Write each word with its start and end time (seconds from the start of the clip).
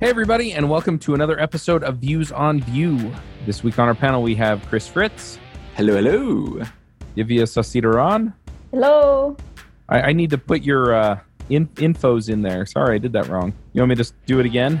Hey, 0.00 0.10
everybody, 0.10 0.52
and 0.52 0.70
welcome 0.70 0.96
to 1.00 1.14
another 1.14 1.40
episode 1.40 1.82
of 1.82 1.96
Views 1.96 2.30
on 2.30 2.60
Vue. 2.60 3.12
This 3.46 3.64
week 3.64 3.80
on 3.80 3.88
our 3.88 3.96
panel, 3.96 4.22
we 4.22 4.36
have 4.36 4.64
Chris 4.68 4.86
Fritz, 4.86 5.40
Hello, 5.74 5.96
hello. 5.96 6.62
Divya 7.16 7.42
Sasidharan. 7.42 8.32
Hello. 8.70 9.36
I, 9.88 10.02
I 10.02 10.12
need 10.12 10.30
to 10.30 10.38
put 10.38 10.62
your 10.62 10.94
uh, 10.94 11.18
in, 11.50 11.66
infos 11.70 12.28
in 12.28 12.42
there. 12.42 12.64
Sorry, 12.64 12.94
I 12.94 12.98
did 12.98 13.12
that 13.14 13.26
wrong. 13.26 13.52
You 13.72 13.80
want 13.80 13.88
me 13.88 13.96
to 13.96 13.98
just 13.98 14.14
do 14.24 14.38
it 14.38 14.46
again? 14.46 14.80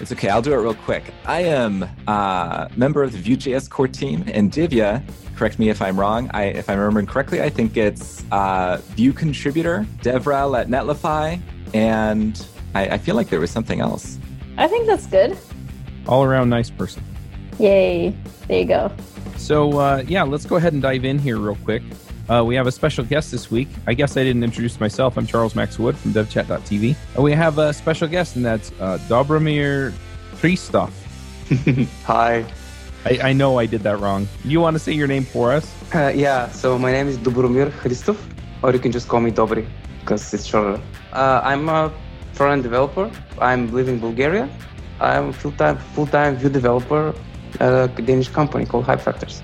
It's 0.00 0.12
okay. 0.12 0.28
I'll 0.28 0.42
do 0.42 0.52
it 0.52 0.58
real 0.58 0.74
quick. 0.74 1.14
I 1.24 1.44
am 1.44 1.84
a 2.06 2.70
member 2.76 3.02
of 3.02 3.12
the 3.12 3.18
Vue.js 3.18 3.70
core 3.70 3.88
team, 3.88 4.22
and 4.34 4.52
Divya, 4.52 5.02
correct 5.34 5.58
me 5.58 5.70
if 5.70 5.80
I'm 5.80 5.98
wrong. 5.98 6.30
I, 6.34 6.44
if 6.44 6.68
I'm 6.68 6.78
remembering 6.78 7.06
correctly, 7.06 7.40
I 7.40 7.48
think 7.48 7.78
it's 7.78 8.22
uh, 8.30 8.82
Vue 8.96 9.14
contributor, 9.14 9.86
DevRel 10.02 10.60
at 10.60 10.68
Netlify, 10.68 11.40
and 11.72 12.46
I, 12.74 12.88
I 12.88 12.98
feel 12.98 13.14
like 13.14 13.30
there 13.30 13.40
was 13.40 13.50
something 13.50 13.80
else. 13.80 14.18
I 14.58 14.68
think 14.68 14.86
that's 14.86 15.06
good. 15.06 15.36
All 16.06 16.24
around 16.24 16.50
nice 16.50 16.70
person. 16.70 17.02
Yay. 17.58 18.14
There 18.48 18.60
you 18.60 18.66
go. 18.66 18.92
So, 19.36 19.78
uh, 19.78 20.04
yeah, 20.06 20.22
let's 20.22 20.44
go 20.46 20.56
ahead 20.56 20.72
and 20.72 20.82
dive 20.82 21.04
in 21.04 21.18
here 21.18 21.38
real 21.38 21.56
quick. 21.64 21.82
Uh, 22.28 22.44
we 22.44 22.54
have 22.54 22.66
a 22.66 22.72
special 22.72 23.04
guest 23.04 23.30
this 23.30 23.50
week. 23.50 23.68
I 23.86 23.94
guess 23.94 24.16
I 24.16 24.22
didn't 24.22 24.44
introduce 24.44 24.78
myself. 24.78 25.16
I'm 25.16 25.26
Charles 25.26 25.54
Max 25.54 25.78
Wood 25.78 25.96
from 25.96 26.12
devchat.tv. 26.12 26.96
And 27.14 27.24
we 27.24 27.32
have 27.32 27.58
a 27.58 27.72
special 27.72 28.08
guest, 28.08 28.36
and 28.36 28.44
that's 28.44 28.70
uh, 28.80 28.98
Dobromir 29.08 29.92
Hristov. 30.40 30.92
Hi. 32.04 32.44
I, 33.04 33.30
I 33.30 33.32
know 33.32 33.58
I 33.58 33.66
did 33.66 33.82
that 33.82 33.98
wrong. 33.98 34.28
You 34.44 34.60
want 34.60 34.74
to 34.74 34.78
say 34.78 34.92
your 34.92 35.08
name 35.08 35.24
for 35.24 35.52
us? 35.52 35.72
Uh, 35.94 36.12
yeah, 36.14 36.48
so 36.50 36.78
my 36.78 36.92
name 36.92 37.08
is 37.08 37.18
Dobromir 37.18 37.70
Hristov, 37.70 38.16
or 38.62 38.72
you 38.72 38.78
can 38.78 38.92
just 38.92 39.08
call 39.08 39.20
me 39.20 39.32
Dobry 39.32 39.66
because 40.00 40.32
it's 40.32 40.46
shorter. 40.46 40.80
Uh, 41.12 41.40
I'm 41.42 41.68
a 41.68 41.92
front-end 42.32 42.62
developer. 42.62 43.10
I'm 43.38 43.72
living 43.72 43.94
in 43.94 44.00
Bulgaria. 44.00 44.48
I'm 45.00 45.28
a 45.28 45.32
full-time 45.32 45.78
full-time 45.94 46.36
Vue 46.36 46.48
developer 46.48 47.14
at 47.60 47.72
a 47.72 48.02
Danish 48.02 48.28
company 48.28 48.64
called 48.66 48.84
Hypefactors. 48.84 49.42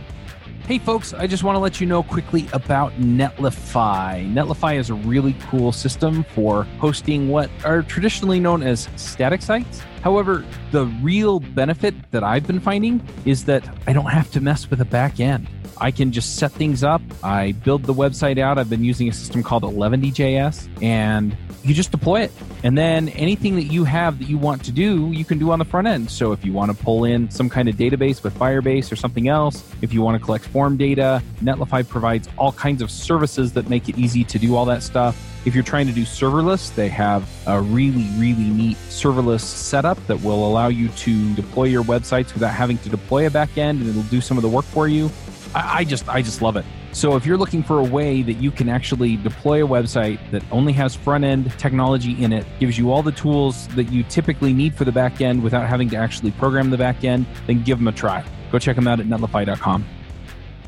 Hey, 0.66 0.78
folks, 0.78 1.14
I 1.14 1.26
just 1.26 1.44
want 1.44 1.56
to 1.56 1.60
let 1.60 1.80
you 1.80 1.86
know 1.86 2.02
quickly 2.02 2.46
about 2.52 2.92
Netlify. 3.00 4.30
Netlify 4.30 4.78
is 4.78 4.90
a 4.90 4.94
really 4.94 5.34
cool 5.48 5.72
system 5.72 6.24
for 6.34 6.64
hosting 6.78 7.30
what 7.30 7.48
are 7.64 7.82
traditionally 7.82 8.38
known 8.38 8.62
as 8.62 8.86
static 8.96 9.40
sites. 9.40 9.80
However, 10.02 10.44
the 10.70 10.84
real 11.02 11.40
benefit 11.40 11.94
that 12.10 12.22
I've 12.22 12.46
been 12.46 12.60
finding 12.60 13.00
is 13.24 13.46
that 13.46 13.66
I 13.86 13.94
don't 13.94 14.10
have 14.10 14.30
to 14.32 14.42
mess 14.42 14.68
with 14.68 14.82
a 14.82 14.84
back 14.84 15.20
end. 15.20 15.48
I 15.80 15.90
can 15.90 16.12
just 16.12 16.36
set 16.36 16.52
things 16.52 16.82
up. 16.82 17.02
I 17.22 17.52
build 17.52 17.84
the 17.84 17.94
website 17.94 18.38
out. 18.38 18.58
I've 18.58 18.70
been 18.70 18.84
using 18.84 19.08
a 19.08 19.12
system 19.12 19.42
called 19.42 19.64
Eleventy 19.64 20.10
JS, 20.10 20.68
and 20.82 21.36
you 21.62 21.74
just 21.74 21.90
deploy 21.90 22.22
it. 22.22 22.32
And 22.64 22.76
then 22.76 23.08
anything 23.10 23.54
that 23.56 23.64
you 23.64 23.84
have 23.84 24.18
that 24.18 24.28
you 24.28 24.38
want 24.38 24.64
to 24.64 24.72
do, 24.72 25.10
you 25.12 25.24
can 25.24 25.38
do 25.38 25.50
on 25.50 25.58
the 25.58 25.64
front 25.64 25.86
end. 25.86 26.10
So 26.10 26.32
if 26.32 26.44
you 26.44 26.52
want 26.52 26.76
to 26.76 26.84
pull 26.84 27.04
in 27.04 27.30
some 27.30 27.48
kind 27.48 27.68
of 27.68 27.76
database 27.76 28.22
with 28.22 28.34
Firebase 28.36 28.90
or 28.90 28.96
something 28.96 29.28
else, 29.28 29.64
if 29.82 29.92
you 29.92 30.02
want 30.02 30.18
to 30.18 30.24
collect 30.24 30.44
form 30.46 30.76
data, 30.76 31.22
Netlify 31.40 31.86
provides 31.86 32.28
all 32.36 32.52
kinds 32.52 32.82
of 32.82 32.90
services 32.90 33.52
that 33.52 33.68
make 33.68 33.88
it 33.88 33.98
easy 33.98 34.24
to 34.24 34.38
do 34.38 34.56
all 34.56 34.64
that 34.64 34.82
stuff. 34.82 35.24
If 35.46 35.54
you're 35.54 35.64
trying 35.64 35.86
to 35.86 35.92
do 35.92 36.02
serverless, 36.02 36.74
they 36.74 36.88
have 36.88 37.28
a 37.46 37.60
really, 37.60 38.06
really 38.16 38.50
neat 38.50 38.76
serverless 38.88 39.40
setup 39.40 40.04
that 40.06 40.20
will 40.22 40.46
allow 40.46 40.68
you 40.68 40.88
to 40.88 41.34
deploy 41.34 41.64
your 41.64 41.84
websites 41.84 42.34
without 42.34 42.52
having 42.52 42.78
to 42.78 42.88
deploy 42.88 43.26
a 43.26 43.30
backend 43.30 43.80
and 43.80 43.88
it'll 43.88 44.02
do 44.04 44.20
some 44.20 44.36
of 44.36 44.42
the 44.42 44.48
work 44.48 44.64
for 44.64 44.88
you. 44.88 45.10
I, 45.54 45.78
I 45.78 45.84
just 45.84 46.08
I 46.08 46.22
just 46.22 46.42
love 46.42 46.56
it. 46.56 46.64
So 46.92 47.16
if 47.16 47.26
you're 47.26 47.36
looking 47.36 47.62
for 47.62 47.78
a 47.78 47.84
way 47.84 48.22
that 48.22 48.34
you 48.34 48.50
can 48.50 48.68
actually 48.68 49.16
deploy 49.16 49.64
a 49.64 49.68
website 49.68 50.18
that 50.30 50.42
only 50.50 50.72
has 50.72 50.94
front 50.94 51.24
end 51.24 51.52
technology 51.58 52.22
in 52.22 52.32
it, 52.32 52.46
gives 52.58 52.78
you 52.78 52.90
all 52.90 53.02
the 53.02 53.12
tools 53.12 53.68
that 53.68 53.92
you 53.92 54.02
typically 54.04 54.52
need 54.52 54.74
for 54.74 54.84
the 54.84 54.92
back 54.92 55.20
end 55.20 55.42
without 55.42 55.68
having 55.68 55.88
to 55.90 55.96
actually 55.96 56.30
program 56.32 56.70
the 56.70 56.78
back 56.78 57.04
end, 57.04 57.26
then 57.46 57.62
give 57.62 57.78
them 57.78 57.88
a 57.88 57.92
try. 57.92 58.24
Go 58.50 58.58
check 58.58 58.74
them 58.76 58.88
out 58.88 59.00
at 59.00 59.06
netlify.com. 59.06 59.84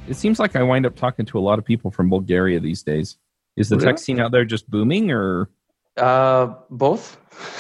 It 0.09 0.15
seems 0.15 0.39
like 0.39 0.57
I 0.57 0.63
wind 0.63 0.85
up 0.87 0.95
talking 0.97 1.25
to 1.27 1.39
a 1.39 1.41
lot 1.41 1.59
of 1.59 1.65
people 1.65 1.91
from 1.91 2.11
Bulgaria 2.11 2.61
these 2.61 2.83
days. 2.83 3.17
Is 3.57 3.69
the 3.69 3.77
Really? 3.77 3.87
tech 3.87 3.99
scene 3.99 4.21
out 4.21 4.31
there 4.33 4.45
just 4.45 4.71
booming 4.71 5.11
or 5.11 5.49
Uh, 5.97 6.55
both. 6.71 7.17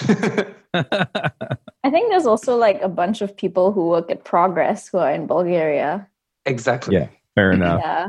I 0.74 1.90
think 1.90 2.10
there's 2.10 2.26
also 2.26 2.56
like 2.56 2.80
a 2.82 2.88
bunch 2.88 3.22
of 3.22 3.36
people 3.36 3.72
who 3.72 3.88
work 3.88 4.10
at 4.10 4.24
Progress 4.24 4.88
who 4.88 4.98
are 4.98 5.10
in 5.12 5.26
Bulgaria. 5.26 6.06
Exactly. 6.46 6.96
Yeah. 6.96 7.08
fair 7.34 7.52
enough? 7.52 7.80
Yeah. 7.82 8.08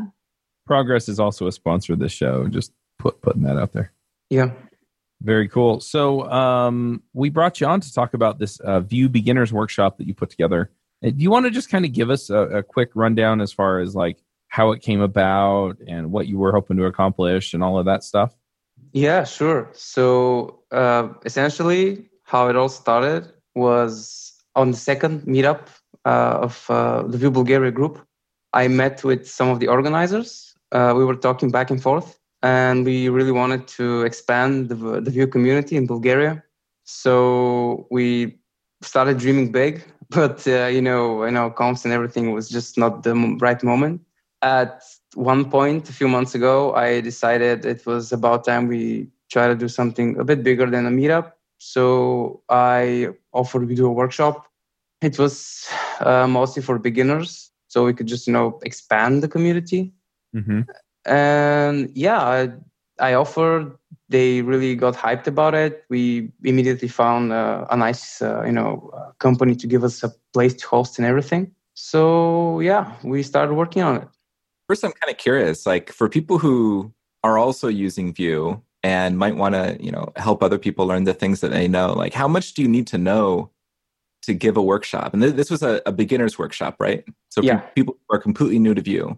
Progress 0.66 1.10
is 1.10 1.20
also 1.20 1.48
a 1.48 1.52
sponsor 1.52 1.94
of 1.94 2.00
this 2.00 2.12
show. 2.12 2.48
Just 2.48 2.72
put 3.00 3.22
putting 3.22 3.44
that 3.44 3.58
out 3.58 3.74
there. 3.74 3.92
Yeah. 4.30 4.52
Very 5.22 5.48
cool. 5.48 5.80
So 5.80 6.30
um, 6.32 7.04
we 7.14 7.30
brought 7.30 7.62
you 7.62 7.68
on 7.68 7.82
to 7.82 7.94
talk 7.94 8.14
about 8.14 8.40
this 8.40 8.60
uh, 8.62 8.80
Vue 8.80 9.08
Beginners 9.10 9.54
Workshop 9.54 9.98
that 9.98 10.08
you 10.08 10.16
put 10.16 10.30
together. 10.30 10.72
Uh, 11.06 11.10
Do 11.10 11.18
you 11.18 11.30
want 11.30 11.46
to 11.46 11.52
just 11.52 11.70
kind 11.70 11.86
of 11.86 11.94
give 11.94 12.10
us 12.10 12.30
a, 12.30 12.38
a 12.38 12.64
quick 12.64 12.90
rundown 12.96 13.42
as 13.42 13.52
far 13.52 13.80
as 13.80 13.96
like 13.96 14.24
how 14.48 14.72
it 14.72 14.82
came 14.82 15.02
about 15.02 15.78
and 15.88 16.12
what 16.12 16.28
you 16.28 16.38
were 16.38 16.52
hoping 16.52 16.78
to 16.78 16.86
accomplish 16.86 17.54
and 17.54 17.64
all 17.64 17.78
of 17.78 17.86
that 17.86 18.04
stuff? 18.04 18.36
Yeah, 18.94 19.24
sure. 19.24 19.70
So 19.74 20.64
uh, 20.72 21.10
essentially, 21.24 22.10
how 22.24 22.50
it 22.50 22.56
all 22.56 22.70
started 22.70 23.32
was 23.56 24.34
on 24.56 24.72
the 24.72 24.78
second 24.78 25.22
meetup 25.22 25.68
uh, 26.06 26.40
of 26.42 26.66
uh, 26.70 27.04
the 27.04 27.18
Vue 27.18 27.32
Bulgaria 27.32 27.72
group. 27.72 28.06
I 28.54 28.68
met 28.68 29.04
with 29.04 29.28
some 29.28 29.50
of 29.50 29.60
the 29.60 29.68
organizers. 29.68 30.56
Uh, 30.72 30.94
we 30.96 31.06
were 31.06 31.16
talking 31.16 31.52
back 31.52 31.70
and 31.70 31.82
forth, 31.82 32.20
and 32.42 32.86
we 32.86 33.10
really 33.10 33.32
wanted 33.32 33.68
to 33.70 34.02
expand 34.04 34.70
the, 34.70 35.02
the 35.02 35.12
Vue 35.12 35.28
community 35.28 35.76
in 35.76 35.86
Bulgaria. 35.88 36.44
So 36.84 37.88
we 37.92 38.40
started 38.82 39.18
dreaming 39.18 39.52
big, 39.52 39.84
but 40.10 40.46
uh, 40.48 40.66
you 40.68 40.82
know, 40.82 41.26
you 41.26 41.32
know, 41.32 41.50
comps 41.50 41.86
and 41.86 41.94
everything 41.94 42.32
was 42.32 42.50
just 42.50 42.78
not 42.78 43.04
the 43.04 43.14
right 43.40 43.62
moment. 43.64 44.02
At 44.42 44.84
one 45.14 45.50
point, 45.50 45.88
a 45.90 45.94
few 45.94 46.08
months 46.08 46.34
ago, 46.34 46.74
I 46.74 47.02
decided 47.02 47.66
it 47.66 47.86
was 47.86 48.12
about 48.12 48.44
time 48.44 48.68
we 48.68 49.08
try 49.30 49.48
to 49.48 49.56
do 49.56 49.68
something 49.68 50.20
a 50.20 50.24
bit 50.24 50.44
bigger 50.44 50.70
than 50.70 50.86
a 50.86 50.90
meetup. 50.90 51.34
So 51.60 52.42
I 52.50 53.10
offered 53.34 53.68
we 53.68 53.76
do 53.76 53.86
a 53.86 53.92
workshop. 53.92 54.48
It 55.02 55.20
was 55.20 55.68
uh, 56.00 56.28
mostly 56.28 56.64
for 56.64 56.80
beginners, 56.80 57.51
so 57.72 57.86
we 57.86 57.94
could 57.94 58.08
just 58.08 58.28
you 58.28 58.34
know 58.34 58.60
expand 58.64 59.24
the 59.24 59.30
community. 59.30 59.94
Mm-hmm. 60.36 60.62
And 61.06 61.90
yeah, 61.96 62.20
I, 62.20 62.50
I 63.00 63.14
offered. 63.14 63.78
They 64.10 64.42
really 64.42 64.76
got 64.76 64.94
hyped 64.94 65.28
about 65.28 65.56
it. 65.56 65.86
We 65.90 66.32
immediately 66.44 66.90
found 66.90 67.32
uh, 67.32 67.66
a 67.70 67.78
nice, 67.78 68.22
uh, 68.22 68.44
you 68.44 68.52
know, 68.52 68.92
uh, 68.94 69.12
company 69.20 69.56
to 69.56 69.68
give 69.68 69.86
us 69.86 70.04
a 70.04 70.10
place 70.34 70.54
to 70.56 70.68
host 70.68 71.00
and 71.00 71.08
everything. 71.08 71.56
So 71.74 72.60
yeah, 72.60 72.92
we 73.04 73.24
started 73.24 73.54
working 73.54 73.84
on 73.84 74.02
it. 74.02 74.08
First, 74.68 74.84
I'm 74.84 74.92
kind 74.92 75.10
of 75.10 75.18
curious, 75.18 75.66
like 75.66 75.94
for 75.94 76.10
people 76.10 76.40
who 76.40 76.94
are 77.24 77.38
also 77.38 77.70
using 77.70 78.14
Vue 78.14 78.62
and 78.84 79.18
might 79.18 79.38
want 79.38 79.56
to, 79.56 79.78
you 79.80 79.92
know, 79.92 80.12
help 80.18 80.44
other 80.44 80.58
people 80.58 80.88
learn 80.88 81.06
the 81.06 81.14
things 81.14 81.40
that 81.40 81.52
they 81.52 81.70
know, 81.70 81.94
like 81.94 82.14
how 82.14 82.28
much 82.28 82.54
do 82.54 82.62
you 82.62 82.68
need 82.68 82.88
to 82.88 82.98
know 82.98 83.50
to 84.24 84.34
give 84.34 84.58
a 84.58 84.62
workshop? 84.62 85.14
And 85.14 85.22
th- 85.22 85.36
this 85.36 85.50
was 85.50 85.64
a, 85.64 85.82
a 85.86 85.92
beginner's 85.92 86.38
workshop, 86.38 86.76
right? 86.80 87.04
So 87.30 87.42
Yeah. 87.42 87.60
pe- 87.60 87.74
people 87.76 87.98
are 88.10 88.20
completely 88.20 88.60
new 88.60 88.74
to 88.74 88.82
Vue. 88.82 89.18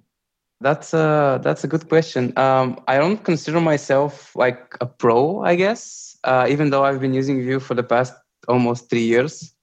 That's 0.61 0.93
a 0.93 1.41
that's 1.43 1.63
a 1.63 1.67
good 1.67 1.89
question. 1.89 2.31
Um, 2.37 2.79
I 2.87 2.97
don't 2.97 3.21
consider 3.23 3.59
myself 3.59 4.33
like 4.35 4.75
a 4.79 4.85
pro, 4.85 5.43
I 5.43 5.55
guess, 5.55 6.15
uh, 6.23 6.47
even 6.49 6.69
though 6.69 6.85
I've 6.85 7.01
been 7.01 7.13
using 7.13 7.41
Vue 7.41 7.59
for 7.59 7.75
the 7.75 7.83
past 7.83 8.13
almost 8.47 8.89
three 8.89 9.03
years. 9.03 9.53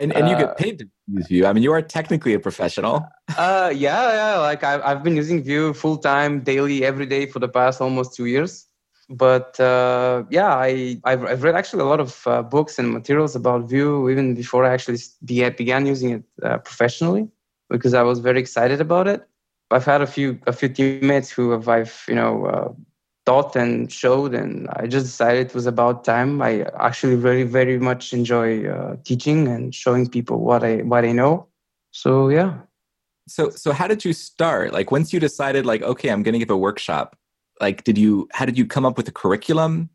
And, 0.00 0.12
and 0.16 0.28
you 0.28 0.34
Uh, 0.34 0.38
get 0.38 0.56
paid 0.56 0.78
to 0.78 0.86
use 1.08 1.26
Vue. 1.28 1.44
I 1.46 1.52
mean, 1.52 1.62
you 1.62 1.72
are 1.72 1.82
technically 1.82 2.32
a 2.34 2.40
professional. 2.40 3.04
Uh, 3.36 3.72
yeah, 3.74 4.12
yeah. 4.12 4.38
Like 4.40 4.64
I've 4.64 4.80
I've 4.82 5.02
been 5.02 5.16
using 5.16 5.42
Vue 5.42 5.74
full 5.74 5.98
time, 5.98 6.40
daily, 6.40 6.84
every 6.84 7.06
day 7.06 7.26
for 7.26 7.38
the 7.38 7.48
past 7.48 7.80
almost 7.80 8.14
two 8.16 8.26
years. 8.26 8.66
But 9.08 9.58
uh, 9.60 10.24
yeah, 10.30 10.54
I 10.54 11.00
I've, 11.04 11.24
I've 11.24 11.42
read 11.42 11.54
actually 11.54 11.82
a 11.82 11.86
lot 11.86 12.00
of 12.00 12.26
uh, 12.26 12.42
books 12.42 12.78
and 12.78 12.92
materials 12.92 13.36
about 13.36 13.68
Vue 13.68 14.10
even 14.10 14.34
before 14.34 14.64
I 14.64 14.72
actually 14.72 14.98
be- 15.24 15.48
began 15.50 15.86
using 15.86 16.10
it 16.10 16.24
uh, 16.42 16.58
professionally 16.58 17.28
because 17.70 17.94
I 17.94 18.02
was 18.02 18.18
very 18.18 18.40
excited 18.40 18.80
about 18.80 19.06
it. 19.06 19.26
I've 19.70 19.84
had 19.84 20.02
a 20.02 20.06
few 20.06 20.40
a 20.46 20.52
few 20.52 20.68
teammates 20.68 21.30
who 21.30 21.50
have 21.52 21.68
I've 21.68 22.04
you 22.08 22.16
know 22.16 22.46
uh, 22.46 22.72
taught 23.26 23.54
and 23.54 23.92
showed, 23.92 24.34
and 24.34 24.68
I 24.70 24.88
just 24.88 25.06
decided 25.06 25.46
it 25.46 25.54
was 25.54 25.66
about 25.66 26.04
time. 26.04 26.42
I 26.42 26.62
actually 26.78 27.16
very 27.16 27.44
very 27.44 27.78
much 27.78 28.12
enjoy 28.12 28.66
uh, 28.66 28.96
teaching 29.04 29.46
and 29.46 29.72
showing 29.72 30.08
people 30.08 30.40
what 30.40 30.64
I 30.64 30.78
what 30.78 31.04
I 31.04 31.12
know. 31.12 31.46
So 31.92 32.28
yeah. 32.28 32.58
So, 33.28 33.50
so 33.50 33.72
how 33.72 33.88
did 33.88 34.04
you 34.04 34.12
start? 34.12 34.72
Like, 34.72 34.92
once 34.92 35.12
you 35.12 35.18
decided, 35.18 35.66
like, 35.66 35.82
okay, 35.82 36.10
I'm 36.10 36.22
to 36.22 36.38
give 36.38 36.50
a 36.50 36.56
workshop. 36.56 37.16
Like, 37.60 37.84
did 37.84 37.98
you? 37.98 38.28
How 38.32 38.44
did 38.44 38.58
you 38.58 38.66
come 38.66 38.84
up 38.84 38.96
with 38.96 39.08
a 39.08 39.12
curriculum? 39.12 39.90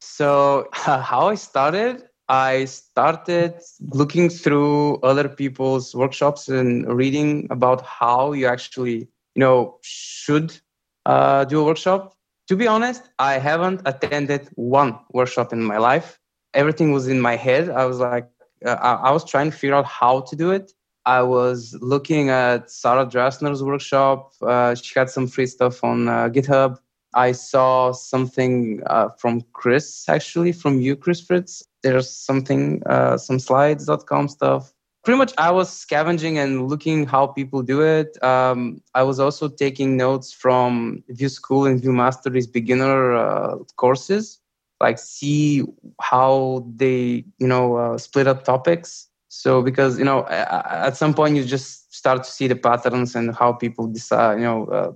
So 0.00 0.68
how 0.72 1.28
I 1.28 1.34
started, 1.34 2.04
I 2.28 2.64
started 2.66 3.54
looking 3.92 4.28
through 4.28 4.96
other 4.98 5.28
people's 5.28 5.94
workshops 5.94 6.48
and 6.48 6.86
reading 6.92 7.46
about 7.50 7.84
how 7.84 8.32
you 8.32 8.46
actually, 8.46 9.08
you 9.34 9.40
know, 9.40 9.78
should 9.82 10.58
uh, 11.06 11.44
do 11.44 11.60
a 11.60 11.64
workshop. 11.64 12.14
To 12.48 12.56
be 12.56 12.66
honest, 12.66 13.02
I 13.18 13.34
haven't 13.34 13.82
attended 13.84 14.48
one 14.54 14.98
workshop 15.12 15.52
in 15.52 15.62
my 15.62 15.78
life. 15.78 16.18
Everything 16.54 16.92
was 16.92 17.08
in 17.08 17.20
my 17.20 17.36
head. 17.36 17.68
I 17.68 17.84
was 17.84 17.98
like, 17.98 18.28
uh, 18.64 18.76
I, 18.80 19.08
I 19.08 19.10
was 19.10 19.24
trying 19.24 19.50
to 19.50 19.56
figure 19.56 19.74
out 19.74 19.86
how 19.86 20.20
to 20.20 20.36
do 20.36 20.50
it. 20.50 20.72
I 21.04 21.22
was 21.22 21.76
looking 21.80 22.30
at 22.30 22.70
Sarah 22.70 23.06
Drasner's 23.06 23.62
workshop. 23.62 24.32
Uh, 24.42 24.74
she 24.74 24.98
had 24.98 25.08
some 25.08 25.28
free 25.28 25.46
stuff 25.46 25.84
on 25.84 26.08
uh, 26.08 26.28
GitHub. 26.28 26.78
I 27.14 27.32
saw 27.32 27.92
something 27.92 28.82
uh, 28.86 29.08
from 29.18 29.42
Chris, 29.52 30.08
actually, 30.08 30.52
from 30.52 30.80
you, 30.80 30.96
Chris 30.96 31.20
Fritz. 31.20 31.62
There's 31.82 32.10
something, 32.10 32.82
uh, 32.86 33.16
some 33.16 33.38
slides.com 33.38 34.28
stuff. 34.28 34.72
Pretty 35.04 35.18
much, 35.18 35.32
I 35.38 35.50
was 35.52 35.70
scavenging 35.70 36.36
and 36.36 36.68
looking 36.68 37.06
how 37.06 37.28
people 37.28 37.62
do 37.62 37.80
it. 37.80 38.22
Um, 38.24 38.82
I 38.94 39.04
was 39.04 39.20
also 39.20 39.48
taking 39.48 39.96
notes 39.96 40.32
from 40.32 41.04
Vue 41.08 41.28
School 41.28 41.64
and 41.66 41.80
Vue 41.80 41.92
Mastery's 41.92 42.48
beginner 42.48 43.14
uh, 43.14 43.56
courses, 43.76 44.40
like 44.80 44.98
see 44.98 45.62
how 46.00 46.66
they, 46.74 47.24
you 47.38 47.46
know, 47.46 47.76
uh, 47.76 47.98
split 47.98 48.26
up 48.26 48.44
topics. 48.44 49.08
So 49.28 49.62
because 49.62 49.98
you 49.98 50.04
know, 50.04 50.26
at 50.28 50.96
some 50.96 51.14
point 51.14 51.36
you 51.36 51.44
just 51.44 51.94
start 51.94 52.24
to 52.24 52.30
see 52.30 52.46
the 52.48 52.56
patterns 52.56 53.14
and 53.14 53.34
how 53.34 53.52
people 53.52 53.86
decide, 53.86 54.38
you 54.38 54.44
know, 54.44 54.66
uh, 54.66 54.92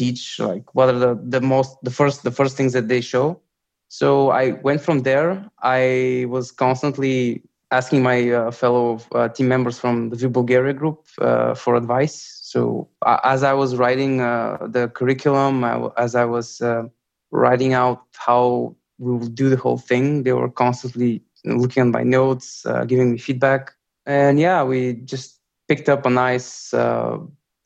teach 0.00 0.22
like 0.50 0.66
what 0.76 0.88
are 0.92 1.00
the 1.04 1.12
the 1.34 1.42
most 1.52 1.70
the 1.86 1.94
first 1.98 2.18
the 2.28 2.34
first 2.38 2.56
things 2.56 2.72
that 2.76 2.88
they 2.92 3.02
show 3.12 3.26
so 4.00 4.08
i 4.42 4.44
went 4.66 4.80
from 4.86 4.98
there 5.08 5.28
i 5.62 5.82
was 6.34 6.46
constantly 6.64 7.16
asking 7.70 8.02
my 8.02 8.30
uh, 8.30 8.50
fellow 8.50 8.98
uh, 9.14 9.28
team 9.28 9.48
members 9.48 9.78
from 9.78 10.10
the 10.10 10.16
Vue 10.16 10.28
Bulgaria 10.28 10.72
group 10.72 11.06
uh, 11.20 11.54
for 11.54 11.76
advice. 11.76 12.38
So 12.42 12.88
uh, 13.02 13.18
as 13.24 13.42
I 13.42 13.52
was 13.52 13.76
writing 13.76 14.20
uh, 14.20 14.66
the 14.66 14.88
curriculum, 14.88 15.64
as 15.96 16.14
I 16.14 16.24
was 16.24 16.60
uh, 16.60 16.84
writing 17.30 17.74
out 17.74 18.04
how 18.14 18.74
we 18.98 19.12
will 19.12 19.28
do 19.28 19.50
the 19.50 19.56
whole 19.56 19.78
thing, 19.78 20.22
they 20.22 20.32
were 20.32 20.48
constantly 20.48 21.22
looking 21.44 21.82
at 21.82 21.88
my 21.88 22.02
notes, 22.02 22.66
giving 22.86 23.12
me 23.12 23.18
feedback. 23.18 23.72
And 24.06 24.40
yeah, 24.40 24.64
we 24.64 24.94
just 25.04 25.38
picked 25.68 25.88
up 25.88 26.06
a 26.06 26.10
nice 26.10 26.72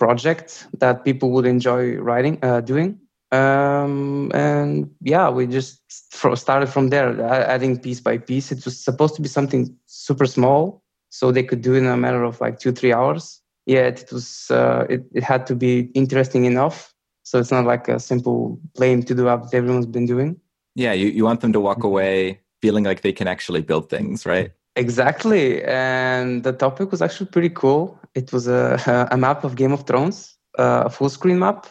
project 0.02 0.66
that 0.82 1.04
people 1.04 1.28
would 1.34 1.46
enjoy 1.46 1.82
writing, 2.08 2.34
uh, 2.43 2.60
doing. 2.72 2.90
Um, 3.31 4.31
and 4.34 4.90
yeah, 5.00 5.31
we 5.31 5.46
just 5.46 5.81
started 6.34 6.69
from 6.75 6.90
there, 6.93 7.08
adding 7.54 7.78
piece 7.78 8.00
by 8.08 8.19
piece. 8.19 8.46
It 8.50 8.64
was 8.64 8.76
supposed 8.88 9.14
to 9.16 9.22
be 9.22 9.28
something 9.28 9.62
super 9.87 10.26
small, 10.26 10.82
so 11.10 11.31
they 11.31 11.44
could 11.49 11.62
do 11.62 11.75
it 11.75 11.78
in 11.84 11.87
a 11.87 11.96
matter 11.96 12.25
of 12.25 12.40
like 12.40 12.58
two, 12.58 12.72
three 12.72 12.93
hours. 12.93 13.40
Yet 13.64 14.02
it 14.02 14.12
was, 14.12 14.50
uh, 14.50 14.87
it, 14.94 15.02
it 15.19 15.22
had 15.22 15.46
to 15.46 15.54
be 15.54 15.72
interesting 15.94 16.44
enough. 16.46 16.93
So 17.22 17.38
it's 17.38 17.52
not 17.52 17.64
like 17.64 17.87
a 17.88 18.00
simple 18.00 18.58
plain 18.76 19.05
to 19.05 19.14
do 19.14 19.28
app 19.28 19.43
that 19.43 19.55
everyone's 19.55 19.87
been 19.87 20.06
doing. 20.06 20.31
Yeah, 20.75 20.93
you, 20.93 21.06
you 21.08 21.25
want 21.25 21.40
them 21.43 21.52
to 21.52 21.60
walk 21.60 21.78
mm-hmm. 21.78 21.94
away 21.94 22.40
feeling 22.60 22.84
like 22.84 23.02
they 23.02 23.12
can 23.12 23.28
actually 23.28 23.62
build 23.62 23.88
things, 23.88 24.26
right? 24.26 24.50
Exactly. 24.75 25.62
And 25.64 26.43
the 26.43 26.52
topic 26.52 26.90
was 26.90 27.02
actually 27.02 27.31
pretty 27.31 27.50
cool. 27.50 27.98
It 28.14 28.32
was 28.32 28.47
a, 28.47 29.09
a 29.11 29.17
map 29.17 29.44
of 29.44 29.56
Game 29.56 29.73
of 29.73 29.87
Thrones, 29.87 30.37
a 30.59 30.91
full 30.91 31.09
screen 31.09 31.38
map 31.38 31.67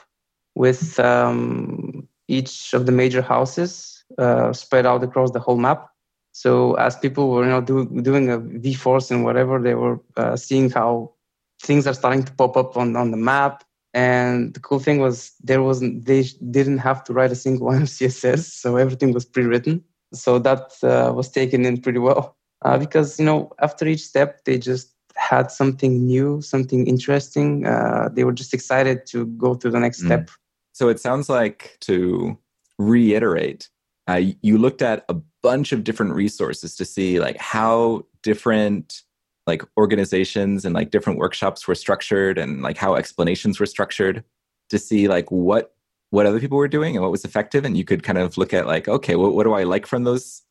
with 0.55 0.99
um, 0.99 2.07
each 2.27 2.73
of 2.73 2.85
the 2.85 2.91
major 2.91 3.21
houses 3.21 4.03
uh, 4.17 4.53
spread 4.53 4.85
out 4.85 5.03
across 5.03 5.31
the 5.31 5.39
whole 5.39 5.57
map. 5.57 5.89
So 6.33 6.75
as 6.75 6.95
people 6.95 7.29
were 7.29 7.43
you 7.43 7.49
know, 7.49 7.61
do, 7.61 7.85
doing 8.01 8.29
a 8.29 8.37
v-fors 8.37 9.11
and 9.11 9.23
whatever, 9.23 9.61
they 9.61 9.75
were 9.75 9.99
uh, 10.15 10.35
seeing 10.35 10.69
how 10.69 11.13
things 11.61 11.85
are 11.85 11.93
starting 11.93 12.23
to 12.23 12.31
pop 12.33 12.57
up 12.57 12.77
on, 12.77 12.95
on 12.95 13.11
the 13.11 13.17
map. 13.17 13.63
And 13.93 14.53
the 14.53 14.61
cool 14.61 14.79
thing 14.79 14.99
was 14.99 15.33
there 15.43 15.61
wasn't 15.61 16.05
they 16.05 16.23
didn't 16.49 16.77
have 16.77 17.03
to 17.03 17.13
write 17.13 17.33
a 17.33 17.35
single 17.35 17.67
line 17.67 17.81
of 17.81 17.89
CSS, 17.89 18.39
so 18.39 18.77
everything 18.77 19.11
was 19.11 19.25
pre-written. 19.25 19.83
So 20.13 20.39
that 20.39 20.71
uh, 20.81 21.11
was 21.13 21.29
taken 21.29 21.65
in 21.65 21.81
pretty 21.81 21.99
well 21.99 22.37
uh, 22.63 22.77
because 22.77 23.19
you 23.19 23.25
know 23.25 23.51
after 23.59 23.85
each 23.85 24.03
step 24.03 24.45
they 24.45 24.57
just 24.57 24.90
had 25.15 25.51
something 25.51 26.05
new, 26.05 26.41
something 26.41 26.87
interesting. 26.87 27.65
Uh, 27.65 28.09
they 28.11 28.23
were 28.23 28.33
just 28.33 28.53
excited 28.53 29.05
to 29.07 29.25
go 29.25 29.55
to 29.55 29.69
the 29.69 29.79
next 29.79 30.01
mm. 30.01 30.05
step. 30.05 30.29
So 30.73 30.89
it 30.89 30.99
sounds 30.99 31.29
like 31.29 31.77
to 31.81 32.37
reiterate, 32.77 33.69
uh, 34.07 34.21
you 34.41 34.57
looked 34.57 34.81
at 34.81 35.05
a 35.09 35.15
bunch 35.43 35.71
of 35.71 35.83
different 35.83 36.13
resources 36.13 36.75
to 36.75 36.85
see 36.85 37.19
like 37.19 37.37
how 37.37 38.05
different 38.23 39.01
like 39.47 39.63
organizations 39.77 40.65
and 40.65 40.75
like 40.75 40.91
different 40.91 41.19
workshops 41.19 41.67
were 41.67 41.75
structured 41.75 42.37
and 42.37 42.61
like 42.61 42.77
how 42.77 42.95
explanations 42.95 43.59
were 43.59 43.65
structured 43.65 44.23
to 44.69 44.77
see 44.77 45.07
like 45.07 45.29
what 45.31 45.73
what 46.11 46.25
other 46.25 46.39
people 46.39 46.57
were 46.57 46.67
doing 46.67 46.95
and 46.95 47.01
what 47.01 47.11
was 47.11 47.25
effective 47.25 47.65
and 47.65 47.77
you 47.77 47.83
could 47.83 48.03
kind 48.03 48.17
of 48.17 48.37
look 48.37 48.53
at 48.53 48.67
like 48.67 48.87
okay 48.87 49.15
what, 49.15 49.33
what 49.33 49.43
do 49.43 49.53
i 49.53 49.63
like 49.63 49.85
from 49.85 50.03
those 50.03 50.43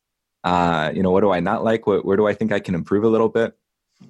uh, 0.43 0.91
you 0.93 1.03
know 1.03 1.11
what 1.11 1.21
do 1.21 1.31
i 1.31 1.39
not 1.39 1.63
like 1.63 1.87
what, 1.87 2.03
where 2.03 2.17
do 2.17 2.27
i 2.27 2.33
think 2.33 2.51
i 2.51 2.59
can 2.59 2.75
improve 2.75 3.03
a 3.03 3.09
little 3.09 3.29
bit 3.29 3.55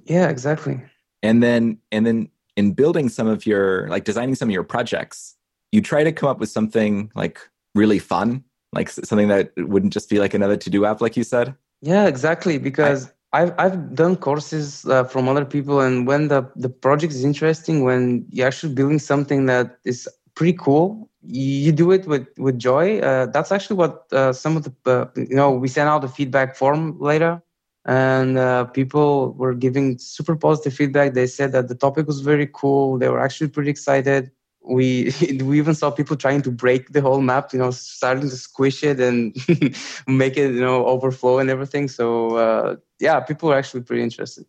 yeah 0.06 0.30
exactly. 0.30 0.82
And 1.24 1.42
then 1.42 1.78
and 1.92 2.06
then 2.06 2.30
in 2.56 2.74
building 2.74 3.10
some 3.10 3.28
of 3.28 3.46
your 3.46 3.88
like 3.88 4.04
designing 4.04 4.36
some 4.36 4.50
of 4.50 4.54
your 4.54 4.64
projects 4.64 5.36
you 5.72 5.82
try 5.82 6.04
to 6.04 6.12
come 6.12 6.28
up 6.28 6.40
with 6.40 6.50
something 6.50 7.12
like 7.16 7.40
really 7.76 8.00
fun 8.00 8.44
like 8.74 8.90
something 8.90 9.28
that 9.28 9.52
wouldn't 9.58 9.94
just 9.94 10.10
be 10.10 10.20
like 10.20 10.34
another 10.34 10.58
to-do 10.58 10.86
app 10.86 11.02
like 11.02 11.16
you 11.16 11.24
said? 11.24 11.56
Yeah 11.82 12.08
exactly 12.08 12.58
because 12.58 13.12
I, 13.34 13.40
have 13.42 13.56
I've 13.58 13.96
done 13.96 14.18
courses 14.18 14.86
uh, 14.86 15.06
from 15.06 15.30
other 15.30 15.46
people, 15.46 15.80
and 15.80 16.06
when 16.06 16.28
the, 16.28 16.50
the 16.56 16.68
project 16.70 17.14
is 17.14 17.24
interesting, 17.24 17.84
when 17.84 18.26
you're 18.30 18.48
actually 18.48 18.74
building 18.74 19.00
something 19.00 19.46
that 19.46 19.78
is 19.86 20.08
pretty 20.36 20.54
cool, 20.54 21.10
you 21.24 21.72
do 21.72 21.92
it 21.92 22.06
with 22.08 22.28
with 22.38 22.60
joy. 22.60 23.00
Uh, 23.00 23.28
that's 23.28 23.52
actually 23.52 23.78
what 23.78 24.06
uh, 24.12 24.34
some 24.34 24.58
of 24.58 24.64
the 24.64 24.74
uh, 24.86 25.06
you 25.16 25.36
know 25.36 25.52
we 25.52 25.68
sent 25.68 25.88
out 25.88 26.02
the 26.02 26.10
feedback 26.10 26.56
form 26.56 27.00
later, 27.00 27.42
and 27.86 28.38
uh, 28.38 28.66
people 28.66 29.34
were 29.34 29.54
giving 29.54 29.98
super 29.98 30.36
positive 30.36 30.74
feedback. 30.74 31.14
They 31.14 31.28
said 31.28 31.52
that 31.54 31.68
the 31.68 31.76
topic 31.76 32.08
was 32.08 32.22
very 32.22 32.48
cool. 32.48 32.98
They 32.98 33.10
were 33.10 33.20
actually 33.20 33.50
pretty 33.50 33.72
excited. 33.72 34.32
We 34.64 35.12
we 35.44 35.58
even 35.58 35.74
saw 35.74 35.90
people 35.90 36.16
trying 36.16 36.44
to 36.44 36.52
break 36.52 36.90
the 36.90 37.02
whole 37.02 37.22
map. 37.22 37.54
You 37.54 37.60
know, 37.60 37.72
starting 37.72 38.30
to 38.30 38.38
squish 38.38 38.84
it 38.84 39.00
and 39.00 39.36
make 40.08 40.38
it 40.38 40.54
you 40.54 40.62
know 40.62 40.86
overflow 40.86 41.40
and 41.40 41.50
everything. 41.50 41.88
So 41.88 42.36
uh, 42.36 42.76
yeah, 43.00 43.20
people 43.20 43.50
were 43.50 43.56
actually 43.56 43.82
pretty 43.82 44.04
interested. 44.04 44.46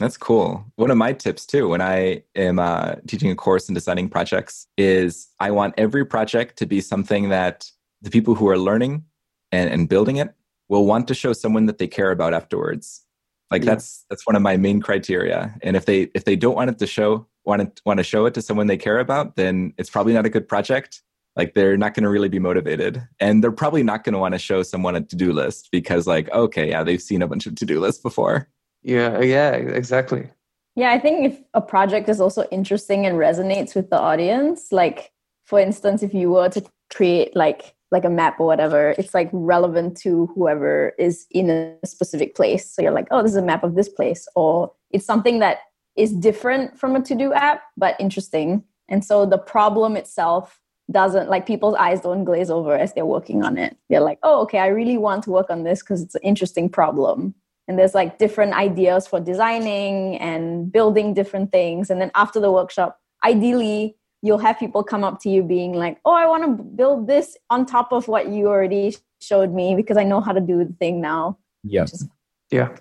That's 0.00 0.16
cool. 0.16 0.64
One 0.74 0.90
of 0.90 0.96
my 0.96 1.12
tips 1.12 1.46
too, 1.46 1.68
when 1.68 1.80
I 1.80 2.24
am 2.34 2.58
uh, 2.58 2.96
teaching 3.06 3.30
a 3.30 3.36
course 3.36 3.68
and 3.68 3.76
designing 3.76 4.08
projects, 4.08 4.66
is 4.76 5.28
I 5.38 5.52
want 5.52 5.74
every 5.78 6.04
project 6.04 6.58
to 6.58 6.66
be 6.66 6.80
something 6.80 7.28
that 7.28 7.70
the 8.02 8.10
people 8.10 8.34
who 8.34 8.48
are 8.48 8.58
learning 8.58 9.04
and, 9.52 9.70
and 9.70 9.88
building 9.88 10.16
it 10.16 10.34
will 10.68 10.86
want 10.86 11.08
to 11.08 11.14
show 11.14 11.32
someone 11.32 11.66
that 11.66 11.78
they 11.78 11.86
care 11.86 12.10
about 12.10 12.34
afterwards. 12.34 13.04
Like 13.50 13.62
yeah. 13.62 13.72
that's 13.72 14.04
that's 14.10 14.26
one 14.26 14.36
of 14.36 14.42
my 14.42 14.56
main 14.56 14.80
criteria. 14.80 15.54
And 15.62 15.76
if 15.76 15.86
they 15.86 16.10
if 16.14 16.24
they 16.24 16.36
don't 16.36 16.56
want 16.56 16.70
it 16.70 16.78
to 16.78 16.86
show 16.86 17.26
want 17.44 17.76
to 17.76 17.82
want 17.84 17.98
to 17.98 18.04
show 18.04 18.26
it 18.26 18.34
to 18.34 18.42
someone 18.42 18.66
they 18.66 18.76
care 18.76 18.98
about, 18.98 19.36
then 19.36 19.74
it's 19.78 19.90
probably 19.90 20.12
not 20.12 20.26
a 20.26 20.30
good 20.30 20.48
project. 20.48 21.02
Like 21.36 21.54
they're 21.54 21.76
not 21.76 21.94
going 21.94 22.04
to 22.04 22.08
really 22.08 22.28
be 22.28 22.38
motivated, 22.38 23.06
and 23.18 23.42
they're 23.42 23.52
probably 23.52 23.82
not 23.82 24.04
going 24.04 24.12
to 24.12 24.18
want 24.18 24.34
to 24.34 24.38
show 24.38 24.62
someone 24.62 24.94
a 24.94 25.00
to 25.00 25.16
do 25.16 25.32
list 25.32 25.68
because 25.72 26.06
like 26.06 26.30
okay, 26.30 26.70
yeah, 26.70 26.82
they've 26.82 27.02
seen 27.02 27.22
a 27.22 27.28
bunch 27.28 27.46
of 27.46 27.54
to 27.56 27.66
do 27.66 27.80
lists 27.80 28.00
before. 28.00 28.48
Yeah, 28.82 29.20
yeah, 29.20 29.52
exactly. 29.52 30.30
Yeah, 30.76 30.90
I 30.90 30.98
think 30.98 31.32
if 31.32 31.40
a 31.54 31.60
project 31.60 32.08
is 32.08 32.20
also 32.20 32.44
interesting 32.50 33.06
and 33.06 33.16
resonates 33.16 33.74
with 33.74 33.90
the 33.90 33.98
audience, 33.98 34.72
like 34.72 35.12
for 35.44 35.58
instance, 35.58 36.02
if 36.02 36.14
you 36.14 36.30
were 36.30 36.48
to 36.50 36.64
create 36.92 37.34
like 37.36 37.74
like 37.94 38.04
a 38.04 38.10
map 38.10 38.38
or 38.38 38.46
whatever, 38.46 38.94
it's 38.98 39.14
like 39.14 39.30
relevant 39.32 39.96
to 39.98 40.26
whoever 40.34 40.92
is 40.98 41.26
in 41.30 41.48
a 41.48 41.86
specific 41.86 42.34
place. 42.34 42.70
So 42.70 42.82
you're 42.82 42.92
like, 42.92 43.08
oh, 43.10 43.22
this 43.22 43.30
is 43.30 43.38
a 43.38 43.42
map 43.42 43.64
of 43.64 43.74
this 43.74 43.88
place, 43.88 44.28
or 44.36 44.72
it's 44.90 45.06
something 45.06 45.38
that 45.38 45.60
is 45.96 46.12
different 46.12 46.78
from 46.78 46.96
a 46.96 47.00
to-do 47.00 47.32
app, 47.32 47.62
but 47.76 47.96
interesting. 47.98 48.64
And 48.88 49.02
so 49.02 49.24
the 49.24 49.38
problem 49.38 49.96
itself 49.96 50.60
doesn't 50.90 51.30
like 51.30 51.46
people's 51.46 51.76
eyes 51.76 52.02
don't 52.02 52.24
glaze 52.24 52.50
over 52.50 52.76
as 52.76 52.92
they're 52.92 53.06
working 53.06 53.42
on 53.42 53.56
it. 53.56 53.78
They're 53.88 54.00
like, 54.00 54.18
oh, 54.22 54.42
okay, 54.42 54.58
I 54.58 54.66
really 54.66 54.98
want 54.98 55.24
to 55.24 55.30
work 55.30 55.48
on 55.48 55.62
this 55.62 55.80
because 55.80 56.02
it's 56.02 56.14
an 56.14 56.20
interesting 56.22 56.68
problem 56.68 57.34
and 57.66 57.78
there's 57.78 57.94
like 57.94 58.18
different 58.18 58.54
ideas 58.54 59.06
for 59.06 59.20
designing 59.20 60.18
and 60.18 60.70
building 60.70 61.14
different 61.14 61.52
things 61.52 61.90
and 61.90 62.00
then 62.00 62.10
after 62.14 62.40
the 62.40 62.52
workshop 62.52 63.00
ideally 63.24 63.96
you'll 64.24 64.38
have 64.38 64.58
people 64.58 64.82
come 64.82 65.04
up 65.04 65.20
to 65.20 65.28
you 65.28 65.42
being 65.42 65.74
like 65.74 66.00
oh 66.04 66.14
i 66.14 66.26
want 66.26 66.42
to 66.42 66.64
build 66.64 67.06
this 67.06 67.36
on 67.50 67.66
top 67.66 67.92
of 67.92 68.08
what 68.08 68.28
you 68.28 68.46
already 68.48 68.96
showed 69.20 69.52
me 69.52 69.74
because 69.76 69.96
i 69.96 70.04
know 70.04 70.20
how 70.20 70.32
to 70.32 70.40
do 70.40 70.64
the 70.64 70.72
thing 70.80 71.00
now. 71.00 71.38
Yeah. 71.62 71.84
Is- 71.84 72.08
yeah. 72.50 72.76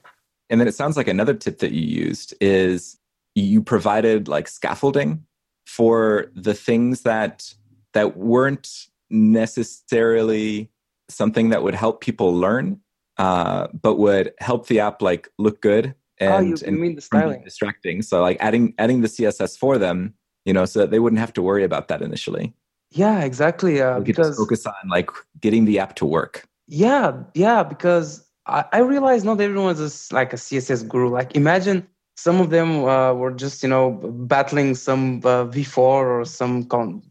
And 0.50 0.60
then 0.60 0.68
it 0.68 0.76
sounds 0.76 0.98
like 0.98 1.08
another 1.08 1.34
tip 1.34 1.60
that 1.60 1.72
you 1.72 1.82
used 1.82 2.36
is 2.40 3.00
you 3.34 3.62
provided 3.62 4.28
like 4.28 4.48
scaffolding 4.48 5.26
for 5.66 6.32
the 6.36 6.54
things 6.54 7.02
that 7.02 7.54
that 7.94 8.18
weren't 8.18 8.88
necessarily 9.10 10.70
something 11.10 11.50
that 11.50 11.64
would 11.64 11.76
help 11.76 12.02
people 12.02 12.34
learn 12.34 12.80
uh, 13.18 13.68
but 13.82 13.96
would 13.96 14.34
help 14.40 14.68
the 14.68 14.80
app 14.80 15.02
like 15.02 15.30
look 15.38 15.62
good 15.62 15.96
and, 16.20 16.34
oh, 16.34 16.40
you, 16.40 16.56
and 16.66 16.80
mean 16.80 16.96
the 16.96 17.02
styling. 17.02 17.44
distracting. 17.44 18.02
So 18.02 18.22
like 18.22 18.38
adding 18.40 18.74
adding 18.78 19.02
the 19.02 19.08
CSS 19.08 19.58
for 19.58 19.78
them, 19.78 20.14
you 20.46 20.54
know, 20.54 20.66
so 20.66 20.80
that 20.80 20.92
they 20.92 21.00
wouldn't 21.00 21.20
have 21.20 21.34
to 21.34 21.42
worry 21.42 21.64
about 21.64 21.88
that 21.88 22.02
initially. 22.02 22.54
Yeah, 22.92 23.22
exactly. 23.22 23.82
Uh, 23.82 24.00
because 24.00 24.38
focus 24.38 24.66
on 24.66 24.74
like 24.90 25.10
getting 25.40 25.66
the 25.66 25.80
app 25.80 25.96
to 25.96 26.06
work. 26.06 26.48
Yeah, 26.68 27.14
yeah, 27.34 27.64
because 27.64 28.26
I, 28.46 28.66
I 28.72 28.80
realized 28.80 29.26
not 29.26 29.42
everyone 29.42 29.76
is 29.76 30.12
like 30.12 30.34
a 30.34 30.38
CSS 30.38 30.88
guru. 30.88 31.10
Like 31.10 31.36
imagine 31.36 31.88
some 32.16 32.40
of 32.40 32.50
them 32.52 32.86
uh, 32.86 33.14
were 33.14 33.32
just 33.32 33.64
you 33.64 33.70
know 33.70 33.92
battling 34.28 34.76
some 34.76 35.22
uh, 35.24 35.46
v-for 35.46 36.20
or 36.20 36.26
some 36.26 36.66
con- 36.66 37.02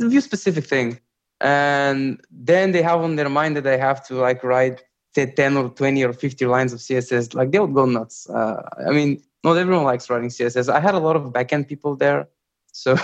Vue 0.00 0.20
specific 0.20 0.64
thing 0.64 0.98
and 1.40 2.20
then 2.30 2.72
they 2.72 2.82
have 2.82 3.00
on 3.00 3.16
their 3.16 3.28
mind 3.28 3.56
that 3.56 3.64
they 3.64 3.78
have 3.78 4.04
to 4.06 4.14
like 4.14 4.42
write 4.42 4.82
10 5.14 5.56
or 5.56 5.68
20 5.70 6.04
or 6.04 6.12
50 6.12 6.46
lines 6.46 6.72
of 6.72 6.78
css 6.78 7.34
like 7.34 7.50
they 7.50 7.58
would 7.58 7.74
go 7.74 7.84
nuts 7.84 8.28
uh, 8.30 8.62
i 8.86 8.90
mean 8.90 9.20
not 9.44 9.56
everyone 9.56 9.84
likes 9.84 10.08
writing 10.10 10.28
css 10.28 10.72
i 10.72 10.80
had 10.80 10.94
a 10.94 10.98
lot 10.98 11.16
of 11.16 11.32
backend 11.32 11.68
people 11.68 11.96
there 11.96 12.28
so 12.78 12.96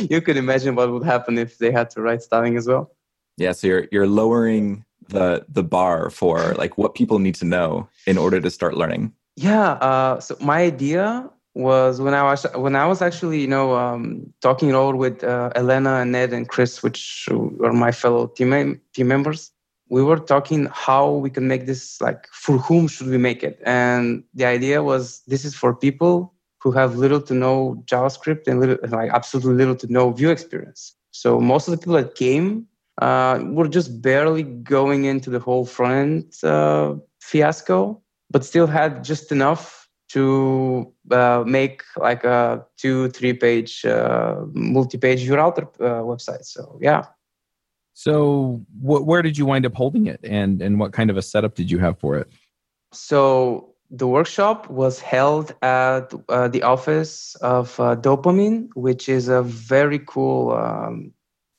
you 0.10 0.20
could 0.20 0.36
imagine 0.36 0.74
what 0.74 0.90
would 0.92 1.04
happen 1.04 1.38
if 1.38 1.58
they 1.58 1.70
had 1.70 1.90
to 1.90 2.00
write 2.00 2.22
styling 2.22 2.56
as 2.56 2.66
well 2.66 2.94
yeah 3.36 3.52
so 3.52 3.66
you're 3.66 3.86
you're 3.92 4.06
lowering 4.06 4.84
the 5.08 5.44
the 5.48 5.62
bar 5.62 6.10
for 6.10 6.54
like 6.54 6.78
what 6.78 6.94
people 6.94 7.18
need 7.18 7.34
to 7.34 7.44
know 7.44 7.88
in 8.06 8.16
order 8.16 8.40
to 8.40 8.50
start 8.50 8.76
learning 8.76 9.12
yeah. 9.36 9.72
Uh, 9.72 10.20
so 10.20 10.36
my 10.40 10.62
idea 10.62 11.28
was 11.54 12.00
when 12.00 12.14
I 12.14 12.22
was 12.22 12.46
when 12.54 12.76
I 12.76 12.86
was 12.86 13.02
actually 13.02 13.40
you 13.40 13.46
know 13.46 13.76
um, 13.76 14.32
talking 14.40 14.70
it 14.70 14.74
over 14.74 14.96
with 14.96 15.24
uh, 15.24 15.50
Elena 15.54 15.96
and 15.96 16.12
Ned 16.12 16.32
and 16.32 16.48
Chris, 16.48 16.82
which 16.82 17.28
are 17.30 17.72
my 17.72 17.92
fellow 17.92 18.26
team 18.26 18.80
team 18.94 19.08
members. 19.08 19.50
We 19.88 20.02
were 20.02 20.18
talking 20.18 20.68
how 20.72 21.10
we 21.10 21.28
can 21.28 21.48
make 21.48 21.66
this 21.66 22.00
like 22.00 22.26
for 22.32 22.56
whom 22.58 22.88
should 22.88 23.08
we 23.08 23.18
make 23.18 23.42
it, 23.42 23.60
and 23.64 24.24
the 24.34 24.44
idea 24.44 24.82
was 24.82 25.22
this 25.26 25.44
is 25.44 25.54
for 25.54 25.74
people 25.74 26.32
who 26.62 26.70
have 26.72 26.96
little 26.96 27.20
to 27.20 27.34
no 27.34 27.82
JavaScript 27.86 28.46
and 28.46 28.60
little 28.60 28.78
like 28.88 29.10
absolutely 29.10 29.54
little 29.54 29.76
to 29.76 29.86
no 29.92 30.10
Vue 30.10 30.30
experience. 30.30 30.94
So 31.10 31.40
most 31.40 31.66
of 31.66 31.72
the 31.72 31.78
people 31.78 31.94
that 31.94 32.14
came 32.14 32.66
uh, 33.00 33.40
were 33.42 33.68
just 33.68 34.00
barely 34.00 34.42
going 34.44 35.04
into 35.04 35.30
the 35.30 35.40
whole 35.40 35.66
front 35.66 35.92
end 35.92 36.44
uh, 36.44 36.94
fiasco 37.20 38.02
but 38.32 38.44
still 38.44 38.66
had 38.66 39.04
just 39.04 39.30
enough 39.30 39.88
to 40.08 40.92
uh, 41.10 41.44
make 41.46 41.82
like 41.96 42.24
a 42.24 42.64
two, 42.76 43.08
three 43.10 43.32
page 43.32 43.84
uh, 43.84 44.36
multi 44.52 44.98
page 44.98 45.28
router 45.28 45.68
uh, 45.80 46.02
website. 46.02 46.44
So, 46.44 46.78
yeah. 46.82 47.04
So, 47.94 48.62
wh- 48.80 49.06
where 49.06 49.22
did 49.22 49.36
you 49.38 49.46
wind 49.46 49.66
up 49.66 49.74
holding 49.74 50.06
it 50.06 50.20
and, 50.24 50.60
and 50.60 50.80
what 50.80 50.92
kind 50.92 51.10
of 51.10 51.16
a 51.16 51.22
setup 51.22 51.54
did 51.54 51.70
you 51.70 51.78
have 51.78 51.98
for 51.98 52.16
it? 52.16 52.28
So, 52.92 53.71
the 53.92 54.06
workshop 54.06 54.68
was 54.70 55.00
held 55.00 55.54
at 55.60 56.14
uh, 56.30 56.48
the 56.48 56.62
office 56.62 57.34
of 57.36 57.78
uh, 57.78 57.94
Dopamine, 57.94 58.70
which 58.74 59.06
is 59.06 59.28
a 59.28 59.42
very 59.42 59.98
cool 59.98 60.52
um, 60.52 61.12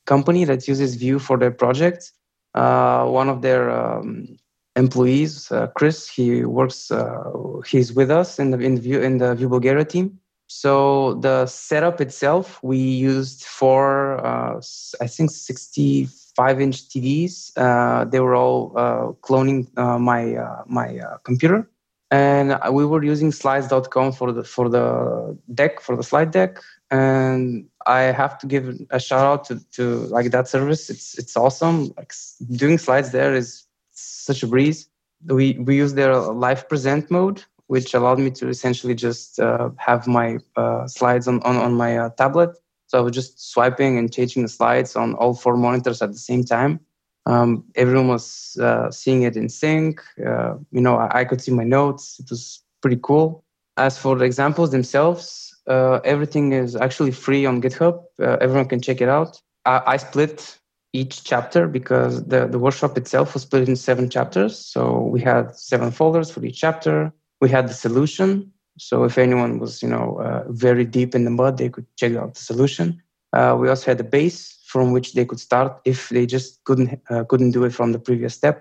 company 0.06 0.44
that 0.44 0.66
uses 0.66 0.96
Vue 0.96 1.20
for 1.20 1.38
their 1.38 1.52
projects. 1.52 2.12
Uh, 2.54 3.06
one 3.06 3.28
of 3.28 3.40
their 3.42 3.70
um, 3.70 4.36
employees. 4.74 5.50
Uh, 5.52 5.68
Chris, 5.76 6.08
he 6.08 6.44
works, 6.44 6.90
uh, 6.90 7.22
he's 7.66 7.92
with 7.92 8.10
us 8.10 8.40
in 8.40 8.50
the 8.50 8.58
in 8.58 8.74
the 8.74 8.80
Vue 8.80 9.00
in 9.00 9.18
the 9.18 9.36
Vue 9.36 9.48
Bulgaria 9.48 9.84
team. 9.84 10.18
So 10.48 11.14
the 11.14 11.46
setup 11.46 12.00
itself, 12.00 12.62
we 12.62 12.78
used 12.78 13.44
four, 13.44 14.24
uh, 14.24 14.60
I 15.00 15.06
think, 15.06 15.30
65 15.30 16.60
inch 16.60 16.88
TVs. 16.88 18.10
They 18.10 18.20
were 18.20 18.34
all 18.34 19.16
cloning 19.22 19.68
my 19.76 20.36
my 20.66 21.00
computer, 21.24 21.68
and 22.10 22.58
we 22.70 22.84
were 22.84 23.02
using 23.02 23.32
Slides.com 23.32 24.12
for 24.12 24.32
the 24.32 24.44
for 24.44 24.68
the 24.68 25.36
deck 25.52 25.80
for 25.80 25.96
the 25.96 26.02
slide 26.02 26.30
deck. 26.30 26.60
And 26.90 27.66
I 27.86 28.00
have 28.02 28.38
to 28.38 28.46
give 28.46 28.78
a 28.90 29.00
shout 29.00 29.26
out 29.26 29.44
to, 29.46 29.58
to 29.72 30.06
like 30.16 30.30
that 30.30 30.48
service. 30.48 30.90
It's 30.90 31.18
it's 31.18 31.36
awesome. 31.36 31.92
Like 31.96 32.12
doing 32.52 32.78
slides 32.78 33.10
there 33.10 33.34
is 33.34 33.66
such 33.90 34.42
a 34.42 34.46
breeze. 34.46 34.88
We 35.26 35.54
we 35.58 35.76
use 35.76 35.94
their 35.94 36.14
live 36.16 36.68
present 36.68 37.10
mode, 37.10 37.42
which 37.66 37.94
allowed 37.94 38.18
me 38.18 38.30
to 38.32 38.48
essentially 38.48 38.94
just 38.94 39.40
uh, 39.40 39.70
have 39.78 40.06
my 40.06 40.38
uh, 40.56 40.86
slides 40.86 41.26
on 41.26 41.42
on, 41.42 41.56
on 41.56 41.74
my 41.74 41.98
uh, 41.98 42.10
tablet. 42.10 42.56
So 42.86 42.98
I 42.98 43.00
was 43.00 43.12
just 43.12 43.50
swiping 43.50 43.98
and 43.98 44.12
changing 44.12 44.42
the 44.42 44.48
slides 44.48 44.94
on 44.94 45.14
all 45.14 45.34
four 45.34 45.56
monitors 45.56 46.02
at 46.02 46.12
the 46.12 46.18
same 46.18 46.44
time. 46.44 46.80
Um, 47.26 47.64
everyone 47.74 48.08
was 48.08 48.58
uh, 48.60 48.90
seeing 48.90 49.22
it 49.22 49.36
in 49.36 49.48
sync. 49.48 50.02
Uh, 50.24 50.54
you 50.72 50.80
know, 50.80 50.96
I, 50.96 51.20
I, 51.20 51.24
could 51.24 51.40
see 51.40 51.52
my 51.52 51.64
notes. 51.64 52.18
It 52.20 52.28
was 52.28 52.62
pretty 52.82 52.98
cool. 53.02 53.44
As 53.76 53.98
for 53.98 54.14
the 54.16 54.24
examples 54.24 54.70
themselves, 54.70 55.56
uh, 55.66 56.00
everything 56.04 56.52
is 56.52 56.76
actually 56.76 57.12
free 57.12 57.46
on 57.46 57.62
GitHub. 57.62 58.02
everyone 58.20 58.68
can 58.68 58.80
check 58.80 59.00
it 59.00 59.08
out. 59.08 59.40
I, 59.64 59.82
I 59.86 59.96
split 59.96 60.58
each 60.92 61.24
chapter 61.24 61.66
because 61.66 62.24
the, 62.26 62.46
the 62.46 62.58
workshop 62.58 62.96
itself 62.96 63.34
was 63.34 63.42
split 63.42 63.68
in 63.68 63.76
seven 63.76 64.08
chapters. 64.08 64.56
So 64.56 65.00
we 65.00 65.20
had 65.20 65.54
seven 65.56 65.90
folders 65.90 66.30
for 66.30 66.44
each 66.44 66.60
chapter. 66.60 67.12
We 67.40 67.48
had 67.50 67.68
the 67.68 67.74
solution. 67.74 68.52
So 68.78 69.04
if 69.04 69.18
anyone 69.18 69.58
was, 69.58 69.82
you 69.82 69.88
know, 69.88 70.20
uh, 70.20 70.44
very 70.52 70.84
deep 70.84 71.14
in 71.14 71.24
the 71.24 71.30
mud, 71.30 71.58
they 71.58 71.68
could 71.68 71.86
check 71.96 72.14
out 72.14 72.34
the 72.34 72.40
solution. 72.40 73.02
Uh, 73.32 73.56
we 73.58 73.68
also 73.68 73.90
had 73.90 73.98
the 73.98 74.04
base 74.04 74.56
from 74.74 74.86
which 74.94 75.08
they 75.16 75.24
could 75.24 75.40
start 75.48 75.70
if 75.84 75.98
they 76.14 76.26
just 76.26 76.48
couldn't 76.64 76.90
uh, 77.10 77.22
couldn't 77.30 77.52
do 77.56 77.62
it 77.68 77.72
from 77.78 77.92
the 77.92 78.02
previous 78.08 78.34
step. 78.34 78.56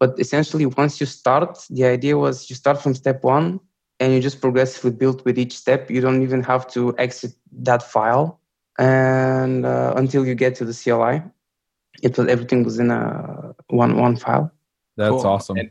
But 0.00 0.10
essentially, 0.18 0.66
once 0.82 0.94
you 1.00 1.06
start, 1.06 1.52
the 1.76 1.84
idea 1.84 2.14
was 2.16 2.34
you 2.50 2.56
start 2.56 2.76
from 2.82 2.94
step 2.94 3.18
one 3.22 3.60
and 4.00 4.08
you 4.14 4.20
just 4.28 4.40
progressively 4.40 4.92
build 5.02 5.18
with 5.26 5.36
each 5.38 5.54
step. 5.64 5.90
You 5.90 6.00
don't 6.00 6.22
even 6.22 6.42
have 6.52 6.64
to 6.74 6.80
exit 7.06 7.32
that 7.68 7.82
file 7.82 8.40
and 8.78 9.66
uh, 9.66 9.92
until 10.02 10.22
you 10.28 10.34
get 10.34 10.54
to 10.58 10.64
the 10.64 10.76
CLI 10.80 11.16
it 12.02 12.16
was 12.16 12.28
everything 12.28 12.64
was 12.64 12.78
in 12.78 12.90
a 12.90 13.54
one 13.68 13.96
one 13.96 14.16
file. 14.16 14.52
That's 14.96 15.10
cool. 15.10 15.26
awesome. 15.26 15.58
And, 15.58 15.70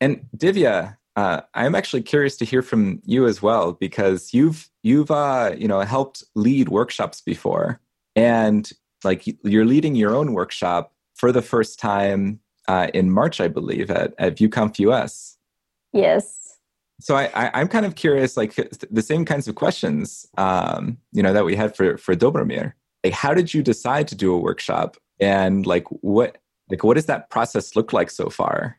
and 0.00 0.26
Divya, 0.36 0.96
uh, 1.16 1.42
I'm 1.54 1.74
actually 1.74 2.02
curious 2.02 2.36
to 2.38 2.44
hear 2.44 2.62
from 2.62 3.00
you 3.04 3.26
as 3.26 3.42
well 3.42 3.72
because 3.72 4.32
you've 4.34 4.68
you've 4.82 5.10
uh, 5.10 5.54
you 5.56 5.68
know 5.68 5.80
helped 5.80 6.24
lead 6.34 6.68
workshops 6.68 7.20
before, 7.20 7.80
and 8.16 8.70
like 9.04 9.24
you're 9.42 9.64
leading 9.64 9.94
your 9.94 10.14
own 10.14 10.32
workshop 10.32 10.92
for 11.14 11.32
the 11.32 11.42
first 11.42 11.78
time 11.78 12.40
uh, 12.68 12.88
in 12.94 13.10
March, 13.10 13.40
I 13.40 13.48
believe, 13.48 13.90
at 13.90 14.14
at 14.18 14.36
VueConf 14.36 14.78
US. 14.80 15.38
Yes. 15.92 16.58
So 17.00 17.16
I, 17.16 17.24
I 17.34 17.60
am 17.60 17.66
kind 17.66 17.84
of 17.84 17.96
curious, 17.96 18.36
like 18.36 18.54
the 18.90 19.02
same 19.02 19.24
kinds 19.24 19.48
of 19.48 19.56
questions, 19.56 20.26
um, 20.38 20.98
you 21.12 21.22
know, 21.22 21.32
that 21.32 21.44
we 21.44 21.56
had 21.56 21.76
for 21.76 21.96
for 21.96 22.14
Dobromir. 22.14 22.74
Like, 23.02 23.12
how 23.12 23.34
did 23.34 23.52
you 23.52 23.62
decide 23.62 24.06
to 24.08 24.14
do 24.14 24.32
a 24.32 24.38
workshop 24.38 24.96
and 25.22 25.66
like 25.66 25.86
what 25.88 26.38
like 26.70 26.82
what 26.84 26.94
does 26.94 27.06
that 27.06 27.30
process 27.30 27.76
look 27.76 27.92
like 27.92 28.10
so 28.10 28.28
far 28.28 28.78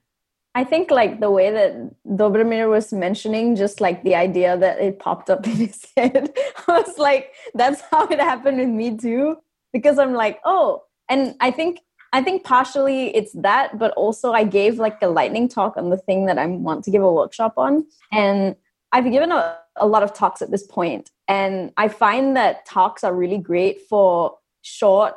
i 0.56 0.64
think 0.64 0.92
like 0.92 1.20
the 1.20 1.32
way 1.32 1.50
that 1.50 1.74
dobromir 2.18 2.70
was 2.70 2.92
mentioning 2.92 3.56
just 3.56 3.80
like 3.80 4.04
the 4.04 4.14
idea 4.14 4.58
that 4.58 4.80
it 4.80 5.00
popped 5.00 5.30
up 5.30 5.48
in 5.52 5.56
his 5.56 5.88
head 5.96 6.32
i 6.68 6.80
was 6.80 6.98
like 6.98 7.32
that's 7.56 7.82
how 7.90 8.06
it 8.08 8.20
happened 8.20 8.58
with 8.58 8.70
me 8.70 8.96
too 8.96 9.38
because 9.74 10.00
i'm 10.00 10.14
like 10.14 10.40
oh 10.46 10.84
and 11.10 11.36
i 11.42 11.52
think 11.52 11.80
i 12.14 12.22
think 12.22 12.44
partially 12.44 13.14
it's 13.16 13.34
that 13.34 13.78
but 13.78 13.92
also 13.92 14.32
i 14.32 14.44
gave 14.44 14.80
like 14.80 14.98
a 15.02 15.08
lightning 15.08 15.50
talk 15.50 15.76
on 15.76 15.90
the 15.90 15.98
thing 15.98 16.26
that 16.28 16.38
i 16.38 16.46
want 16.46 16.84
to 16.84 16.92
give 16.92 17.04
a 17.04 17.12
workshop 17.12 17.54
on. 17.58 17.86
And 18.12 18.56
i've 18.92 19.12
given 19.12 19.32
a, 19.32 19.58
a 19.76 19.88
lot 19.88 20.04
of 20.04 20.14
talks 20.14 20.42
at 20.42 20.52
this 20.52 20.66
point 20.66 21.12
and 21.28 21.72
i 21.78 21.88
find 21.88 22.38
that 22.38 22.66
talks 22.66 23.04
are 23.04 23.14
really 23.14 23.40
great 23.40 23.82
for 23.90 24.38
short 24.62 25.16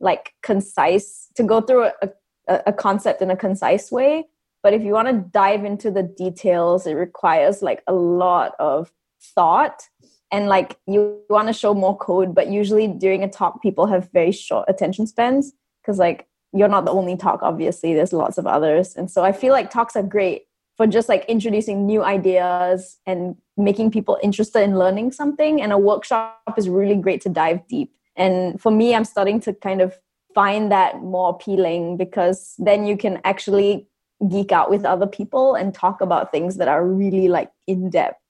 like 0.00 0.32
concise 0.42 1.28
to 1.34 1.42
go 1.42 1.60
through 1.60 1.84
a, 1.84 2.10
a, 2.48 2.62
a 2.68 2.72
concept 2.72 3.22
in 3.22 3.30
a 3.30 3.36
concise 3.36 3.90
way. 3.90 4.24
But 4.62 4.74
if 4.74 4.82
you 4.82 4.92
want 4.92 5.08
to 5.08 5.24
dive 5.32 5.64
into 5.64 5.90
the 5.90 6.02
details 6.02 6.86
it 6.86 6.94
requires 6.94 7.62
like 7.62 7.82
a 7.86 7.94
lot 7.94 8.54
of 8.58 8.92
thought 9.20 9.82
and 10.30 10.46
like 10.46 10.76
you 10.86 11.20
want 11.30 11.48
to 11.48 11.52
show 11.52 11.74
more 11.74 11.96
code 11.96 12.34
but 12.34 12.48
usually 12.48 12.86
during 12.86 13.22
a 13.22 13.28
talk 13.28 13.62
people 13.62 13.86
have 13.86 14.10
very 14.12 14.32
short 14.32 14.64
attention 14.68 15.06
spans 15.06 15.52
because 15.82 15.98
like 15.98 16.28
you're 16.52 16.68
not 16.68 16.84
the 16.84 16.92
only 16.92 17.16
talk 17.16 17.42
obviously. 17.42 17.94
There's 17.94 18.12
lots 18.12 18.38
of 18.38 18.46
others. 18.46 18.94
And 18.96 19.10
so 19.10 19.24
i 19.24 19.32
feel 19.32 19.52
like 19.52 19.70
talks 19.70 19.96
are 19.96 20.02
great 20.02 20.42
for 20.76 20.86
just 20.86 21.08
like 21.08 21.24
introducing 21.26 21.86
new 21.86 22.04
ideas 22.04 22.98
and 23.04 23.36
making 23.56 23.90
people 23.90 24.18
interested 24.22 24.62
in 24.62 24.78
learning 24.78 25.12
something. 25.12 25.60
And 25.60 25.72
a 25.72 25.78
workshop 25.78 26.54
is 26.56 26.68
really 26.68 26.94
great 26.94 27.20
to 27.22 27.28
dive 27.28 27.66
deep. 27.66 27.92
And 28.16 28.60
for 28.60 28.70
me, 28.70 28.94
I'm 28.94 29.04
starting 29.04 29.40
to 29.40 29.52
kind 29.52 29.80
of 29.80 29.98
find 30.34 30.70
that 30.70 31.02
more 31.02 31.30
appealing 31.30 31.96
because 31.96 32.54
then 32.58 32.86
you 32.86 32.96
can 32.96 33.20
actually 33.24 33.88
geek 34.28 34.52
out 34.52 34.70
with 34.70 34.84
other 34.84 35.06
people 35.06 35.54
and 35.56 35.74
talk 35.74 36.00
about 36.00 36.30
things 36.30 36.56
that 36.58 36.68
are 36.68 36.86
really 36.86 37.28
like 37.28 37.50
in 37.66 37.90
depth 37.90 38.20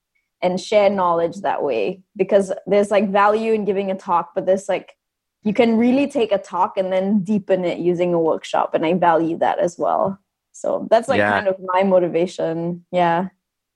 and 0.41 0.59
share 0.59 0.89
knowledge 0.89 1.37
that 1.41 1.63
way 1.63 2.01
because 2.15 2.51
there's 2.65 2.91
like 2.91 3.09
value 3.09 3.53
in 3.53 3.65
giving 3.65 3.91
a 3.91 3.95
talk 3.95 4.31
but 4.35 4.45
there's 4.45 4.69
like 4.69 4.95
you 5.43 5.53
can 5.53 5.77
really 5.77 6.07
take 6.07 6.31
a 6.31 6.37
talk 6.37 6.77
and 6.77 6.91
then 6.91 7.21
deepen 7.23 7.63
it 7.63 7.79
using 7.79 8.13
a 8.13 8.19
workshop 8.19 8.73
and 8.73 8.85
i 8.85 8.93
value 8.93 9.37
that 9.37 9.59
as 9.59 9.77
well 9.77 10.19
so 10.51 10.87
that's 10.89 11.07
like 11.07 11.19
yeah. 11.19 11.31
kind 11.31 11.47
of 11.47 11.55
my 11.73 11.83
motivation 11.83 12.83
yeah 12.91 13.27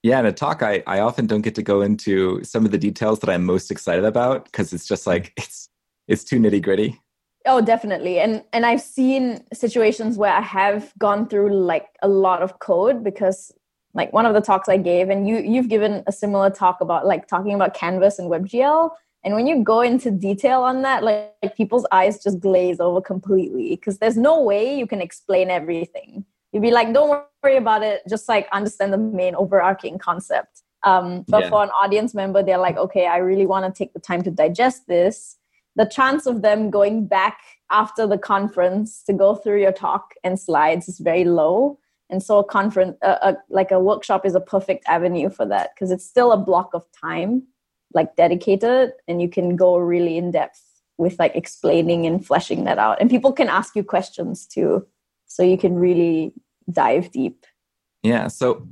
yeah 0.04 0.20
in 0.20 0.26
a 0.26 0.32
talk 0.32 0.64
I, 0.64 0.84
I 0.88 1.00
often 1.00 1.28
don't 1.28 1.42
get 1.42 1.56
to 1.56 1.64
go 1.64 1.82
into 1.82 2.44
some 2.44 2.66
of 2.66 2.72
the 2.72 2.78
details 2.78 3.20
that 3.20 3.30
i'm 3.30 3.46
most 3.46 3.72
excited 3.72 4.06
about 4.06 4.46
because 4.46 4.74
it's 4.74 4.88
just 4.88 5.06
like 5.06 5.34
it's 5.38 5.70
it's 6.08 6.24
too 6.24 6.40
nitty 6.40 6.62
gritty. 6.62 7.00
Oh, 7.46 7.62
definitely. 7.62 8.20
And 8.20 8.44
and 8.54 8.66
I've 8.66 8.82
seen 8.82 9.44
situations 9.54 10.18
where 10.18 10.32
I 10.32 10.42
have 10.42 10.94
gone 10.98 11.28
through 11.28 11.54
like 11.54 11.88
a 12.02 12.08
lot 12.08 12.42
of 12.42 12.60
code 12.60 13.04
because 13.04 13.52
like 13.94 14.12
one 14.12 14.26
of 14.26 14.34
the 14.34 14.42
talks 14.42 14.70
I 14.70 14.78
gave 14.78 15.10
and 15.10 15.28
you 15.28 15.38
you've 15.38 15.70
given 15.70 16.04
a 16.08 16.12
similar 16.12 16.50
talk 16.50 16.82
about 16.82 17.06
like 17.06 17.28
talking 17.28 17.54
about 17.54 17.74
Canvas 17.74 18.20
and 18.20 18.30
WebGL 18.30 18.90
and 19.24 19.36
when 19.36 19.48
you 19.48 19.64
go 19.64 19.82
into 19.82 20.12
detail 20.12 20.62
on 20.62 20.82
that 20.82 21.04
like, 21.04 21.34
like 21.42 21.56
people's 21.56 21.86
eyes 21.92 22.22
just 22.22 22.40
glaze 22.40 22.80
over 22.80 23.02
completely 23.02 23.76
because 23.76 24.00
there's 24.00 24.18
no 24.18 24.42
way 24.42 24.78
you 24.78 24.86
can 24.86 25.02
explain 25.02 25.50
everything. 25.50 26.26
You'd 26.52 26.62
be 26.62 26.72
like 26.72 26.94
don't 26.94 27.24
worry 27.44 27.58
about 27.58 27.84
it 27.84 28.02
just 28.10 28.28
like 28.28 28.48
understand 28.52 28.94
the 28.94 28.98
main 28.98 29.36
overarching 29.36 29.98
concept. 29.98 30.62
Um, 30.84 31.24
but 31.30 31.44
yeah. 31.44 31.50
for 31.50 31.64
an 31.64 31.70
audience 31.70 32.14
member 32.14 32.44
they're 32.44 32.58
like 32.58 32.78
okay 32.78 33.08
I 33.08 33.18
really 33.18 33.46
want 33.46 33.74
to 33.74 33.78
take 33.78 33.94
the 33.94 34.00
time 34.00 34.22
to 34.24 34.32
digest 34.32 34.88
this 34.88 35.38
the 35.76 35.86
chance 35.86 36.26
of 36.26 36.42
them 36.42 36.70
going 36.70 37.08
back 37.08 37.40
after 37.72 38.06
the 38.06 38.18
conference 38.18 39.02
to 39.04 39.14
go 39.14 39.36
through 39.36 39.62
your 39.62 39.72
talk 39.72 40.14
and 40.24 40.40
slides 40.40 40.88
is 40.88 41.00
very 41.00 41.24
low 41.24 41.80
and 42.14 42.22
so 42.22 42.38
a 42.38 42.44
conference 42.44 42.96
a, 43.02 43.36
like 43.50 43.72
a 43.72 43.80
workshop 43.80 44.24
is 44.24 44.36
a 44.36 44.40
perfect 44.40 44.86
avenue 44.88 45.30
for 45.30 45.46
that 45.48 45.72
because 45.74 45.90
it's 45.90 46.06
still 46.06 46.32
a 46.32 46.38
block 46.38 46.70
of 46.76 46.86
time 46.92 47.42
like 47.94 48.16
dedicated 48.16 48.92
and 49.08 49.22
you 49.22 49.30
can 49.30 49.56
go 49.56 49.78
really 49.78 50.18
in 50.18 50.32
depth 50.32 50.62
with 50.98 51.18
like 51.18 51.36
explaining 51.36 52.06
and 52.06 52.26
fleshing 52.26 52.66
that 52.66 52.78
out. 52.78 53.02
And 53.02 53.10
people 53.10 53.34
can 53.34 53.50
ask 53.50 53.76
you 53.76 53.84
questions 53.84 54.46
too 54.46 54.86
so 55.26 55.42
you 55.42 55.58
can 55.58 55.76
really 55.76 56.34
dive 56.72 57.12
deep. 57.12 57.46
Yeah 58.04 58.28
so 58.28 58.68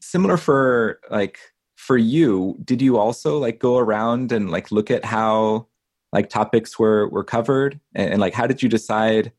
similar 0.00 0.36
for 0.36 1.00
like 1.10 1.38
for 1.76 1.96
you 1.96 2.56
did 2.64 2.80
you 2.80 2.96
also 2.96 3.38
like 3.38 3.58
go 3.58 3.78
around 3.78 4.30
and 4.30 4.50
like 4.50 4.70
look 4.70 4.90
at 4.90 5.04
how 5.04 5.66
like 6.12 6.28
topics 6.28 6.78
were 6.78 7.08
were 7.08 7.24
covered? 7.24 7.80
And, 7.94 8.12
and, 8.12 8.20
like 8.20 8.34
how 8.34 8.46
did 8.46 8.62
you 8.62 8.68
decide 8.68 9.32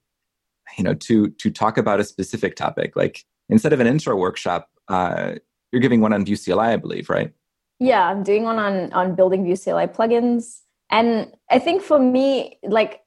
you 0.78 0.84
know 0.84 0.94
to 0.94 1.30
to 1.30 1.50
talk 1.50 1.78
about 1.78 2.00
a 2.00 2.04
specific 2.04 2.56
topic? 2.56 2.96
Like 2.96 3.24
instead 3.50 3.74
of 3.74 3.80
an 3.80 3.88
intro 3.88 4.16
workshop 4.16 4.70
uh, 4.88 5.34
you're 5.72 5.82
giving 5.82 6.02
one 6.02 6.14
on 6.14 6.24
Vue 6.26 6.38
CLI 6.38 6.60
i 6.60 6.76
believe 6.78 7.10
right? 7.10 7.34
Yeah 7.80 8.08
i'm 8.08 8.24
doing 8.24 8.44
one 8.44 8.60
on 8.60 8.94
on 8.94 9.16
building 9.16 9.44
Vue 9.44 9.58
CLI 9.58 9.88
plugins. 9.88 10.62
And 10.90 11.32
i 11.50 11.60
think 11.60 11.82
for 11.82 12.00
me 12.00 12.60
like 12.64 13.02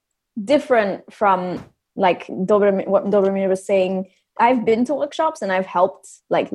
different 0.45 1.13
from 1.13 1.65
like 1.97 2.27
Dobromir, 2.27 2.87
what 2.87 3.07
Dobromir 3.07 3.49
was 3.49 3.65
saying 3.65 4.09
i've 4.39 4.65
been 4.65 4.85
to 4.85 4.95
workshops 4.95 5.43
and 5.43 5.53
i've 5.53 5.67
helped 5.67 6.09
like 6.31 6.51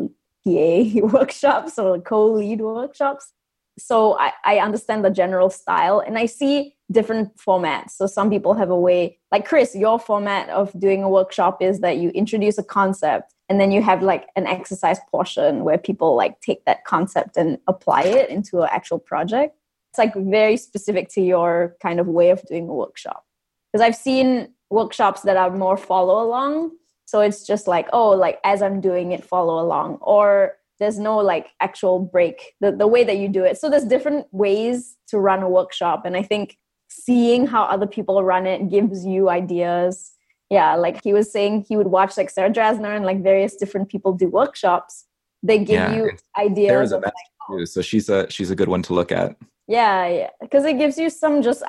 PA 0.46 0.84
workshops 1.08 1.80
or 1.80 2.00
co-lead 2.02 2.62
workshops. 2.62 3.32
So 3.80 4.20
I, 4.20 4.34
I 4.44 4.60
understand 4.60 5.04
the 5.04 5.10
general 5.10 5.50
style 5.50 6.00
and 6.00 6.18
i 6.18 6.25
see 6.25 6.75
different 6.92 7.36
formats. 7.38 7.92
So 7.92 8.06
some 8.06 8.30
people 8.30 8.54
have 8.54 8.70
a 8.70 8.80
way 8.80 9.18
like 9.32 9.46
chris 9.46 9.75
your 9.75 9.98
format 10.00 10.50
of 10.50 10.72
doing 10.80 11.02
a 11.04 11.10
workshop 11.10 11.62
is 11.62 11.80
that 11.80 11.98
you 11.98 12.10
introduce 12.10 12.58
a 12.58 12.63
concept 12.63 13.34
and 13.53 13.62
then 13.62 13.72
you 13.72 13.83
have 13.83 14.01
like 14.01 14.29
an 14.36 14.48
exercise 14.48 14.98
portion 15.12 15.63
where 15.63 15.77
people 15.77 16.15
like 16.15 16.41
take 16.41 16.65
that 16.65 16.86
concept 16.86 17.38
and 17.38 17.60
apply 17.67 18.01
it 18.01 18.31
into 18.31 18.63
an 18.63 18.69
actual 18.72 18.98
project. 18.98 19.55
It's 19.91 20.00
like 20.00 20.15
very 20.15 20.57
specific 20.57 21.07
to 21.10 21.22
your 21.22 21.75
kind 21.79 22.00
of 22.00 22.07
way 22.07 22.31
of 22.31 22.41
doing 22.48 22.67
a 22.67 22.74
workshop. 22.74 23.27
Because 23.72 23.86
i've 23.86 23.95
seen 23.95 24.50
workshops 24.72 25.22
that 25.22 25.38
are 25.38 25.51
more 25.51 25.77
follow 25.77 26.25
along. 26.25 26.72
So 27.05 27.19
it's 27.19 27.45
just 27.45 27.67
like 27.67 27.88
oh 27.93 28.10
like 28.10 28.39
as 28.43 28.63
i'm 28.63 28.81
doing 28.81 29.12
it 29.12 29.24
follow 29.24 29.63
along. 29.63 30.00
Or 30.01 30.53
there's 30.79 30.98
no 30.98 31.17
like 31.19 31.50
actual 31.60 32.00
break 32.00 32.55
the, 32.60 32.72
the 32.72 32.88
way 32.88 33.03
that 33.03 33.17
you 33.17 33.29
do 33.29 33.43
it. 33.43 33.60
So 33.60 33.69
there's 33.69 33.86
different 33.86 34.25
ways 34.31 34.98
to 35.10 35.19
run 35.19 35.43
a 35.43 35.48
workshop. 35.48 36.07
And 36.07 36.17
i 36.17 36.24
think 36.24 36.57
seeing 36.89 37.45
how 37.45 37.65
other 37.65 37.86
people 37.86 38.24
run 38.24 38.48
it 38.48 38.72
gives 38.72 39.05
you 39.05 39.29
ideas 39.29 40.12
yeah 40.53 40.75
like 40.75 41.03
he 41.03 41.13
was 41.13 41.31
saying 41.31 41.65
he 41.67 41.75
would 41.75 41.88
watch 41.88 42.17
like 42.17 42.29
sarah 42.29 42.50
drasner 42.50 42.95
and 42.95 43.05
like 43.05 43.22
various 43.22 43.55
different 43.55 43.89
people 43.89 44.13
do 44.13 44.27
workshops. 44.27 45.05
They 45.45 45.57
give 45.57 45.75
yeah, 45.75 45.93
you 45.93 46.12
ideas 46.38 46.93
of, 46.93 47.01
like, 47.04 47.13
too, 47.49 47.65
so 47.65 47.82
she's 47.82 48.08
a 48.08 48.30
she's 48.30 48.49
a 48.49 48.56
good 48.56 48.69
one 48.69 48.82
to 48.84 48.93
look 48.93 49.12
at. 49.12 49.36
Yeah 49.67 50.08
yeah 50.08 50.30
because 50.41 50.63
it 50.65 50.78
gives 50.78 50.97
you 50.97 51.10
some 51.10 51.41
just 51.41 51.62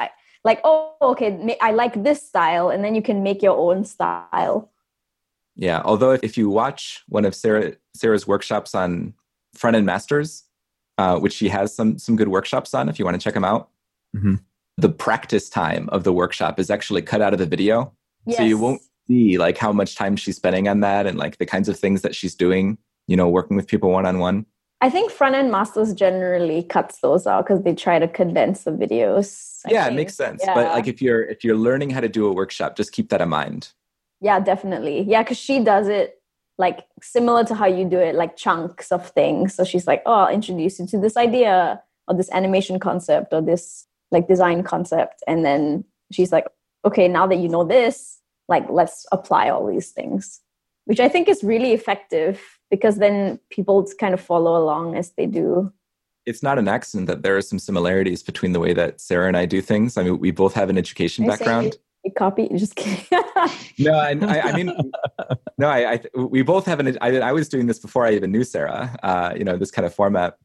like 0.44 0.61
oh 0.62 0.94
okay 1.02 1.56
i 1.61 1.70
like 1.72 1.94
this 2.04 2.20
style 2.30 2.68
and 2.68 2.85
then 2.85 2.94
you 2.94 3.02
can 3.02 3.22
make 3.22 3.42
your 3.42 3.56
own 3.56 3.85
style. 3.85 4.70
Yeah, 5.56 5.82
although 5.85 6.12
if 6.22 6.37
you 6.37 6.50
watch 6.50 7.02
one 7.09 7.24
of 7.24 7.35
Sarah 7.35 7.74
Sarah's 7.94 8.26
workshops 8.26 8.74
on 8.74 9.14
front 9.54 9.76
end 9.76 9.87
masters, 9.87 10.44
uh, 10.98 11.18
which 11.18 11.32
she 11.32 11.48
has 11.48 11.74
some 11.74 11.98
some 11.98 12.16
good 12.16 12.28
workshops 12.28 12.74
on, 12.74 12.88
if 12.88 12.98
you 12.98 13.04
want 13.04 13.20
to 13.20 13.22
check 13.22 13.35
them 13.35 13.44
out, 13.44 13.70
mm-hmm. 14.16 14.35
the 14.76 14.88
practice 14.88 15.48
time 15.48 15.88
of 15.90 16.04
the 16.04 16.12
workshop 16.12 16.59
is 16.59 16.70
actually 16.70 17.02
cut 17.02 17.22
out 17.22 17.32
of 17.32 17.38
the 17.38 17.46
video, 17.46 17.92
yes. 18.26 18.38
so 18.38 18.42
you 18.44 18.58
won't 18.58 18.82
see 19.06 19.38
like 19.38 19.58
how 19.58 19.72
much 19.72 19.94
time 19.94 20.16
she's 20.16 20.37
spending 20.37 20.68
on 20.68 20.80
that 20.80 21.06
and 21.06 21.18
like 21.18 21.38
the 21.38 21.46
kinds 21.46 21.68
of 21.68 21.78
things 21.78 22.02
that 22.02 22.14
she's 22.14 22.34
doing. 22.34 22.78
You 23.06 23.16
know, 23.16 23.28
working 23.28 23.56
with 23.56 23.66
people 23.66 23.90
one 23.90 24.06
on 24.06 24.18
one. 24.18 24.46
I 24.80 24.88
think 24.88 25.10
front 25.10 25.34
end 25.34 25.50
masters 25.50 25.92
generally 25.92 26.62
cuts 26.62 27.00
those 27.00 27.26
out 27.26 27.46
because 27.46 27.62
they 27.62 27.74
try 27.74 27.98
to 27.98 28.08
condense 28.08 28.64
the 28.64 28.70
videos. 28.70 29.60
I 29.66 29.70
yeah, 29.70 29.84
think. 29.84 29.92
it 29.92 29.96
makes 29.96 30.14
sense. 30.14 30.42
Yeah. 30.44 30.54
But 30.54 30.72
like 30.72 30.87
if 30.87 31.02
you're 31.02 31.22
if 31.22 31.44
you're 31.44 31.56
learning 31.56 31.90
how 31.90 32.00
to 32.00 32.08
do 32.08 32.26
a 32.26 32.32
workshop, 32.32 32.76
just 32.76 32.92
keep 32.92 33.10
that 33.10 33.20
in 33.20 33.28
mind 33.28 33.72
yeah 34.24 34.40
definitely 34.40 35.02
yeah 35.02 35.22
because 35.22 35.37
she 35.37 35.60
does 35.60 35.87
it 35.87 36.20
like 36.56 36.87
similar 37.02 37.44
to 37.44 37.54
how 37.54 37.66
you 37.66 37.84
do 37.84 37.98
it 37.98 38.14
like 38.14 38.37
chunks 38.37 38.90
of 38.90 39.10
things 39.10 39.54
so 39.54 39.64
she's 39.64 39.87
like 39.87 40.02
oh 40.06 40.12
i'll 40.12 40.34
introduce 40.34 40.78
you 40.78 40.87
to 40.87 40.98
this 40.98 41.16
idea 41.16 41.80
or 42.08 42.16
this 42.16 42.30
animation 42.32 42.80
concept 42.80 43.32
or 43.32 43.42
this 43.42 43.87
like 44.10 44.26
design 44.26 44.62
concept 44.62 45.22
and 45.26 45.44
then 45.44 45.84
she's 46.10 46.32
like 46.32 46.46
okay 46.85 47.09
now 47.09 47.27
that 47.27 47.37
you 47.37 47.49
know 47.49 47.64
this 47.64 48.20
like 48.49 48.68
let's 48.70 49.07
apply 49.12 49.49
all 49.49 49.66
these 49.66 49.90
things 49.90 50.40
which 50.85 51.01
i 51.01 51.09
think 51.09 51.29
is 51.29 51.42
really 51.42 51.73
effective 51.73 52.40
because 52.70 52.97
then 52.97 53.38
people 53.51 53.87
kind 53.99 54.14
of 54.14 54.20
follow 54.20 54.57
along 54.57 54.97
as 54.97 55.12
they 55.12 55.27
do 55.27 55.73
it's 56.27 56.42
not 56.42 56.59
an 56.59 56.68
accident 56.68 57.07
that 57.07 57.23
there 57.23 57.37
are 57.37 57.42
some 57.42 57.59
similarities 57.59 58.23
between 58.23 58.53
the 58.53 58.61
way 58.61 58.73
that 58.73 59.01
sarah 59.01 59.29
and 59.29 59.37
i 59.37 59.47
do 59.47 59.61
things 59.61 59.97
i 59.97 60.03
mean 60.03 60.18
we 60.18 60.31
both 60.31 60.55
have 60.55 60.70
an 60.70 60.79
education 60.79 61.27
background 61.27 61.77
copy. 62.11 62.49
Just 62.55 62.77
kidding. 62.77 63.05
no, 63.79 63.94
I, 63.94 64.11
I, 64.11 64.53
mean, 64.53 64.73
no, 65.59 65.68
I, 65.68 65.92
I, 65.94 66.01
we 66.16 66.42
both 66.42 66.66
have 66.66 66.81
an. 66.81 66.99
I, 67.01 67.18
I 67.18 67.33
was 67.33 67.49
doing 67.49 67.66
this 67.66 67.79
before 67.79 68.07
I 68.07 68.12
even 68.12 68.31
knew 68.31 68.44
Sarah. 68.44 68.97
Uh, 69.03 69.33
you 69.37 69.44
know, 69.44 69.57
this 69.57 69.70
kind 69.70 69.87
of 69.87 69.94
format. 69.94 70.37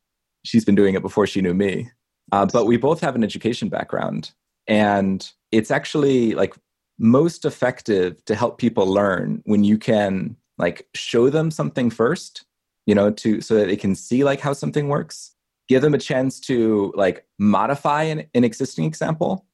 She's 0.44 0.64
been 0.64 0.76
doing 0.76 0.96
it 0.96 1.02
before 1.02 1.28
she 1.28 1.42
knew 1.42 1.54
me. 1.54 1.92
Uh, 2.32 2.46
but 2.46 2.66
we 2.66 2.78
both 2.78 3.02
have 3.02 3.16
an 3.16 3.24
education 3.24 3.70
background, 3.70 4.32
and 4.68 5.30
it's 5.52 5.72
actually 5.72 6.34
like 6.34 6.56
most 6.98 7.46
effective 7.46 8.24
to 8.26 8.36
help 8.36 8.58
people 8.58 8.86
learn 8.88 9.42
when 9.46 9.64
you 9.64 9.78
can 9.78 10.36
like 10.58 10.88
show 10.94 11.30
them 11.30 11.52
something 11.52 11.90
first. 11.90 12.46
You 12.86 12.96
know, 12.96 13.12
to 13.12 13.40
so 13.42 13.54
that 13.56 13.68
they 13.68 13.76
can 13.76 13.94
see 13.94 14.24
like 14.24 14.40
how 14.40 14.54
something 14.54 14.88
works. 14.88 15.36
Give 15.68 15.84
them 15.84 15.94
a 15.94 16.00
chance 16.00 16.40
to 16.42 16.92
like 16.96 17.26
modify 17.38 18.04
an, 18.04 18.26
an 18.34 18.44
existing 18.44 18.86
example 18.86 19.46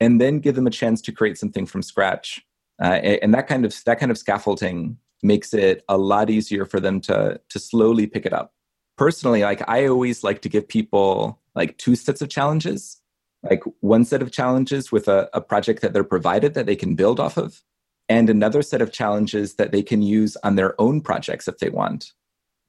and 0.00 0.20
then 0.20 0.38
give 0.40 0.54
them 0.54 0.66
a 0.66 0.70
chance 0.70 1.02
to 1.02 1.12
create 1.12 1.38
something 1.38 1.66
from 1.66 1.82
scratch. 1.82 2.44
Uh, 2.80 3.00
and 3.22 3.34
that 3.34 3.46
kind 3.46 3.64
of 3.64 3.74
that 3.84 3.98
kind 3.98 4.10
of 4.10 4.18
scaffolding 4.18 4.96
makes 5.22 5.52
it 5.52 5.84
a 5.88 5.98
lot 5.98 6.30
easier 6.30 6.64
for 6.64 6.80
them 6.80 7.00
to 7.02 7.40
to 7.48 7.58
slowly 7.58 8.06
pick 8.06 8.24
it 8.24 8.32
up. 8.32 8.52
Personally, 8.96 9.42
like 9.42 9.68
I 9.68 9.86
always 9.86 10.22
like 10.22 10.42
to 10.42 10.48
give 10.48 10.68
people 10.68 11.40
like 11.54 11.76
two 11.78 11.96
sets 11.96 12.22
of 12.22 12.28
challenges, 12.28 13.00
like 13.42 13.62
one 13.80 14.04
set 14.04 14.22
of 14.22 14.32
challenges 14.32 14.90
with 14.90 15.08
a, 15.08 15.28
a 15.32 15.40
project 15.40 15.82
that 15.82 15.92
they're 15.92 16.04
provided 16.04 16.54
that 16.54 16.66
they 16.66 16.76
can 16.76 16.94
build 16.94 17.20
off 17.20 17.36
of, 17.36 17.62
and 18.08 18.30
another 18.30 18.62
set 18.62 18.82
of 18.82 18.92
challenges 18.92 19.54
that 19.56 19.72
they 19.72 19.82
can 19.82 20.02
use 20.02 20.36
on 20.42 20.56
their 20.56 20.80
own 20.80 21.00
projects 21.00 21.48
if 21.48 21.58
they 21.58 21.70
want. 21.70 22.12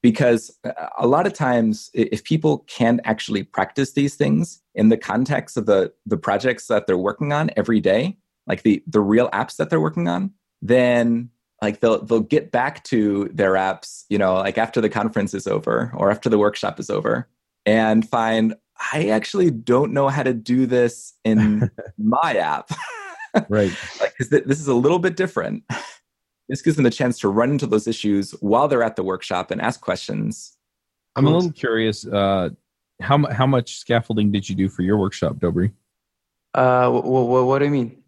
Because 0.01 0.57
uh, 0.63 0.87
a 0.97 1.07
lot 1.07 1.27
of 1.27 1.33
times 1.33 1.89
if 1.93 2.23
people 2.23 2.59
can't 2.67 3.01
actually 3.03 3.43
practice 3.43 3.93
these 3.93 4.15
things 4.15 4.61
in 4.75 4.89
the 4.89 4.97
context 4.97 5.57
of 5.57 5.65
the 5.65 5.93
the 6.05 6.17
projects 6.17 6.67
that 6.67 6.87
they're 6.87 6.97
working 6.97 7.33
on 7.33 7.49
every 7.57 7.79
day 7.79 8.17
like 8.49 8.63
the 8.63 8.83
the 8.87 8.99
real 8.99 9.29
apps 9.29 9.55
that 9.55 9.69
they're 9.69 9.79
working 9.79 10.09
on 10.09 10.31
then 10.61 11.29
like 11.61 11.79
they'll 11.79 12.03
they'll 12.03 12.19
get 12.19 12.51
back 12.51 12.83
to 12.83 13.29
their 13.33 13.53
apps 13.53 14.03
you 14.09 14.17
know 14.17 14.33
like 14.33 14.57
after 14.57 14.81
the 14.81 14.89
conference 14.89 15.33
is 15.33 15.47
over 15.47 15.93
or 15.95 16.11
after 16.11 16.27
the 16.27 16.39
workshop 16.39 16.79
is 16.79 16.89
over 16.89 17.29
and 17.65 18.09
find 18.09 18.55
i 18.93 19.09
actually 19.09 19.51
don't 19.51 19.93
know 19.93 20.07
how 20.07 20.23
to 20.23 20.33
do 20.33 20.65
this 20.65 21.13
in 21.25 21.69
my 21.97 22.35
app 22.35 22.71
right 23.49 23.71
like 24.01 24.15
this 24.17 24.59
is 24.59 24.67
a 24.67 24.73
little 24.73 24.99
bit 24.99 25.15
different 25.15 25.63
this 26.49 26.63
gives 26.63 26.75
them 26.75 26.85
a 26.87 26.91
chance 26.91 27.19
to 27.19 27.29
run 27.29 27.51
into 27.51 27.67
those 27.67 27.87
issues 27.87 28.31
while 28.41 28.67
they're 28.67 28.83
at 28.83 28.95
the 28.95 29.03
workshop 29.03 29.51
and 29.51 29.61
ask 29.61 29.79
questions. 29.79 30.57
I'm 31.15 31.27
a 31.27 31.29
little 31.29 31.51
curious. 31.51 32.05
Uh, 32.05 32.49
how 32.99 33.23
how 33.27 33.45
much 33.45 33.77
scaffolding 33.77 34.31
did 34.31 34.49
you 34.49 34.55
do 34.55 34.67
for 34.67 34.81
your 34.81 34.97
workshop, 34.97 35.35
Dobry? 35.35 35.71
Uh, 36.55 36.85
w- 36.85 37.03
w- 37.03 37.45
what 37.45 37.59
do 37.59 37.65
you 37.65 37.71
mean? 37.71 38.03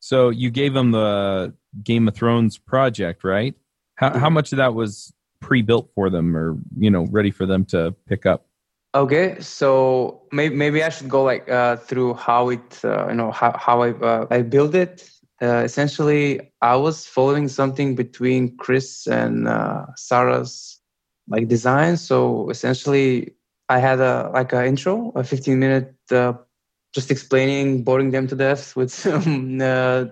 So 0.00 0.30
you 0.30 0.50
gave 0.50 0.72
them 0.72 0.90
the 0.92 1.54
Game 1.82 2.08
of 2.08 2.14
Thrones 2.14 2.56
project, 2.56 3.22
right? 3.22 3.54
How 3.96 4.18
how 4.18 4.30
much 4.30 4.52
of 4.52 4.56
that 4.56 4.74
was 4.74 5.12
pre-built 5.40 5.90
for 5.94 6.08
them, 6.08 6.34
or 6.34 6.56
you 6.78 6.90
know, 6.90 7.06
ready 7.10 7.30
for 7.30 7.44
them 7.44 7.66
to 7.66 7.94
pick 8.08 8.24
up? 8.24 8.46
Okay, 8.94 9.40
so 9.40 10.22
maybe 10.30 10.54
maybe 10.54 10.84
I 10.84 10.88
should 10.88 11.08
go 11.08 11.24
like 11.24 11.48
uh, 11.50 11.76
through 11.76 12.14
how 12.14 12.50
it 12.50 12.80
uh, 12.84 13.08
you 13.08 13.14
know 13.14 13.32
how 13.32 13.52
how 13.58 13.82
I 13.82 13.90
uh, 13.90 14.26
I 14.30 14.42
build 14.42 14.76
it 14.76 15.10
uh, 15.42 15.62
essentially 15.64 16.52
I 16.62 16.76
was 16.76 17.04
following 17.04 17.48
something 17.48 17.96
between 17.96 18.56
Chris 18.56 19.08
and 19.08 19.48
uh, 19.48 19.86
Sarah's 19.96 20.80
like 21.28 21.48
design. 21.48 21.96
So 21.96 22.48
essentially, 22.50 23.34
I 23.68 23.80
had 23.80 23.98
a 23.98 24.30
like 24.32 24.52
an 24.52 24.64
intro, 24.66 25.10
a 25.16 25.24
15 25.24 25.58
minute 25.58 25.96
uh, 26.12 26.34
just 26.94 27.10
explaining, 27.10 27.82
boring 27.82 28.12
them 28.12 28.28
to 28.28 28.36
death 28.36 28.76
with 28.76 28.92
some 28.94 29.58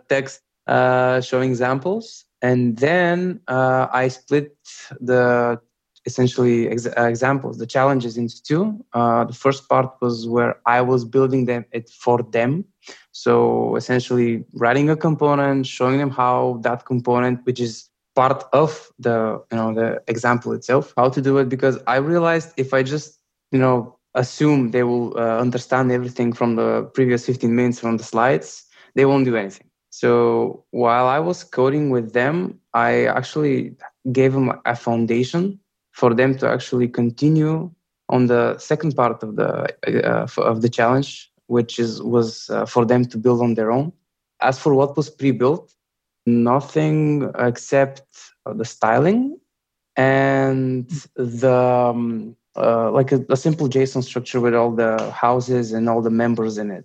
text 0.08 0.40
showing 0.68 1.50
examples, 1.50 2.24
and 2.42 2.76
then 2.78 3.40
I 3.46 4.08
split 4.08 4.56
the 5.00 5.60
essentially 6.04 6.68
ex- 6.68 6.86
uh, 6.86 7.04
examples, 7.04 7.58
the 7.58 7.66
challenges 7.66 8.16
into 8.16 8.42
two. 8.42 8.84
Uh, 8.92 9.24
the 9.24 9.32
first 9.32 9.68
part 9.68 9.90
was 10.00 10.26
where 10.26 10.56
I 10.66 10.80
was 10.80 11.04
building 11.04 11.46
them 11.46 11.64
it 11.72 11.88
for 11.90 12.22
them. 12.22 12.64
So 13.12 13.76
essentially 13.76 14.44
writing 14.54 14.90
a 14.90 14.96
component, 14.96 15.66
showing 15.66 15.98
them 15.98 16.10
how 16.10 16.60
that 16.62 16.84
component, 16.86 17.44
which 17.44 17.60
is 17.60 17.88
part 18.14 18.44
of 18.52 18.90
the 18.98 19.40
you 19.50 19.56
know 19.56 19.74
the 19.74 20.02
example 20.08 20.52
itself, 20.52 20.92
how 20.96 21.08
to 21.08 21.20
do 21.20 21.38
it. 21.38 21.48
Because 21.48 21.78
I 21.86 21.96
realized 21.96 22.52
if 22.56 22.74
I 22.74 22.82
just 22.82 23.18
you 23.52 23.58
know 23.58 23.96
assume 24.14 24.70
they 24.72 24.82
will 24.82 25.16
uh, 25.16 25.38
understand 25.38 25.90
everything 25.92 26.32
from 26.32 26.56
the 26.56 26.84
previous 26.94 27.24
15 27.26 27.54
minutes 27.54 27.80
from 27.80 27.96
the 27.96 28.04
slides, 28.04 28.64
they 28.94 29.04
won't 29.04 29.24
do 29.24 29.36
anything. 29.36 29.68
So 29.90 30.64
while 30.70 31.06
I 31.06 31.18
was 31.18 31.44
coding 31.44 31.90
with 31.90 32.12
them, 32.12 32.58
I 32.74 33.04
actually 33.06 33.76
gave 34.10 34.32
them 34.32 34.52
a 34.64 34.74
foundation 34.74 35.60
for 35.92 36.14
them 36.14 36.36
to 36.38 36.48
actually 36.48 36.88
continue 36.88 37.70
on 38.08 38.26
the 38.26 38.58
second 38.58 38.94
part 38.94 39.22
of 39.22 39.36
the 39.36 39.50
uh, 40.04 40.26
of 40.38 40.62
the 40.62 40.68
challenge, 40.68 41.30
which 41.46 41.78
is 41.78 42.02
was 42.02 42.50
uh, 42.50 42.66
for 42.66 42.84
them 42.84 43.04
to 43.06 43.18
build 43.18 43.40
on 43.40 43.54
their 43.54 43.70
own. 43.70 43.92
As 44.40 44.58
for 44.58 44.74
what 44.74 44.96
was 44.96 45.08
pre-built, 45.08 45.72
nothing 46.26 47.30
except 47.38 48.02
the 48.44 48.64
styling 48.64 49.38
and 49.96 50.88
the 51.14 51.54
um, 51.54 52.36
uh, 52.56 52.90
like 52.90 53.12
a, 53.12 53.24
a, 53.30 53.36
simple 53.36 53.68
JSON 53.68 54.02
structure 54.02 54.40
with 54.40 54.54
all 54.54 54.72
the 54.72 55.10
houses 55.12 55.72
and 55.72 55.88
all 55.88 56.02
the 56.02 56.10
members 56.10 56.58
in 56.58 56.70
it. 56.70 56.84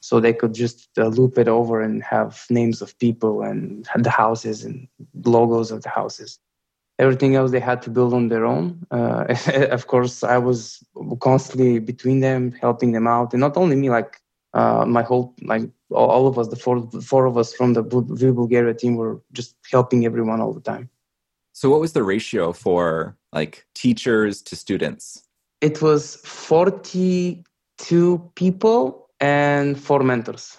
So 0.00 0.18
they 0.18 0.32
could 0.32 0.54
just 0.54 0.88
uh, 0.98 1.06
loop 1.06 1.38
it 1.38 1.48
over 1.48 1.80
and 1.80 2.02
have 2.02 2.44
names 2.50 2.82
of 2.82 2.98
people 2.98 3.42
and 3.42 3.86
the 3.96 4.10
houses 4.10 4.64
and 4.64 4.88
logos 5.24 5.70
of 5.70 5.82
the 5.82 5.88
houses 5.88 6.38
everything 6.98 7.34
else 7.34 7.50
they 7.50 7.60
had 7.60 7.82
to 7.82 7.90
build 7.90 8.14
on 8.14 8.28
their 8.28 8.46
own. 8.46 8.86
Uh, 8.90 9.24
of 9.70 9.86
course, 9.86 10.22
I 10.22 10.38
was 10.38 10.82
constantly 11.20 11.78
between 11.78 12.20
them, 12.20 12.52
helping 12.52 12.92
them 12.92 13.06
out, 13.06 13.32
and 13.32 13.40
not 13.40 13.56
only 13.56 13.76
me, 13.76 13.90
like 13.90 14.20
uh, 14.54 14.84
my 14.86 15.02
whole, 15.02 15.34
like 15.42 15.62
all 15.90 16.26
of 16.26 16.38
us, 16.38 16.48
the 16.48 16.56
four, 16.56 16.80
the 16.80 17.00
four 17.00 17.26
of 17.26 17.36
us 17.36 17.52
from 17.52 17.74
the 17.74 17.82
Vue 17.82 18.32
Bulgaria 18.32 18.74
team 18.74 18.96
were 18.96 19.20
just 19.32 19.56
helping 19.70 20.04
everyone 20.06 20.40
all 20.40 20.52
the 20.52 20.60
time. 20.60 20.88
So, 21.52 21.70
what 21.70 21.80
was 21.80 21.92
the 21.92 22.02
ratio 22.02 22.52
for 22.52 23.16
like 23.32 23.66
teachers 23.74 24.42
to 24.42 24.56
students? 24.56 25.22
It 25.60 25.80
was 25.82 26.16
forty-two 26.16 27.42
people 28.34 29.08
and 29.20 29.78
four 29.78 30.02
mentors. 30.02 30.56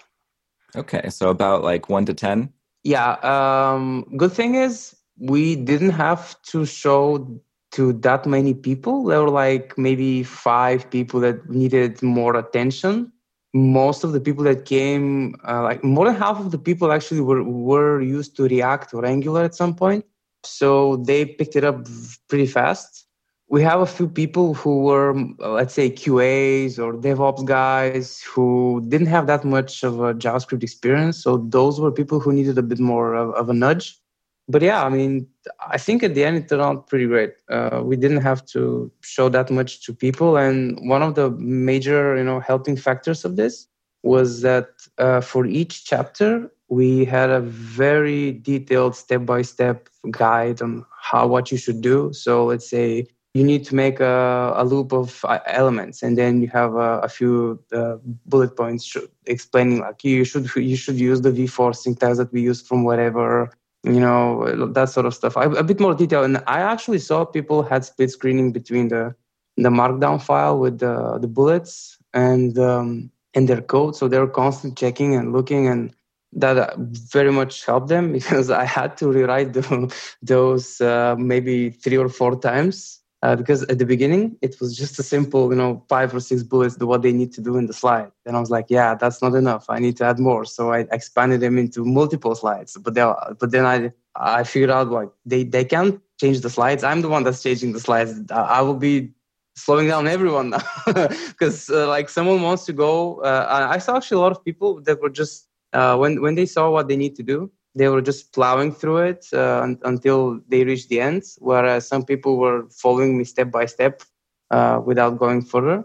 Okay, 0.74 1.08
so 1.10 1.28
about 1.30 1.62
like 1.62 1.88
one 1.88 2.06
to 2.06 2.14
ten. 2.14 2.52
Yeah. 2.82 3.12
Um, 3.22 4.06
good 4.16 4.32
thing 4.32 4.54
is 4.54 4.95
we 5.18 5.56
didn't 5.56 5.90
have 5.90 6.40
to 6.42 6.66
show 6.66 7.40
to 7.72 7.92
that 7.92 8.26
many 8.26 8.54
people. 8.54 9.04
There 9.04 9.22
were 9.22 9.30
like 9.30 9.76
maybe 9.76 10.22
five 10.22 10.88
people 10.90 11.20
that 11.20 11.48
needed 11.48 12.02
more 12.02 12.36
attention. 12.36 13.12
Most 13.54 14.04
of 14.04 14.12
the 14.12 14.20
people 14.20 14.44
that 14.44 14.64
came, 14.66 15.34
uh, 15.46 15.62
like 15.62 15.82
more 15.82 16.06
than 16.06 16.14
half 16.14 16.38
of 16.38 16.50
the 16.50 16.58
people 16.58 16.92
actually 16.92 17.20
were, 17.20 17.42
were 17.42 18.00
used 18.00 18.36
to 18.36 18.44
React 18.44 18.94
or 18.94 19.06
Angular 19.06 19.42
at 19.44 19.54
some 19.54 19.74
point. 19.74 20.04
So 20.44 20.96
they 20.96 21.24
picked 21.24 21.56
it 21.56 21.64
up 21.64 21.86
pretty 22.28 22.46
fast. 22.46 23.06
We 23.48 23.62
have 23.62 23.80
a 23.80 23.86
few 23.86 24.08
people 24.08 24.54
who 24.54 24.82
were, 24.82 25.14
let's 25.38 25.72
say, 25.72 25.90
QAs 25.90 26.78
or 26.78 26.94
DevOps 26.94 27.44
guys 27.44 28.20
who 28.22 28.84
didn't 28.88 29.06
have 29.06 29.28
that 29.28 29.44
much 29.44 29.84
of 29.84 30.00
a 30.00 30.14
JavaScript 30.14 30.64
experience. 30.64 31.22
So 31.22 31.38
those 31.38 31.80
were 31.80 31.92
people 31.92 32.20
who 32.20 32.32
needed 32.32 32.58
a 32.58 32.62
bit 32.62 32.80
more 32.80 33.14
of, 33.14 33.34
of 33.34 33.48
a 33.48 33.54
nudge 33.54 34.00
but 34.48 34.62
yeah, 34.62 34.84
I 34.84 34.88
mean, 34.88 35.26
I 35.60 35.78
think 35.78 36.02
at 36.02 36.14
the 36.14 36.24
end 36.24 36.36
it 36.36 36.48
turned 36.48 36.62
out 36.62 36.86
pretty 36.86 37.06
great. 37.06 37.34
Uh, 37.50 37.82
we 37.84 37.96
didn't 37.96 38.22
have 38.22 38.44
to 38.46 38.90
show 39.00 39.28
that 39.28 39.50
much 39.50 39.84
to 39.84 39.94
people, 39.94 40.36
and 40.36 40.78
one 40.88 41.02
of 41.02 41.14
the 41.14 41.30
major, 41.30 42.16
you 42.16 42.24
know, 42.24 42.40
helping 42.40 42.76
factors 42.76 43.24
of 43.24 43.36
this 43.36 43.66
was 44.02 44.42
that 44.42 44.68
uh, 44.98 45.20
for 45.20 45.46
each 45.46 45.84
chapter 45.84 46.50
we 46.68 47.04
had 47.04 47.30
a 47.30 47.40
very 47.40 48.32
detailed 48.32 48.96
step-by-step 48.96 49.88
guide 50.10 50.60
on 50.60 50.84
how 51.00 51.26
what 51.26 51.52
you 51.52 51.58
should 51.58 51.80
do. 51.80 52.12
So 52.12 52.44
let's 52.44 52.68
say 52.68 53.06
you 53.34 53.44
need 53.44 53.64
to 53.66 53.74
make 53.74 54.00
a, 54.00 54.52
a 54.56 54.64
loop 54.64 54.92
of 54.92 55.24
uh, 55.24 55.38
elements, 55.46 56.02
and 56.02 56.16
then 56.16 56.40
you 56.40 56.48
have 56.48 56.74
a, 56.74 57.00
a 57.00 57.08
few 57.08 57.62
uh, 57.72 57.96
bullet 58.26 58.56
points 58.56 58.96
explaining 59.26 59.80
like 59.80 60.02
you 60.04 60.24
should 60.24 60.48
you 60.56 60.76
should 60.76 60.98
use 60.98 61.20
the 61.20 61.32
v-for 61.32 61.72
syntax 61.72 62.18
that 62.18 62.32
we 62.32 62.40
use 62.42 62.62
from 62.62 62.84
whatever 62.84 63.50
you 63.86 64.00
know 64.00 64.66
that 64.72 64.88
sort 64.90 65.06
of 65.06 65.14
stuff. 65.14 65.36
A 65.36 65.62
bit 65.62 65.80
more 65.80 65.94
detail. 65.94 66.24
And 66.24 66.38
i 66.46 66.60
actually 66.60 66.98
saw 66.98 67.24
people 67.24 67.62
had 67.62 67.84
split 67.84 68.10
screening 68.10 68.52
between 68.52 68.88
the 68.88 69.14
the 69.56 69.70
markdown 69.70 70.20
file 70.20 70.58
with 70.58 70.78
the 70.78 71.18
the 71.18 71.28
bullets 71.28 71.98
and 72.12 72.58
um, 72.58 73.10
and 73.34 73.48
their 73.48 73.62
code. 73.62 73.96
So 73.96 74.08
they 74.08 74.18
were 74.18 74.28
constantly 74.42 74.74
checking 74.74 75.14
and 75.14 75.32
looking 75.32 75.68
and 75.68 75.94
that 76.32 76.76
very 76.76 77.32
much 77.32 77.64
helped 77.64 77.88
them 77.88 78.12
because 78.18 78.50
i 78.50 78.64
had 78.64 78.96
to 78.98 79.10
rewrite 79.10 79.52
the, 79.52 79.94
those 80.22 80.80
uh, 80.80 81.14
maybe 81.18 81.70
three 81.70 81.96
or 81.96 82.08
four 82.08 82.38
times 82.38 83.00
uh, 83.22 83.34
because 83.36 83.62
at 83.64 83.78
the 83.78 83.86
beginning 83.86 84.36
it 84.42 84.60
was 84.60 84.76
just 84.76 84.98
a 84.98 85.02
simple 85.02 85.50
you 85.50 85.56
know 85.56 85.82
five 85.88 86.14
or 86.14 86.20
six 86.20 86.42
bullets 86.42 86.78
what 86.78 87.02
they 87.02 87.12
need 87.12 87.32
to 87.32 87.40
do 87.40 87.56
in 87.56 87.66
the 87.66 87.72
slide. 87.72 88.10
And 88.26 88.36
i 88.36 88.40
was 88.40 88.50
like 88.50 88.66
yeah 88.68 88.94
that's 88.94 89.22
not 89.22 89.34
enough. 89.34 89.64
I 89.68 89.78
need 89.78 89.96
to 89.98 90.04
add 90.04 90.18
more. 90.18 90.44
So 90.44 90.72
i 90.72 90.80
expanded 90.92 91.40
them 91.40 91.58
into 91.58 91.84
multiple 91.84 92.34
slides. 92.34 92.76
But 92.76 92.94
then 92.94 93.14
but 93.40 93.50
then 93.50 93.64
i 93.66 93.92
i 94.16 94.44
figured 94.44 94.70
out 94.70 94.88
like 94.90 95.10
they 95.24 95.44
they 95.44 95.64
can't 95.64 96.00
change 96.20 96.40
the 96.40 96.50
slides. 96.50 96.84
I'm 96.84 97.02
the 97.02 97.08
one 97.08 97.24
that's 97.24 97.42
changing 97.42 97.72
the 97.72 97.80
slides. 97.80 98.12
I 98.30 98.60
will 98.62 98.80
be 98.90 99.12
slowing 99.54 99.88
down 99.88 100.06
everyone 100.06 100.50
now. 100.50 100.62
Because 101.28 101.70
uh, 101.70 101.88
like 101.88 102.08
someone 102.08 102.42
wants 102.42 102.64
to 102.66 102.72
go 102.72 103.20
uh, 103.22 103.68
i 103.76 103.78
saw 103.78 103.96
actually 103.96 104.18
a 104.18 104.20
lot 104.26 104.32
of 104.32 104.44
people 104.44 104.80
that 104.82 105.00
were 105.02 105.14
just 105.22 105.48
uh, 105.72 105.96
when 105.96 106.20
when 106.20 106.34
they 106.34 106.46
saw 106.46 106.70
what 106.70 106.88
they 106.88 106.96
need 106.96 107.14
to 107.16 107.22
do 107.22 107.50
they 107.76 107.88
were 107.88 108.00
just 108.00 108.32
plowing 108.32 108.72
through 108.72 108.98
it 108.98 109.26
uh, 109.32 109.74
until 109.84 110.40
they 110.48 110.64
reached 110.64 110.88
the 110.88 111.00
end, 111.00 111.22
whereas 111.38 111.86
some 111.86 112.04
people 112.04 112.38
were 112.38 112.66
following 112.70 113.18
me 113.18 113.24
step 113.24 113.50
by 113.50 113.66
step 113.66 114.02
uh, 114.50 114.80
without 114.84 115.18
going 115.18 115.42
further. 115.42 115.84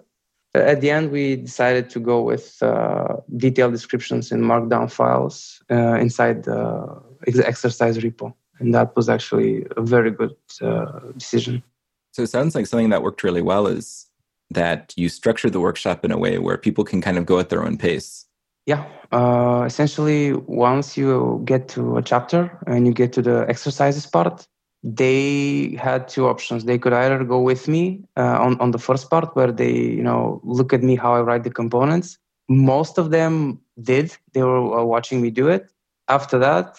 At 0.54 0.82
the 0.82 0.89
end, 0.89 1.12
we 1.12 1.36
decided 1.36 1.89
to 1.91 1.99
go 1.99 2.21
with 2.21 2.62
uh, 2.62 3.17
detailed 3.38 3.73
descriptions 3.73 4.32
in 4.32 4.41
Markdown 4.41 4.91
files 4.91 5.62
uh, 5.69 5.95
inside 5.95 6.43
the 6.43 7.01
exercise 7.27 7.97
repo. 7.97 8.34
And 8.60 8.73
that 8.73 8.95
was 8.95 9.10
actually 9.10 9.65
a 9.75 9.82
very 9.82 10.12
good 10.12 10.36
uh, 10.62 10.99
decision. 11.17 11.63
So 12.12 12.23
it 12.23 12.27
sounds 12.27 12.56
like 12.56 12.67
something 12.67 12.89
that 12.89 13.04
worked 13.04 13.23
really 13.23 13.41
well 13.41 13.67
is 13.67 14.08
that 14.49 14.93
you 14.97 15.10
structured 15.10 15.54
the 15.54 15.62
workshop 15.62 16.04
in 16.04 16.12
a 16.12 16.17
way 16.17 16.38
where 16.38 16.58
people 16.58 16.84
can 16.84 17.01
kind 17.01 17.17
of 17.17 17.25
go 17.25 17.39
at 17.39 17.49
their 17.49 17.63
own 17.63 17.77
pace 17.77 18.25
yeah, 18.65 18.86
uh, 19.12 19.63
essentially, 19.65 20.34
once 20.34 20.95
you 20.97 21.41
get 21.45 21.67
to 21.69 21.97
a 21.97 22.02
chapter 22.02 22.58
and 22.67 22.86
you 22.86 22.93
get 22.93 23.12
to 23.13 23.21
the 23.21 23.45
exercises 23.50 24.06
part, 24.06 24.47
they 24.84 25.76
had 25.80 26.08
two 26.08 26.28
options. 26.28 26.65
They 26.65 26.78
could 26.78 26.93
either 26.93 27.24
go 27.24 27.41
with 27.41 27.67
me 27.67 28.04
uh, 28.17 28.38
on 28.39 28.60
on 28.60 28.71
the 28.71 28.80
first 28.80 29.10
part, 29.10 29.36
where 29.36 29.52
they 29.52 29.74
you 29.74 30.04
know 30.04 30.41
look 30.43 30.74
at 30.74 30.84
me 30.84 30.95
how 30.95 31.13
I 31.15 31.21
write 31.21 31.43
the 31.43 31.52
components. 31.52 32.17
Most 32.50 32.97
of 32.97 33.12
them 33.12 33.60
did. 33.82 34.15
They 34.34 34.43
were 34.43 34.80
uh, 34.80 34.84
watching 34.84 35.21
me 35.21 35.30
do 35.30 35.47
it. 35.47 35.71
After 36.08 36.38
that, 36.39 36.78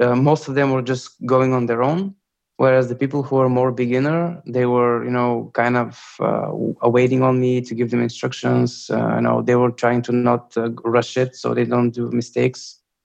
uh, 0.00 0.14
most 0.16 0.48
of 0.48 0.54
them 0.54 0.70
were 0.72 0.82
just 0.82 1.10
going 1.26 1.52
on 1.52 1.66
their 1.66 1.82
own 1.82 2.14
whereas 2.60 2.88
the 2.88 2.94
people 2.94 3.22
who 3.22 3.36
are 3.42 3.48
more 3.48 3.72
beginner 3.72 4.20
they 4.56 4.66
were 4.66 5.02
you 5.02 5.14
know 5.18 5.50
kind 5.54 5.76
of 5.78 5.90
uh, 6.20 6.48
waiting 6.96 7.22
on 7.22 7.40
me 7.40 7.52
to 7.62 7.74
give 7.74 7.90
them 7.90 8.02
instructions. 8.02 8.90
Uh, 8.90 9.14
you 9.16 9.22
know 9.26 9.36
they 9.48 9.56
were 9.62 9.72
trying 9.82 10.02
to 10.02 10.12
not 10.12 10.42
uh, 10.56 10.68
rush 10.96 11.16
it 11.16 11.34
so 11.34 11.54
they 11.54 11.64
don't 11.64 11.92
do 12.00 12.04
mistakes. 12.22 12.60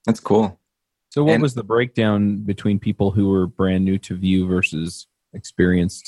That's 0.05 0.19
cool. 0.19 0.59
So 1.13 1.23
what 1.23 1.35
and, 1.35 1.41
was 1.41 1.53
the 1.53 1.63
breakdown 1.63 2.19
between 2.51 2.77
people 2.79 3.11
who 3.15 3.29
were 3.29 3.47
brand 3.47 3.85
new 3.85 3.97
to 3.99 4.13
Vue 4.15 4.45
versus 4.45 5.07
experienced? 5.33 6.05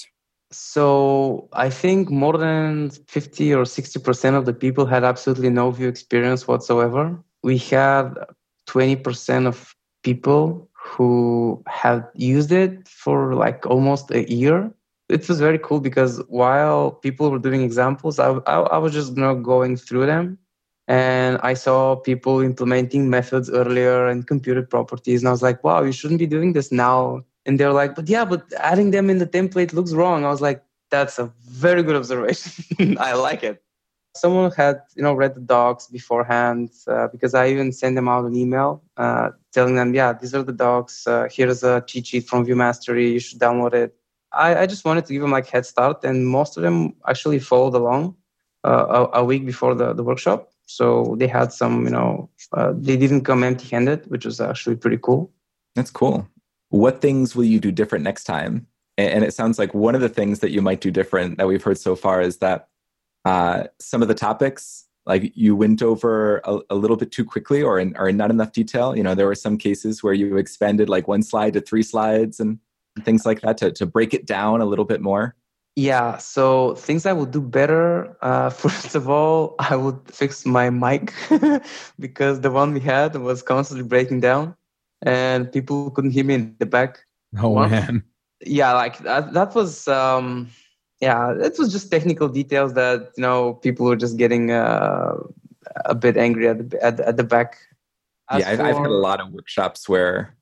So 0.52 1.48
i 1.66 1.70
think 1.82 2.10
more 2.10 2.38
than 2.38 2.90
50 2.90 3.54
or 3.54 3.64
60% 3.64 4.38
of 4.40 4.44
the 4.46 4.54
people 4.64 4.86
had 4.86 5.04
absolutely 5.12 5.50
no 5.50 5.72
Vue 5.72 5.88
experience 5.88 6.48
whatsoever. 6.50 7.04
We 7.44 7.58
had 7.58 8.08
20% 8.68 9.48
of 9.48 9.74
people 10.04 10.70
who 10.88 11.62
had 11.68 12.08
used 12.16 12.52
it 12.52 12.88
for 12.88 13.36
like 13.36 13.66
almost 13.66 14.12
a 14.12 14.32
year. 14.32 14.72
It 15.10 15.28
was 15.28 15.40
very 15.40 15.60
cool 15.60 15.80
because 15.80 16.22
while 16.28 16.92
people 16.92 17.30
were 17.32 17.40
doing 17.40 17.62
examples, 17.62 18.20
I, 18.20 18.30
I, 18.54 18.56
I 18.76 18.78
was 18.78 18.94
just 18.94 19.16
you 19.16 19.22
know, 19.22 19.36
going 19.36 19.78
through 19.78 20.06
them 20.06 20.38
and 20.88 21.38
I 21.44 21.54
saw 21.54 21.96
people 21.96 22.42
implementing 22.42 23.10
methods 23.10 23.50
earlier 23.50 24.08
and 24.08 24.26
computed 24.26 24.70
properties. 24.70 25.22
And 25.22 25.28
I 25.28 25.32
was 25.32 25.42
like, 25.42 25.64
wow, 25.64 25.84
you 25.84 25.92
shouldn't 25.92 26.20
be 26.20 26.28
doing 26.28 26.54
this 26.54 26.72
now. 26.72 27.24
And 27.46 27.60
they're 27.60 27.74
like, 27.74 27.96
but 27.96 28.10
yeah, 28.10 28.26
but 28.26 28.52
adding 28.58 28.92
them 28.92 29.10
in 29.10 29.18
the 29.18 29.28
template 29.28 29.74
looks 29.74 29.94
wrong. 29.94 30.26
I 30.26 30.30
was 30.30 30.42
like, 30.42 30.64
that's 30.90 31.20
a 31.20 31.32
very 31.46 31.84
good 31.84 31.96
observation. 31.96 32.98
I 33.00 33.14
like 33.14 33.44
it. 33.44 33.62
Someone 34.20 34.52
had, 34.52 34.82
you 34.96 35.04
know, 35.04 35.14
read 35.14 35.36
the 35.36 35.42
docs 35.42 35.88
beforehand 35.88 36.72
uh, 36.88 37.08
because 37.08 37.34
I 37.34 37.48
even 37.50 37.72
sent 37.72 37.96
them 37.96 38.08
out 38.08 38.26
an 38.26 38.36
email 38.36 38.84
uh, 38.98 39.30
telling 39.54 39.76
them, 39.76 39.94
yeah, 39.94 40.14
these 40.14 40.34
are 40.34 40.44
the 40.44 40.54
docs. 40.54 41.08
Uh, 41.08 41.28
here's 41.32 41.64
a 41.64 41.84
cheat 41.88 42.08
sheet 42.08 42.28
from 42.28 42.46
Vue 42.46 42.56
Mastery. 42.56 43.12
You 43.12 43.20
should 43.20 43.40
download 43.40 43.74
it. 43.74 43.96
I, 44.34 44.62
I, 44.62 44.66
just 44.66 44.84
wanted 44.86 45.06
to 45.06 45.14
give 45.14 45.22
them 45.22 45.32
like 45.32 45.48
head 45.48 45.66
start, 45.66 46.04
and 46.04 46.28
most 46.28 46.58
of 46.58 46.64
them 46.64 46.94
actually 47.08 47.40
followed 47.40 47.76
along 47.76 48.16
uh, 48.66 49.08
a, 49.14 49.20
a, 49.20 49.24
week 49.24 49.46
before 49.46 49.74
the, 49.74 49.94
the 49.94 50.04
workshop. 50.04 50.52
So 50.66 51.16
they 51.18 51.28
had 51.28 51.54
some, 51.54 51.86
you 51.86 51.92
know, 51.92 52.30
uh, 52.54 52.74
they 52.76 52.98
didn't 52.98 53.22
come 53.22 53.44
empty 53.44 53.70
handed, 53.70 54.06
which 54.12 54.26
was 54.26 54.42
actually 54.42 54.76
pretty 54.76 55.00
cool. 55.02 55.32
That's 55.76 55.92
cool. 55.92 56.28
What 56.70 57.00
things 57.02 57.36
will 57.36 57.46
you 57.46 57.60
do 57.60 57.72
different 57.72 58.04
next 58.04 58.26
time? 58.26 58.68
And 58.98 59.24
it 59.24 59.34
sounds 59.34 59.60
like 59.60 59.74
one 59.74 59.96
of 59.96 60.02
the 60.02 60.10
things 60.10 60.40
that 60.40 60.50
you 60.50 60.62
might 60.62 60.82
do 60.82 60.90
different 60.90 61.38
that 61.38 61.48
we've 61.48 61.64
heard 61.64 61.78
so 61.78 61.96
far 61.96 62.20
is 62.20 62.38
that 62.38 62.68
uh, 63.28 63.68
some 63.80 64.02
of 64.02 64.08
the 64.08 64.14
topics, 64.14 64.86
like 65.06 65.32
you 65.36 65.54
went 65.54 65.82
over 65.82 66.42
a, 66.46 66.60
a 66.70 66.76
little 66.76 66.96
bit 66.96 67.12
too 67.12 67.26
quickly 67.26 67.62
or 67.62 67.78
in, 67.78 67.96
or 67.98 68.08
in 68.08 68.16
not 68.16 68.32
enough 68.32 68.54
detail. 68.54 68.96
You 68.96 69.04
know, 69.04 69.16
there 69.16 69.28
were 69.28 69.36
some 69.36 69.58
cases 69.58 70.02
where 70.02 70.14
you 70.14 70.38
expanded 70.38 70.88
like 70.88 71.10
one 71.10 71.24
slide 71.24 71.54
to 71.54 71.62
three 71.62 71.84
slides 71.84 72.40
and 72.40 72.58
things 73.04 73.26
like 73.26 73.42
that 73.42 73.58
to, 73.58 73.72
to 73.74 73.86
break 73.86 74.14
it 74.14 74.26
down 74.26 74.62
a 74.62 74.66
little 74.66 74.86
bit 74.86 75.02
more. 75.02 75.36
Yeah, 75.76 76.18
so 76.18 76.74
things 76.76 77.06
I 77.06 77.14
would 77.14 77.32
do 77.32 77.42
better. 77.42 78.18
Uh, 78.22 78.50
first 78.64 78.96
of 78.96 79.10
all, 79.10 79.56
I 79.60 79.76
would 79.76 80.00
fix 80.08 80.46
my 80.46 80.70
mic 80.70 81.14
because 82.00 82.42
the 82.42 82.50
one 82.50 82.74
we 82.74 82.80
had 82.80 83.16
was 83.18 83.44
constantly 83.44 83.88
breaking 83.88 84.22
down, 84.22 84.56
and 85.04 85.52
people 85.52 85.92
couldn't 85.92 86.12
hear 86.12 86.24
me 86.24 86.34
in 86.34 86.56
the 86.60 86.66
back. 86.66 87.06
Oh 87.38 87.50
one, 87.50 87.70
man! 87.70 88.04
Yeah, 88.44 88.74
like 88.74 88.98
that. 89.00 89.34
That 89.34 89.54
was 89.54 89.88
um, 89.88 90.50
yeah, 91.00 91.32
it 91.32 91.58
was 91.60 91.72
just 91.72 91.92
technical 91.92 92.28
details 92.28 92.74
that 92.74 93.12
you 93.18 93.22
know 93.22 93.56
people 93.56 93.86
were 93.86 93.96
just 93.96 94.18
getting 94.18 94.52
uh, 94.52 95.16
a 95.86 95.96
bit 95.96 96.18
angry 96.18 96.48
at 96.48 96.70
the 96.70 96.84
at, 96.84 97.00
at 97.00 97.18
the 97.18 97.24
back. 97.24 97.58
As 98.30 98.42
yeah, 98.42 98.52
I've, 98.52 98.58
for, 98.58 98.64
I've 98.66 98.78
had 98.78 98.88
a 98.88 98.90
lot 98.90 99.20
of 99.20 99.32
workshops 99.32 99.88
where 99.88 100.36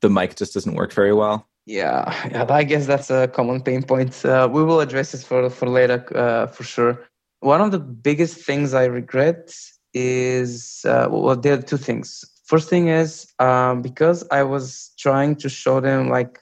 the 0.00 0.10
mic 0.10 0.36
just 0.36 0.54
doesn't 0.54 0.74
work 0.74 0.92
very 0.92 1.14
well. 1.14 1.46
Yeah, 1.66 2.14
yeah, 2.30 2.46
I 2.48 2.64
guess 2.64 2.86
that's 2.86 3.10
a 3.10 3.28
common 3.28 3.60
pain 3.62 3.82
point. 3.82 4.24
Uh, 4.24 4.48
we 4.50 4.62
will 4.62 4.80
address 4.80 5.12
this 5.12 5.24
for 5.24 5.48
for 5.50 5.68
later 5.68 6.04
uh, 6.16 6.46
for 6.46 6.64
sure. 6.64 7.04
One 7.40 7.60
of 7.60 7.70
the 7.70 7.78
biggest 7.78 8.38
things 8.38 8.74
I 8.74 8.84
regret 8.84 9.54
is 9.94 10.84
uh, 10.84 11.08
well, 11.10 11.36
there 11.36 11.54
are 11.54 11.62
two 11.62 11.76
things. 11.76 12.24
First 12.44 12.68
thing 12.68 12.88
is 12.88 13.32
um, 13.38 13.82
because 13.82 14.24
I 14.30 14.42
was 14.42 14.92
trying 14.96 15.36
to 15.36 15.48
show 15.48 15.80
them 15.80 16.08
like 16.08 16.38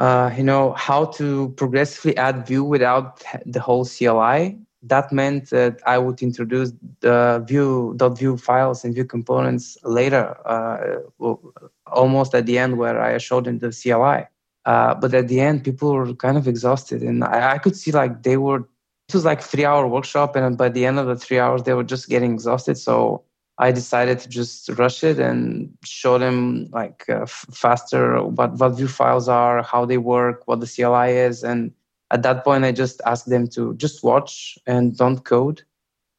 uh, 0.00 0.30
you 0.36 0.42
know 0.42 0.72
how 0.72 1.04
to 1.18 1.50
progressively 1.56 2.16
add 2.16 2.46
Vue 2.46 2.64
without 2.64 3.22
the 3.46 3.60
whole 3.60 3.84
CLI. 3.84 4.58
That 4.82 5.12
meant 5.12 5.50
that 5.50 5.80
I 5.86 5.98
would 5.98 6.22
introduce 6.22 6.72
the 7.00 7.44
Vue 7.46 7.94
dot 7.96 8.18
vue 8.18 8.36
files 8.36 8.84
and 8.84 8.94
Vue 8.94 9.04
components 9.04 9.76
later, 9.84 10.24
uh, 10.46 11.00
almost 11.86 12.34
at 12.34 12.46
the 12.46 12.56
end 12.58 12.78
where 12.78 13.00
I 13.00 13.18
showed 13.18 13.44
them 13.44 13.58
the 13.58 13.70
CLI 13.70 14.26
uh, 14.64 14.94
but 14.94 15.14
at 15.14 15.28
the 15.28 15.40
end, 15.40 15.64
people 15.64 15.92
were 15.92 16.14
kind 16.14 16.36
of 16.36 16.46
exhausted, 16.46 17.02
and 17.02 17.24
I, 17.24 17.52
I 17.52 17.58
could 17.58 17.76
see 17.76 17.92
like 17.92 18.22
they 18.22 18.36
were. 18.36 18.68
It 19.08 19.14
was 19.14 19.24
like 19.24 19.42
three 19.42 19.64
hour 19.64 19.88
workshop, 19.88 20.36
and 20.36 20.56
by 20.56 20.68
the 20.68 20.86
end 20.86 20.98
of 20.98 21.06
the 21.06 21.16
three 21.16 21.38
hours, 21.38 21.62
they 21.64 21.74
were 21.74 21.82
just 21.84 22.08
getting 22.08 22.32
exhausted. 22.32 22.78
So 22.78 23.24
I 23.60 23.72
decided 23.72 24.18
to 24.20 24.28
just 24.28 24.68
rush 24.70 25.04
it 25.04 25.18
and 25.20 25.72
show 25.84 26.18
them 26.18 26.68
like 26.72 27.08
uh, 27.10 27.26
faster 27.26 28.22
what 28.24 28.54
what 28.54 28.70
Vue 28.70 28.88
files 28.88 29.28
are, 29.28 29.62
how 29.62 29.84
they 29.84 29.98
work, 29.98 30.48
what 30.48 30.60
the 30.60 30.66
CLI 30.66 31.10
is, 31.10 31.44
and 31.44 31.72
at 32.10 32.22
that 32.22 32.44
point, 32.44 32.64
I 32.64 32.72
just 32.72 33.00
asked 33.06 33.28
them 33.28 33.46
to 33.48 33.74
just 33.74 34.02
watch 34.02 34.58
and 34.66 34.96
don't 34.96 35.24
code. 35.24 35.62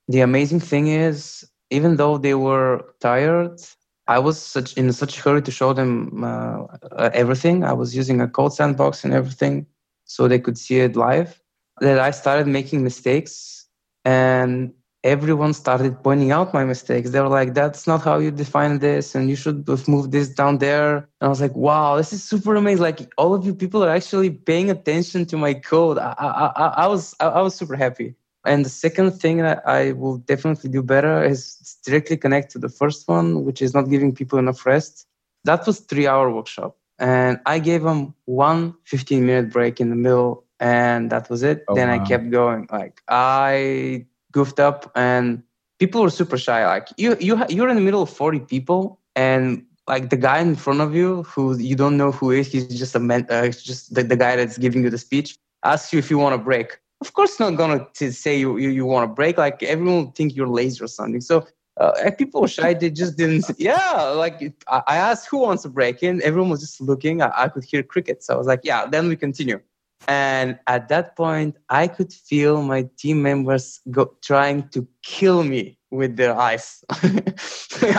The 0.08 0.22
amazing 0.22 0.62
thing 0.62 0.88
is, 0.88 1.44
even 1.70 1.98
though 1.98 2.18
they 2.18 2.34
were 2.36 2.94
tired, 3.02 3.60
I 4.08 4.20
was 4.20 4.40
such 4.42 4.74
in 4.78 4.92
such 4.94 5.18
a 5.18 5.22
hurry 5.22 5.42
to 5.42 5.52
show 5.52 5.74
them 5.74 6.24
uh, 6.24 6.68
everything. 7.14 7.64
I 7.64 7.74
was 7.74 7.96
using 7.96 8.22
a 8.22 8.28
code 8.28 8.54
sandbox 8.54 9.04
and 9.04 9.14
everything, 9.14 9.66
so 10.06 10.28
they 10.28 10.40
could 10.40 10.58
see 10.58 10.80
it 10.80 10.96
live. 10.96 11.42
That 11.80 12.00
I 12.00 12.12
started 12.12 12.48
making 12.48 12.84
mistakes, 12.84 13.68
and 14.06 14.74
everyone 15.04 15.54
started 15.54 16.02
pointing 16.04 16.32
out 16.32 16.54
my 16.54 16.64
mistakes. 16.66 17.10
They 17.10 17.20
were 17.20 17.28
like, 17.28 17.54
"That's 17.54 17.88
not 17.88 18.02
how 18.04 18.20
you 18.20 18.32
define 18.32 18.80
this, 18.80 19.16
and 19.16 19.30
you 19.30 19.36
should 19.36 19.66
have 19.68 19.88
moved 19.88 20.12
this 20.12 20.30
down 20.30 20.60
there." 20.60 20.96
And 20.98 21.24
I 21.24 21.28
was 21.28 21.42
like, 21.42 21.56
"Wow, 21.56 21.98
this 21.98 22.14
is 22.14 22.24
super 22.24 22.56
amazing! 22.56 22.84
Like 22.84 23.12
all 23.18 23.34
of 23.34 23.46
you 23.46 23.54
people 23.54 23.84
are 23.84 23.90
actually 23.90 24.30
paying 24.30 24.70
attention 24.70 25.26
to 25.28 25.38
my 25.38 25.54
code." 25.54 25.98
I, 25.98 26.14
I, 26.18 26.52
I, 26.56 26.68
I 26.84 26.88
was 26.88 27.16
I, 27.20 27.28
I 27.28 27.42
was 27.42 27.56
super 27.56 27.76
happy. 27.76 28.16
And 28.46 28.66
the 28.66 28.70
second 28.70 29.12
thing 29.12 29.38
that 29.38 29.62
I 29.68 29.92
will 29.92 30.18
definitely 30.18 30.70
do 30.72 30.82
better 30.82 31.24
is 31.24 31.78
directly 31.86 32.18
connect 32.18 32.52
to 32.54 32.60
the 32.60 32.70
first 32.70 33.08
one, 33.08 33.46
which 33.46 33.62
is 33.62 33.74
not 33.74 33.90
giving 33.90 34.16
people 34.16 34.40
enough 34.40 34.66
rest. 34.66 35.06
That 35.44 35.68
was 35.68 35.80
three 35.80 36.08
hour 36.08 36.32
workshop. 36.32 36.78
And 36.98 37.40
I 37.46 37.60
gave 37.60 37.84
them 37.84 38.14
one 38.26 38.76
15 38.86 39.26
minute 39.26 39.52
break 39.52 39.80
in 39.80 39.90
the 39.90 39.96
middle 39.96 40.46
and 40.60 41.10
that 41.10 41.30
was 41.30 41.44
it. 41.44 41.66
Oh, 41.68 41.76
then 41.76 41.90
wow. 41.90 41.96
I 41.96 42.08
kept 42.08 42.30
going. 42.30 42.68
Like 42.72 43.02
I 43.08 44.06
goofed 44.32 44.60
up 44.60 44.92
and 44.96 45.44
people 45.80 46.02
were 46.02 46.10
super 46.10 46.38
shy. 46.38 46.66
Like 46.66 46.90
you, 46.98 47.18
you, 47.20 47.44
you're 47.50 47.70
in 47.70 47.76
the 47.76 47.82
middle 47.82 48.02
of 48.02 48.10
40 48.10 48.40
people 48.42 49.00
and 49.16 49.66
like 49.88 50.10
the 50.10 50.18
guy 50.18 50.40
in 50.40 50.56
front 50.56 50.82
of 50.82 50.96
you 50.96 51.24
who 51.24 51.58
you 51.58 51.76
don't 51.76 51.98
know 51.98 52.12
who 52.12 52.32
is, 52.32 52.52
he's 52.52 52.68
just 52.78 52.96
a 52.96 53.00
man, 53.00 53.26
uh, 53.30 53.48
just 53.48 53.94
the, 53.94 54.04
the 54.04 54.16
guy 54.16 54.36
that's 54.36 54.58
giving 54.58 54.84
you 54.84 54.90
the 54.90 54.98
speech 54.98 55.38
asks 55.64 55.92
you 55.92 56.00
if 56.00 56.10
you 56.10 56.18
want 56.18 56.36
a 56.36 56.38
break. 56.38 56.80
Of 57.02 57.14
course 57.14 57.40
not 57.40 57.52
gonna 57.52 57.88
to 57.96 58.12
say 58.12 58.38
you, 58.38 58.58
you, 58.58 58.70
you 58.70 58.86
want 58.86 59.10
to 59.10 59.14
break 59.14 59.38
like 59.38 59.64
everyone 59.64 59.96
will 60.06 60.12
think 60.12 60.36
you're 60.36 60.48
lazy 60.48 60.84
or 60.84 60.88
something. 60.88 61.20
So 61.20 61.48
uh, 61.78 62.12
people 62.18 62.42
were 62.42 62.48
shy 62.48 62.74
they 62.74 62.90
just 62.90 63.18
didn't 63.18 63.46
yeah 63.58 64.02
like 64.16 64.54
i 64.68 64.98
asked 64.98 65.28
who 65.28 65.38
wants 65.38 65.64
a 65.66 65.70
break 65.70 66.04
and 66.04 66.22
everyone 66.22 66.50
was 66.50 66.60
just 66.60 66.82
looking 66.82 67.22
I, 67.22 67.32
I 67.36 67.48
could 67.48 67.64
hear 67.64 67.82
crickets. 67.82 68.28
So 68.28 68.34
i 68.34 68.38
was 68.38 68.48
like 68.48 68.62
yeah 68.64 68.86
then 68.86 69.08
we 69.08 69.16
continue 69.16 69.60
and 70.08 70.58
at 70.68 70.90
that 70.90 71.16
point 71.16 71.56
i 71.70 71.88
could 71.88 72.12
feel 72.12 72.62
my 72.62 72.88
team 72.98 73.22
members 73.22 73.80
go, 73.92 74.14
trying 74.22 74.68
to 74.70 74.88
kill 75.04 75.44
me 75.44 75.78
with 75.92 76.16
their 76.16 76.38
eyes 76.38 76.84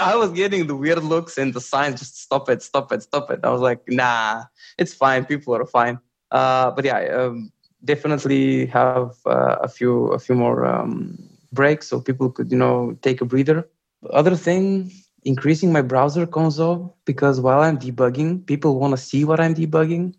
i 0.00 0.14
was 0.16 0.30
getting 0.32 0.66
the 0.66 0.76
weird 0.76 1.02
looks 1.04 1.38
and 1.38 1.54
the 1.54 1.60
signs 1.60 2.00
just 2.00 2.20
stop 2.20 2.48
it 2.48 2.62
stop 2.62 2.90
it 2.92 3.02
stop 3.02 3.30
it 3.30 3.40
i 3.44 3.50
was 3.50 3.60
like 3.60 3.80
nah 3.88 4.42
it's 4.78 4.94
fine 4.94 5.24
people 5.24 5.54
are 5.54 5.66
fine 5.66 5.98
uh, 6.30 6.70
but 6.70 6.84
yeah 6.84 6.98
um, 7.14 7.52
definitely 7.84 8.66
have 8.66 9.16
uh, 9.26 9.56
a 9.60 9.68
few 9.68 10.08
a 10.08 10.18
few 10.18 10.34
more 10.34 10.64
um, 10.64 11.18
breaks 11.52 11.88
so 11.88 12.00
people 12.00 12.30
could 12.30 12.50
you 12.50 12.58
know 12.58 12.96
take 13.02 13.20
a 13.20 13.24
breather. 13.24 13.68
Other 14.10 14.34
thing, 14.34 14.90
increasing 15.24 15.72
my 15.72 15.82
browser 15.82 16.26
console 16.26 16.96
because 17.04 17.40
while 17.40 17.60
I'm 17.60 17.78
debugging, 17.78 18.46
people 18.46 18.78
want 18.78 18.92
to 18.92 18.96
see 18.96 19.24
what 19.24 19.40
I'm 19.40 19.54
debugging. 19.54 20.14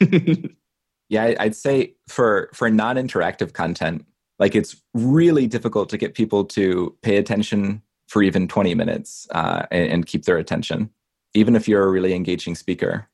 yeah, 1.08 1.34
I'd 1.38 1.56
say 1.56 1.94
for 2.08 2.50
for 2.54 2.70
non-interactive 2.70 3.52
content, 3.52 4.06
like 4.38 4.54
it's 4.54 4.76
really 4.94 5.46
difficult 5.46 5.88
to 5.90 5.98
get 5.98 6.14
people 6.14 6.44
to 6.46 6.96
pay 7.02 7.16
attention 7.16 7.82
for 8.08 8.22
even 8.22 8.46
20 8.46 8.74
minutes 8.74 9.26
uh, 9.30 9.64
and, 9.70 9.90
and 9.90 10.06
keep 10.06 10.24
their 10.24 10.36
attention, 10.36 10.90
even 11.34 11.56
if 11.56 11.66
you're 11.66 11.84
a 11.84 11.90
really 11.90 12.14
engaging 12.14 12.54
speaker. 12.54 13.08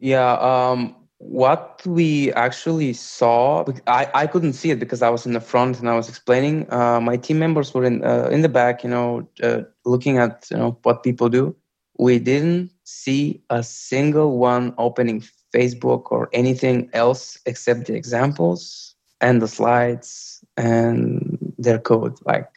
Yeah, 0.00 0.32
um, 0.32 0.96
what 1.22 1.80
we 1.86 2.32
actually 2.32 2.92
saw 2.92 3.64
I, 3.86 4.10
I 4.12 4.26
couldn't 4.26 4.54
see 4.54 4.72
it 4.72 4.80
because 4.80 5.02
i 5.02 5.08
was 5.08 5.24
in 5.24 5.34
the 5.34 5.40
front 5.40 5.78
and 5.78 5.88
i 5.88 5.94
was 5.94 6.08
explaining 6.08 6.66
uh, 6.72 7.00
my 7.00 7.16
team 7.16 7.38
members 7.38 7.72
were 7.72 7.84
in 7.84 8.04
uh, 8.04 8.28
in 8.32 8.42
the 8.42 8.48
back 8.48 8.82
you 8.82 8.90
know 8.90 9.28
uh, 9.40 9.60
looking 9.84 10.18
at 10.18 10.48
you 10.50 10.56
know 10.56 10.76
what 10.82 11.04
people 11.04 11.28
do 11.28 11.54
we 11.96 12.18
didn't 12.18 12.72
see 12.82 13.40
a 13.50 13.62
single 13.62 14.36
one 14.36 14.74
opening 14.78 15.22
facebook 15.52 16.10
or 16.10 16.28
anything 16.32 16.88
else 16.92 17.38
except 17.46 17.86
the 17.86 17.94
examples 17.94 18.94
and 19.20 19.40
the 19.40 19.48
slides 19.48 20.44
and 20.56 21.38
their 21.58 21.78
code 21.78 22.16
like 22.24 22.48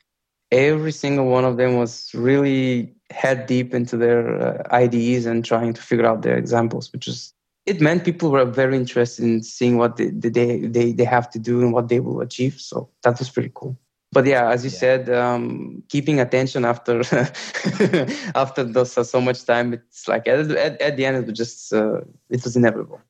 every 0.51 0.91
single 0.91 1.25
one 1.25 1.45
of 1.45 1.57
them 1.57 1.77
was 1.77 2.11
really 2.13 2.93
head 3.11 3.45
deep 3.45 3.73
into 3.73 3.97
their 3.97 4.41
uh, 4.41 4.63
ides 4.71 5.25
and 5.25 5.45
trying 5.45 5.73
to 5.73 5.81
figure 5.81 6.05
out 6.05 6.21
their 6.21 6.37
examples 6.37 6.91
which 6.93 7.07
is 7.07 7.33
it 7.65 7.81
meant 7.81 8.05
people 8.05 8.29
were 8.29 8.45
very 8.45 8.75
interested 8.75 9.25
in 9.25 9.41
seeing 9.41 9.77
what 9.77 9.97
they, 9.97 10.09
they, 10.09 10.59
they, 10.59 10.91
they 10.91 11.03
have 11.03 11.29
to 11.31 11.39
do 11.39 11.61
and 11.61 11.73
what 11.73 11.89
they 11.89 11.99
will 11.99 12.21
achieve. 12.21 12.59
So 12.59 12.89
that 13.03 13.17
was 13.17 13.29
pretty 13.29 13.51
cool. 13.53 13.77
But 14.15 14.25
yeah, 14.25 14.49
as 14.49 14.63
you 14.63 14.71
yeah. 14.71 14.77
said, 14.77 15.09
um, 15.09 15.83
keeping 15.89 16.21
attention 16.21 16.63
after 16.63 17.01
after 18.33 18.63
those 18.63 18.97
uh, 18.97 19.03
so 19.03 19.19
much 19.19 19.43
time, 19.43 19.73
it's 19.73 20.07
like 20.07 20.25
at, 20.25 20.49
at, 20.51 20.81
at, 20.81 20.95
the 20.95 21.05
end 21.05 21.17
it 21.17 21.25
was 21.25 21.37
just 21.37 21.73
uh, 21.73 21.99
it 22.29 22.41
was 22.41 22.55
inevitable. 22.55 23.01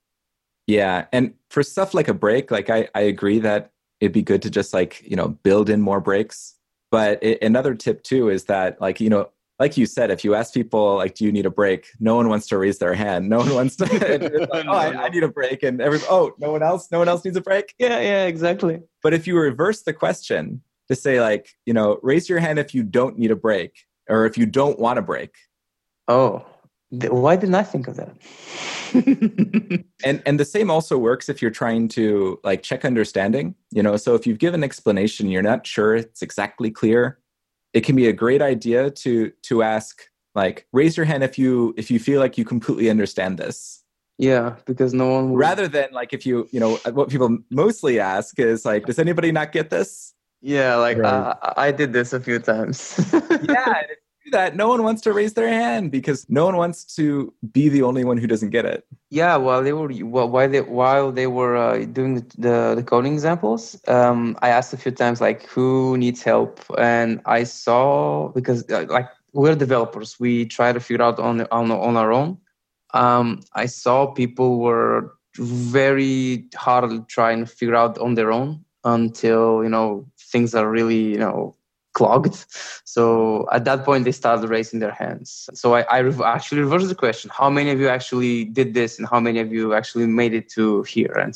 Yeah, 0.66 1.06
and 1.12 1.36
for 1.52 1.62
stuff 1.62 1.94
like 1.94 2.08
a 2.08 2.14
break, 2.16 2.50
like 2.50 2.72
I 2.72 2.90
I 2.96 3.02
agree 3.02 3.38
that 3.38 3.70
it'd 4.02 4.14
be 4.14 4.24
good 4.24 4.42
to 4.42 4.50
just 4.50 4.74
like 4.74 5.04
you 5.06 5.16
know 5.16 5.28
build 5.28 5.70
in 5.70 5.80
more 5.80 6.02
breaks. 6.02 6.56
But 6.90 7.22
it, 7.22 7.40
another 7.44 7.76
tip 7.76 8.02
too 8.02 8.30
is 8.30 8.46
that 8.46 8.82
like 8.82 9.00
you 9.00 9.12
know 9.12 9.30
like 9.60 9.78
you 9.78 9.86
said, 9.86 10.10
if 10.10 10.26
you 10.26 10.34
ask 10.34 10.56
people 10.56 10.96
like, 10.96 11.14
"Do 11.14 11.24
you 11.24 11.32
need 11.32 11.46
a 11.46 11.52
break?" 11.52 11.86
No 12.00 12.16
one 12.16 12.30
wants 12.30 12.48
to 12.48 12.58
raise 12.58 12.80
their 12.80 12.96
hand. 12.96 13.30
No 13.30 13.38
one 13.38 13.54
wants 13.54 13.76
to. 13.76 13.86
like, 14.52 14.66
oh, 14.68 14.72
I, 14.72 15.06
I, 15.06 15.10
need 15.10 15.24
a 15.24 15.30
break, 15.30 15.62
and 15.62 15.80
every 15.82 16.00
oh, 16.10 16.34
no 16.40 16.52
one 16.52 16.64
else. 16.64 16.92
No 16.92 16.98
one 16.98 17.08
else 17.08 17.24
needs 17.24 17.38
a 17.38 17.42
break. 17.42 17.76
Yeah, 17.78 18.00
yeah, 18.00 18.26
exactly. 18.26 18.82
But 19.04 19.14
if 19.14 19.28
you 19.28 19.38
reverse 19.38 19.84
the 19.84 19.94
question 19.94 20.64
to 20.88 20.96
say 20.96 21.22
like, 21.22 21.50
you 21.66 21.74
know, 21.74 22.00
raise 22.04 22.30
your 22.30 22.40
hand 22.40 22.60
if 22.60 22.74
you 22.74 22.84
don't 22.84 23.18
need 23.18 23.32
a 23.32 23.36
break, 23.36 23.86
or 24.10 24.26
if 24.26 24.38
you 24.38 24.46
don't 24.46 24.80
want 24.80 25.00
a 25.00 25.02
break. 25.02 25.36
Oh, 26.08 26.46
why 26.92 27.36
didn't 27.36 27.56
I 27.56 27.64
think 27.64 27.88
of 27.88 27.96
that? 27.98 28.16
and 30.04 30.22
and 30.26 30.40
the 30.40 30.46
same 30.46 30.72
also 30.72 30.98
works 30.98 31.28
if 31.28 31.42
you're 31.42 31.52
trying 31.52 31.88
to 31.90 32.40
like 32.44 32.64
check 32.64 32.86
understanding. 32.86 33.56
You 33.72 33.84
know, 33.84 33.98
so 33.98 34.16
if 34.16 34.26
you've 34.26 34.40
given 34.40 34.64
explanation, 34.64 35.30
you're 35.30 35.42
not 35.42 35.66
sure 35.68 35.96
it's 35.96 36.22
exactly 36.22 36.72
clear 36.72 37.20
it 37.76 37.84
can 37.84 37.96
be 37.96 38.08
a 38.08 38.14
great 38.14 38.42
idea 38.42 38.90
to 38.90 39.32
to 39.44 39.62
ask 39.62 40.02
like 40.34 40.66
raise 40.72 40.98
your 40.98 41.06
hand 41.06 41.24
if 41.24 41.38
you 41.38 41.76
if 41.78 41.92
you 41.92 42.00
feel 42.00 42.20
like 42.20 42.38
you 42.38 42.46
completely 42.46 42.90
understand 42.90 43.38
this 43.38 43.84
yeah 44.18 44.56
because 44.66 44.94
no 44.94 45.10
one 45.12 45.30
will... 45.30 45.38
rather 45.38 45.68
than 45.68 45.90
like 45.92 46.14
if 46.14 46.26
you 46.26 46.48
you 46.52 46.60
know 46.60 46.78
what 46.94 47.10
people 47.10 47.38
mostly 47.52 48.00
ask 48.00 48.40
is 48.40 48.66
like 48.66 48.86
does 48.86 48.98
anybody 48.98 49.32
not 49.32 49.52
get 49.52 49.70
this 49.70 50.14
yeah 50.46 50.76
like 50.76 50.98
right. 50.98 51.10
uh, 51.10 51.54
i 51.58 51.72
did 51.72 51.94
this 51.94 52.14
a 52.14 52.20
few 52.20 52.40
times. 52.40 53.00
Yeah 53.50 53.82
that 54.32 54.56
no 54.56 54.68
one 54.68 54.82
wants 54.82 55.02
to 55.04 55.14
raise 55.14 55.34
their 55.34 55.48
hand 55.48 55.92
because 55.92 56.26
no 56.30 56.46
one 56.46 56.58
wants 56.58 56.84
to 56.96 57.32
be 57.52 57.70
the 57.70 57.84
only 57.84 58.04
one 58.04 58.18
who 58.18 58.26
doesn't 58.26 58.50
get 58.50 58.66
it. 58.66 58.84
Yeah 59.10 59.36
while 59.36 59.62
they 59.62 59.74
were 59.74 59.90
while 59.90 60.50
they 60.50 60.62
while 60.62 61.12
they 61.12 61.28
were 61.28 61.56
uh, 61.56 61.86
doing 61.86 62.16
the, 62.16 62.26
the, 62.38 62.76
the 62.76 62.84
coding 62.84 63.14
examples 63.14 63.80
um, 63.88 64.36
i 64.42 64.50
asked 64.50 64.74
a 64.74 64.78
few 64.78 64.92
times 64.92 65.22
like 65.22 65.46
who 65.48 65.98
needs 65.98 66.24
help? 66.24 66.60
And 66.78 67.22
i 67.26 67.44
saw 67.44 68.30
because 68.30 68.70
uh, 68.72 68.86
like 68.90 69.10
we're 69.34 69.56
developers. 69.56 70.18
We 70.18 70.46
try 70.46 70.72
to 70.72 70.80
figure 70.80 71.04
out 71.04 71.20
on 71.20 71.42
on, 71.52 71.70
on 71.70 71.98
our 71.98 72.12
own. 72.12 72.38
Um, 72.94 73.42
i 73.54 73.66
saw 73.66 74.08
people 74.08 74.60
were 74.60 75.14
very 75.38 76.48
hard 76.56 77.10
trying 77.10 77.42
to 77.42 77.46
figure 77.46 77.76
out 77.76 77.98
on 77.98 78.16
their 78.16 78.32
own 78.32 78.64
until 78.86 79.64
you 79.64 79.70
know 79.70 80.08
things 80.36 80.54
are 80.54 80.70
really 80.70 81.04
you 81.16 81.22
know 81.26 81.56
clogged. 81.94 82.36
So 82.84 83.48
at 83.58 83.64
that 83.66 83.86
point, 83.86 84.04
they 84.04 84.12
started 84.12 84.50
raising 84.50 84.80
their 84.82 84.92
hands. 84.92 85.50
So 85.54 85.76
I, 85.76 85.82
I 85.96 86.00
actually 86.36 86.62
reversed 86.62 86.90
the 86.90 87.02
question: 87.06 87.32
How 87.34 87.50
many 87.50 87.70
of 87.72 87.80
you 87.80 87.90
actually 87.98 88.46
did 88.60 88.74
this, 88.74 89.00
and 89.00 89.08
how 89.08 89.20
many 89.28 89.40
of 89.40 89.52
you 89.52 89.74
actually 89.74 90.08
made 90.08 90.34
it 90.34 90.48
to 90.56 90.84
here? 90.84 91.16
And 91.24 91.34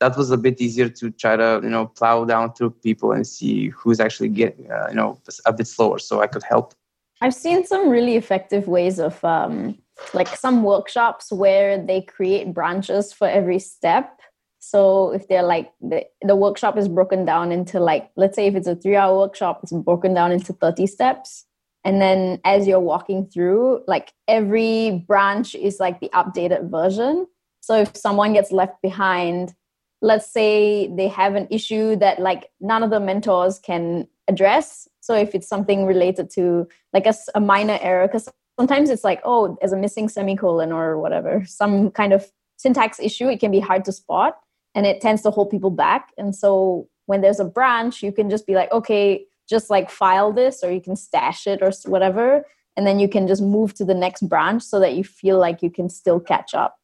that 0.00 0.16
was 0.16 0.30
a 0.30 0.36
bit 0.36 0.60
easier 0.60 0.88
to 1.00 1.10
try 1.22 1.34
to 1.36 1.60
you 1.62 1.72
know 1.74 1.86
plow 1.98 2.24
down 2.24 2.52
through 2.54 2.70
people 2.88 3.10
and 3.12 3.26
see 3.26 3.70
who's 3.70 4.00
actually 4.00 4.30
getting 4.40 4.70
uh, 4.70 4.86
you 4.90 4.96
know 5.00 5.18
a 5.44 5.52
bit 5.52 5.66
slower, 5.66 5.98
so 5.98 6.22
I 6.24 6.28
could 6.28 6.44
help. 6.44 6.74
I've 7.20 7.34
seen 7.34 7.64
some 7.66 7.88
really 7.88 8.16
effective 8.16 8.68
ways 8.68 9.00
of 9.00 9.24
um, 9.24 9.78
like 10.12 10.28
some 10.36 10.62
workshops 10.62 11.32
where 11.32 11.78
they 11.90 12.02
create 12.02 12.52
branches 12.52 13.12
for 13.12 13.26
every 13.26 13.58
step 13.58 14.15
so 14.58 15.12
if 15.12 15.28
they're 15.28 15.42
like 15.42 15.72
the, 15.80 16.04
the 16.22 16.36
workshop 16.36 16.76
is 16.76 16.88
broken 16.88 17.24
down 17.24 17.52
into 17.52 17.80
like, 17.80 18.10
let's 18.16 18.36
say 18.36 18.46
if 18.46 18.54
it's 18.54 18.66
a 18.66 18.76
three 18.76 18.96
hour 18.96 19.16
workshop, 19.16 19.60
it's 19.62 19.72
broken 19.72 20.14
down 20.14 20.32
into 20.32 20.52
30 20.52 20.86
steps. 20.86 21.44
And 21.84 22.00
then 22.00 22.40
as 22.44 22.66
you're 22.66 22.80
walking 22.80 23.26
through, 23.26 23.84
like 23.86 24.12
every 24.26 25.04
branch 25.06 25.54
is 25.54 25.78
like 25.78 26.00
the 26.00 26.10
updated 26.12 26.68
version. 26.70 27.26
So 27.60 27.76
if 27.76 27.96
someone 27.96 28.32
gets 28.32 28.50
left 28.50 28.82
behind, 28.82 29.54
let's 30.02 30.30
say 30.30 30.88
they 30.88 31.08
have 31.08 31.36
an 31.36 31.46
issue 31.50 31.94
that 31.96 32.18
like 32.18 32.50
none 32.60 32.82
of 32.82 32.90
the 32.90 32.98
mentors 32.98 33.60
can 33.60 34.08
address. 34.26 34.88
So 35.00 35.14
if 35.14 35.34
it's 35.34 35.46
something 35.46 35.86
related 35.86 36.28
to 36.30 36.66
like 36.92 37.06
a, 37.06 37.14
a 37.36 37.40
minor 37.40 37.78
error, 37.80 38.08
because 38.08 38.28
sometimes 38.58 38.90
it's 38.90 39.04
like, 39.04 39.20
oh, 39.24 39.56
there's 39.60 39.72
a 39.72 39.76
missing 39.76 40.08
semicolon 40.08 40.72
or 40.72 40.98
whatever, 40.98 41.44
some 41.46 41.92
kind 41.92 42.12
of 42.12 42.32
syntax 42.56 42.98
issue, 42.98 43.28
it 43.28 43.38
can 43.38 43.52
be 43.52 43.60
hard 43.60 43.84
to 43.84 43.92
spot 43.92 44.38
and 44.76 44.86
it 44.86 45.00
tends 45.00 45.22
to 45.22 45.30
hold 45.30 45.50
people 45.50 45.70
back. 45.70 46.12
And 46.18 46.36
so 46.36 46.86
when 47.06 47.22
there's 47.22 47.40
a 47.40 47.44
branch, 47.44 48.02
you 48.02 48.12
can 48.12 48.28
just 48.28 48.46
be 48.46 48.54
like, 48.54 48.70
okay, 48.70 49.24
just 49.48 49.70
like 49.70 49.90
file 49.90 50.32
this 50.32 50.62
or 50.62 50.70
you 50.70 50.82
can 50.82 50.94
stash 50.94 51.46
it 51.46 51.62
or 51.62 51.72
whatever. 51.86 52.44
And 52.76 52.86
then 52.86 52.98
you 52.98 53.08
can 53.08 53.26
just 53.26 53.40
move 53.40 53.72
to 53.74 53.86
the 53.86 53.94
next 53.94 54.28
branch 54.28 54.62
so 54.62 54.78
that 54.80 54.94
you 54.94 55.02
feel 55.02 55.38
like 55.38 55.62
you 55.62 55.70
can 55.70 55.88
still 55.88 56.20
catch 56.20 56.54
up. 56.54 56.76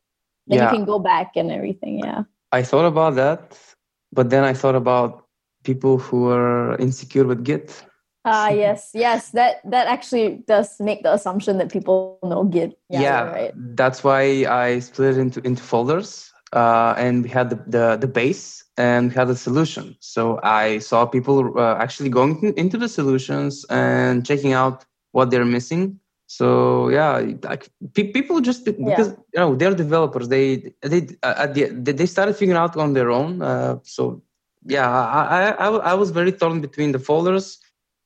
Then 0.46 0.58
yeah. 0.58 0.70
you 0.70 0.76
can 0.76 0.86
go 0.86 0.98
back 0.98 1.32
and 1.36 1.52
everything. 1.52 1.98
Yeah. 1.98 2.22
I 2.50 2.62
thought 2.62 2.86
about 2.86 3.14
that, 3.16 3.58
but 4.10 4.30
then 4.30 4.42
I 4.42 4.54
thought 4.54 4.74
about 4.74 5.26
people 5.62 5.98
who 5.98 6.30
are 6.30 6.76
insecure 6.78 7.26
with 7.26 7.44
Git. 7.44 7.84
Ah, 8.24 8.46
uh, 8.46 8.50
yes, 8.50 8.90
yes. 8.94 9.30
That 9.30 9.60
that 9.64 9.88
actually 9.88 10.44
does 10.46 10.78
make 10.80 11.02
the 11.02 11.12
assumption 11.12 11.58
that 11.58 11.72
people 11.72 12.18
know 12.22 12.44
Git. 12.44 12.78
Yeah, 12.88 13.00
yeah 13.00 13.22
right. 13.22 13.52
That's 13.56 14.04
why 14.04 14.46
I 14.46 14.78
split 14.78 15.16
it 15.16 15.20
into 15.20 15.40
into 15.44 15.62
folders 15.62 16.31
uh, 16.52 16.94
and 16.96 17.24
we 17.24 17.30
had 17.30 17.50
the, 17.50 17.56
the, 17.66 17.96
the 17.96 18.06
base 18.06 18.64
and 18.76 19.10
we 19.10 19.14
had 19.14 19.28
the 19.28 19.36
solution. 19.36 19.96
So 20.00 20.40
I 20.42 20.78
saw 20.78 21.06
people 21.06 21.58
uh, 21.58 21.76
actually 21.78 22.08
going 22.08 22.54
into 22.56 22.76
the 22.76 22.88
solutions 22.88 23.64
and 23.70 24.24
checking 24.24 24.52
out 24.52 24.84
what 25.12 25.30
they're 25.30 25.44
missing. 25.44 25.98
So 26.26 26.88
yeah, 26.88 27.22
like 27.42 27.68
people 27.92 28.40
just 28.40 28.64
because 28.64 29.08
yeah. 29.08 29.14
you 29.34 29.40
know 29.40 29.54
they're 29.54 29.74
developers, 29.74 30.28
they 30.28 30.72
they 30.80 31.06
uh, 31.22 31.46
the, 31.46 31.68
they 31.68 32.06
started 32.06 32.34
figuring 32.36 32.56
out 32.56 32.74
on 32.74 32.94
their 32.94 33.10
own. 33.10 33.42
Uh, 33.42 33.80
so 33.82 34.22
yeah, 34.64 34.88
I, 34.88 35.50
I 35.50 35.68
I 35.68 35.94
was 35.94 36.10
very 36.10 36.32
torn 36.32 36.62
between 36.62 36.92
the 36.92 36.98
folders 36.98 37.58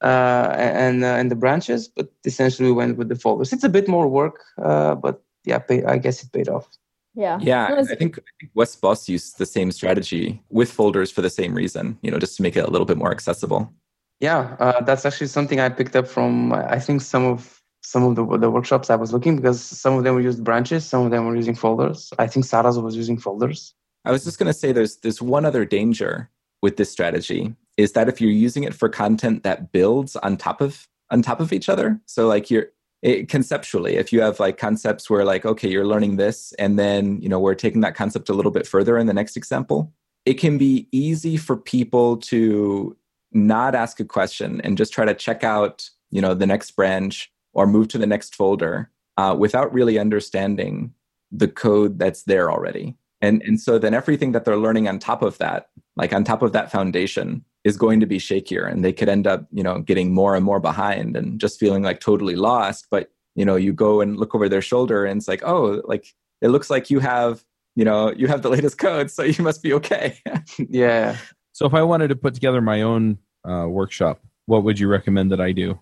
uh, 0.03 0.53
and 0.57 1.05
uh, 1.05 1.19
and 1.21 1.31
the 1.31 1.37
branches, 1.37 1.87
but 1.87 2.11
essentially 2.25 2.69
we 2.69 2.75
went 2.75 2.99
with 2.99 3.09
the 3.09 3.15
folders. 3.15 3.53
It's 3.53 3.63
a 3.63 3.69
bit 3.69 3.87
more 3.87 4.09
work, 4.09 4.43
but 4.57 5.23
yeah, 5.45 5.61
pay, 5.61 5.85
I 5.85 5.99
guess 5.99 6.25
it 6.25 6.33
paid 6.33 6.49
off. 6.49 6.69
Yeah. 7.17 7.39
Yeah. 7.41 7.75
Was, 7.75 7.91
I 7.91 7.95
think, 7.95 8.19
I 8.19 8.31
think 8.39 8.53
Wes 8.55 8.77
Bos 8.77 9.09
used 9.09 9.39
the 9.39 9.47
same 9.47 9.73
strategy 9.73 10.43
with 10.51 10.71
folders 10.71 11.11
for 11.11 11.23
the 11.23 11.31
same 11.31 11.55
reason, 11.55 11.99
you 12.03 12.11
know, 12.11 12.19
just 12.19 12.37
to 12.37 12.43
make 12.43 12.57
it 12.57 12.65
a 12.65 12.71
little 12.71 12.85
bit 12.85 12.99
more 12.99 13.11
accessible. 13.11 13.73
Yeah. 14.21 14.57
Uh, 14.61 14.83
that's 14.83 15.07
actually 15.07 15.29
something 15.29 15.59
I 15.59 15.71
picked 15.71 15.97
up 15.97 16.07
from, 16.07 16.53
I 16.53 16.79
think, 16.79 17.01
some 17.01 17.25
of 17.25 17.63
some 17.83 18.03
of 18.03 18.17
the, 18.17 18.39
the 18.39 18.51
workshops 18.51 18.91
I 18.91 18.97
was 18.97 19.13
looking 19.13 19.37
because 19.37 19.63
some 19.63 19.95
of 19.95 20.03
them 20.03 20.17
were 20.17 20.21
used 20.21 20.43
branches, 20.43 20.85
some 20.85 21.05
of 21.05 21.13
them 21.13 21.25
were 21.25 21.37
using 21.37 21.55
folders. 21.55 22.13
I 22.19 22.27
think 22.27 22.45
Saras 22.45 22.83
was 22.83 22.97
using 22.97 23.17
folders. 23.17 23.75
I 24.05 24.11
was 24.11 24.25
just 24.25 24.39
going 24.39 24.49
to 24.49 24.53
say 24.53 24.73
there's 24.73 24.97
there's 24.99 25.23
one 25.23 25.45
other 25.45 25.65
danger 25.65 26.31
with 26.63 26.77
this 26.77 26.91
strategy 26.91 27.55
is 27.77 27.93
that 27.93 28.09
if 28.09 28.21
you're 28.21 28.31
using 28.31 28.65
it 28.65 28.75
for 28.75 28.89
content 28.89 29.45
that 29.45 29.71
builds 29.73 30.17
on 30.17 30.37
top 30.37 30.61
of 30.61 30.89
on 31.11 31.23
top 31.23 31.39
of 31.39 31.53
each 31.53 31.69
other, 31.69 32.01
so 32.07 32.27
like 32.27 32.51
you're 32.51 32.67
it, 33.07 33.29
conceptually 33.29 33.97
if 33.97 34.13
you 34.13 34.21
have 34.21 34.41
like 34.41 34.59
concepts 34.59 35.09
where 35.09 35.25
like 35.25 35.45
okay 35.47 35.69
you're 35.69 35.87
learning 35.87 36.17
this 36.17 36.53
and 36.59 36.79
then 36.79 37.21
you 37.23 37.29
know 37.29 37.39
we're 37.39 37.55
taking 37.55 37.81
that 37.81 37.95
concept 37.95 38.29
a 38.29 38.35
little 38.35 38.53
bit 38.53 38.67
further 38.67 38.99
in 38.99 39.07
the 39.07 39.15
next 39.15 39.37
example 39.37 39.93
it 40.25 40.35
can 40.35 40.59
be 40.59 40.89
easy 40.93 41.37
for 41.37 41.57
people 41.57 42.17
to 42.17 42.97
not 43.33 43.75
ask 43.75 44.01
a 44.01 44.05
question 44.05 44.61
and 44.63 44.77
just 44.77 44.93
try 44.93 45.05
to 45.05 45.15
check 45.15 45.45
out 45.45 45.89
you 46.11 46.21
know 46.21 46.35
the 46.35 46.47
next 46.47 46.73
branch 46.73 47.33
or 47.53 47.67
move 47.67 47.89
to 47.89 47.99
the 47.99 48.07
next 48.07 48.35
folder 48.35 48.91
uh, 49.17 49.35
without 49.37 49.73
really 49.73 49.99
understanding 49.99 50.93
the 51.33 51.49
code 51.49 51.99
that's 51.99 52.25
there 52.25 52.51
already. 52.51 52.95
And 53.23 53.43
and 53.43 53.61
so 53.61 53.79
then 53.79 53.95
everything 53.95 54.33
that 54.33 54.45
they're 54.45 54.59
learning 54.59 54.89
on 54.89 54.99
top 54.99 55.23
of 55.23 55.39
that 55.39 55.69
like 55.97 56.13
on 56.13 56.23
top 56.23 56.43
of 56.43 56.53
that 56.53 56.71
foundation 56.71 57.45
is 57.67 57.77
going 57.77 57.99
to 57.99 58.07
be 58.07 58.19
shakier 58.19 58.71
and 58.71 58.85
they 58.85 58.93
could 58.93 59.09
end 59.09 59.27
up 59.27 59.45
you 59.51 59.63
know 59.63 59.81
getting 59.81 60.15
more 60.15 60.37
and 60.37 60.45
more 60.45 60.61
behind 60.61 61.17
and 61.17 61.41
just 61.41 61.59
feeling 61.59 61.83
like 61.83 61.99
totally 61.99 62.37
lost. 62.37 62.87
But 62.93 63.11
you 63.35 63.45
know 63.45 63.57
you 63.57 63.73
go 63.73 64.01
and 64.01 64.17
look 64.17 64.35
over 64.37 64.49
their 64.49 64.63
shoulder 64.63 65.05
and 65.05 65.19
it's 65.19 65.29
like 65.29 65.43
oh 65.45 65.83
like 65.85 66.07
it 66.41 66.49
looks 66.49 66.71
like 66.71 66.91
you 66.91 67.01
have 67.01 67.45
you 67.75 67.85
know 67.85 68.13
you 68.13 68.29
have 68.29 68.43
the 68.43 68.49
latest 68.57 68.79
code 68.79 69.11
so 69.11 69.25
you 69.25 69.43
must 69.43 69.63
be 69.63 69.73
okay. 69.75 70.19
Yeah. 70.59 71.17
So 71.53 71.67
if 71.67 71.75
i 71.75 71.83
wanted 71.83 72.09
to 72.09 72.17
put 72.17 72.35
together 72.35 72.61
my 72.61 72.83
own 72.83 73.19
uh, 73.49 73.67
workshop 73.67 74.21
what 74.45 74.63
would 74.65 74.79
you 74.79 74.89
recommend 74.89 75.33
that 75.33 75.41
i 75.41 75.53
do 75.53 75.79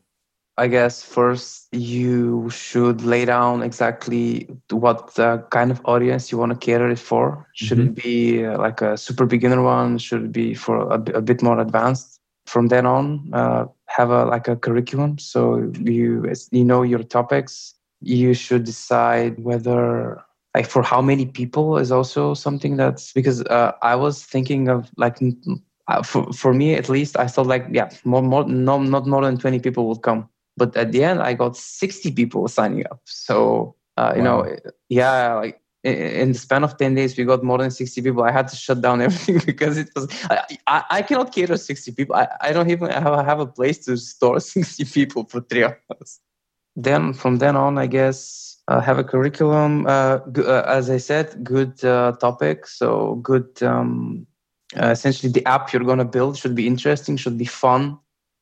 I 0.57 0.69
guess 0.69 1.03
first 1.03 1.67
you 1.73 2.49
should 2.49 3.03
lay 3.03 3.25
down 3.25 3.63
exactly 3.63 4.49
what 4.71 5.15
kind 5.51 5.73
of 5.73 5.81
audience 5.85 6.31
you 6.31 6.39
want 6.39 6.53
to 6.53 6.59
cater 6.59 6.89
it 6.89 6.99
for. 6.99 7.49
Should 7.55 7.79
mm-hmm. 7.79 7.89
it 7.89 8.03
be 8.03 8.47
uh, 8.47 8.59
like 8.59 8.81
a 8.81 8.97
super 8.97 9.27
beginner 9.27 9.63
one? 9.63 9.99
Should 9.99 10.25
it 10.25 10.33
be 10.33 10.55
for 10.55 10.89
a, 10.93 11.01
a 11.15 11.21
bit 11.21 11.43
more 11.43 11.59
advanced? 11.59 12.21
From 12.47 12.69
then 12.69 12.85
on, 12.87 13.31
uh, 13.33 13.65
have 13.87 14.11
a 14.11 14.27
like 14.27 14.49
a 14.49 14.55
curriculum. 14.55 15.19
So 15.19 15.73
you 15.81 16.31
you 16.51 16.65
know 16.65 16.83
your 16.83 17.03
topics. 17.03 17.75
You 18.01 18.35
should 18.35 18.65
decide 18.65 19.43
whether 19.43 20.23
like 20.55 20.67
for 20.67 20.83
how 20.83 21.01
many 21.01 21.27
people 21.27 21.79
is 21.79 21.91
also 21.91 22.35
something 22.35 22.77
that's 22.77 23.13
because 23.13 23.43
uh, 23.47 23.73
I 23.83 23.97
was 23.97 24.23
thinking 24.23 24.69
of 24.69 24.91
like 24.99 25.19
uh, 25.89 26.03
for 26.03 26.33
for 26.33 26.53
me 26.53 26.75
at 26.75 26.89
least 26.89 27.19
I 27.19 27.27
thought 27.27 27.47
like 27.47 27.67
yeah 27.73 27.91
more 28.05 28.23
more 28.23 28.45
no 28.45 28.79
not 28.79 29.07
more 29.07 29.23
than 29.23 29.39
twenty 29.39 29.59
people 29.59 29.89
would 29.89 30.03
come 30.03 30.29
but 30.57 30.77
at 30.77 30.93
the 30.93 31.03
end, 31.05 31.21
I 31.21 31.35
got 31.35 31.57
60 31.57 32.13
people 32.13 32.47
signing 32.49 32.85
up. 32.91 33.01
So, 33.05 33.75
uh, 33.97 34.13
you 34.17 34.23
wow. 34.23 34.43
know, 34.43 34.57
yeah, 34.89 35.35
like 35.35 35.61
in 35.85 36.33
the 36.33 36.39
span 36.39 36.65
of 36.65 36.79
10 36.79 36.95
days 36.95 37.17
we 37.17 37.25
got 37.25 37.45
more 37.45 37.59
than 37.59 37.71
60 37.71 38.01
people. 38.01 38.25
I 38.25 38.33
had 38.33 38.49
to 38.49 38.57
shut 38.57 38.81
down 38.81 39.03
everything 39.07 39.41
because 39.45 39.77
it 39.77 39.91
was 39.95 40.09
i, 40.31 40.59
I, 40.67 40.85
I 40.91 41.03
cannot 41.03 41.33
cater 41.33 41.57
60 41.57 41.93
people. 41.93 42.17
I, 42.17 42.29
I 42.41 42.53
don't 42.53 42.71
even 42.71 42.91
have, 42.91 43.25
have 43.25 43.41
a 43.41 43.47
place 43.47 43.79
to 43.85 43.97
store 43.97 44.41
60 44.41 44.85
people 44.87 45.25
for 45.25 45.41
three 45.41 45.65
hours. 45.65 46.21
Then 46.77 47.13
from 47.13 47.39
then 47.39 47.55
on 47.55 47.79
i 47.79 47.87
guess 47.87 48.57
uh, 48.67 48.81
have 48.81 48.99
a 48.99 49.05
curriculum 49.05 49.87
uh, 49.87 50.19
uh, 50.39 50.65
as 50.67 50.91
i 50.91 50.97
said 50.97 51.45
good 51.45 51.85
uh, 51.85 52.13
topic. 52.13 52.67
So 52.67 53.17
good 53.17 53.63
um, 53.63 54.27
uh, 54.81 54.89
essentially 54.89 55.31
the 55.31 55.47
app 55.47 55.73
you're 55.73 55.85
going 55.85 55.99
to 55.99 56.05
build 56.05 56.37
should 56.37 56.55
be 56.55 56.67
interesting 56.67 57.17
should 57.17 57.39
be 57.39 57.45
fun 57.45 57.99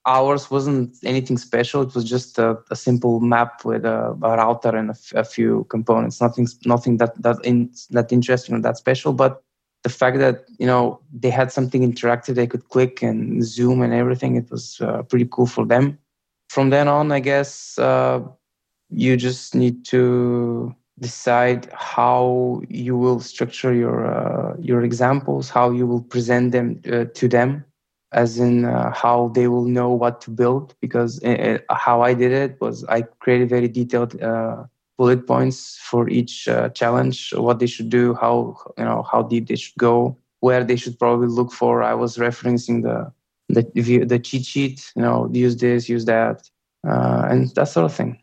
ours 0.06 0.50
wasn't 0.50 0.96
anything 1.04 1.38
special. 1.38 1.82
It 1.82 1.94
was 1.94 2.04
just 2.04 2.38
a, 2.38 2.58
a 2.70 2.76
simple 2.76 3.20
map 3.20 3.64
with 3.64 3.84
a, 3.84 4.16
a 4.22 4.36
router 4.36 4.76
and 4.76 4.90
a, 4.90 4.92
f- 4.92 5.12
a 5.14 5.24
few 5.24 5.64
components. 5.70 6.20
Nothing, 6.20 6.48
nothing 6.64 6.96
that 6.96 7.20
that 7.22 7.44
in, 7.44 7.70
that 7.90 8.12
interesting 8.12 8.54
or 8.54 8.60
that 8.60 8.76
special. 8.76 9.12
But 9.12 9.42
the 9.82 9.88
fact 9.88 10.18
that 10.18 10.44
you 10.58 10.66
know 10.66 11.00
they 11.12 11.30
had 11.30 11.52
something 11.52 11.82
interactive, 11.82 12.34
they 12.34 12.46
could 12.46 12.68
click 12.68 13.02
and 13.02 13.44
zoom 13.44 13.82
and 13.82 13.92
everything. 13.92 14.36
It 14.36 14.50
was 14.50 14.80
uh, 14.80 15.02
pretty 15.02 15.28
cool 15.30 15.46
for 15.46 15.64
them. 15.64 15.98
From 16.48 16.70
then 16.70 16.88
on, 16.88 17.12
I 17.12 17.20
guess 17.20 17.78
uh, 17.78 18.20
you 18.90 19.16
just 19.16 19.54
need 19.54 19.84
to 19.86 20.74
decide 20.98 21.68
how 21.72 22.60
you 22.68 22.96
will 22.96 23.20
structure 23.20 23.72
your 23.72 24.06
uh, 24.06 24.56
your 24.58 24.82
examples, 24.82 25.48
how 25.48 25.70
you 25.70 25.86
will 25.86 26.02
present 26.02 26.52
them 26.52 26.80
uh, 26.92 27.04
to 27.14 27.28
them 27.28 27.64
as 28.12 28.38
in 28.38 28.64
uh, 28.64 28.90
how 28.92 29.28
they 29.28 29.48
will 29.48 29.64
know 29.64 29.90
what 29.90 30.20
to 30.20 30.30
build 30.30 30.74
because 30.80 31.18
it, 31.18 31.64
uh, 31.68 31.72
uh, 31.72 31.74
how 31.74 32.02
i 32.02 32.12
did 32.14 32.32
it 32.32 32.60
was 32.60 32.84
i 32.84 33.02
created 33.20 33.48
very 33.48 33.68
detailed 33.68 34.20
uh, 34.22 34.62
bullet 34.98 35.26
points 35.26 35.78
for 35.82 36.08
each 36.08 36.48
uh, 36.48 36.68
challenge 36.70 37.32
what 37.36 37.58
they 37.58 37.66
should 37.66 37.88
do 37.88 38.14
how 38.14 38.56
you 38.78 38.84
know 38.84 39.02
how 39.10 39.22
deep 39.22 39.48
they 39.48 39.56
should 39.56 39.76
go 39.76 40.16
where 40.42 40.64
they 40.64 40.76
should 40.76 40.98
probably 40.98 41.28
look 41.28 41.52
for. 41.52 41.82
I 41.82 41.94
was 41.94 42.18
referencing 42.18 42.82
the 42.82 43.12
the, 43.48 44.04
the 44.04 44.18
cheat 44.18 44.44
sheet 44.44 44.92
you 44.94 45.02
know 45.02 45.30
use 45.32 45.56
this 45.56 45.88
use 45.88 46.04
that 46.04 46.50
uh, 46.86 47.26
and 47.30 47.48
that 47.54 47.68
sort 47.68 47.86
of 47.86 47.94
thing. 47.94 48.18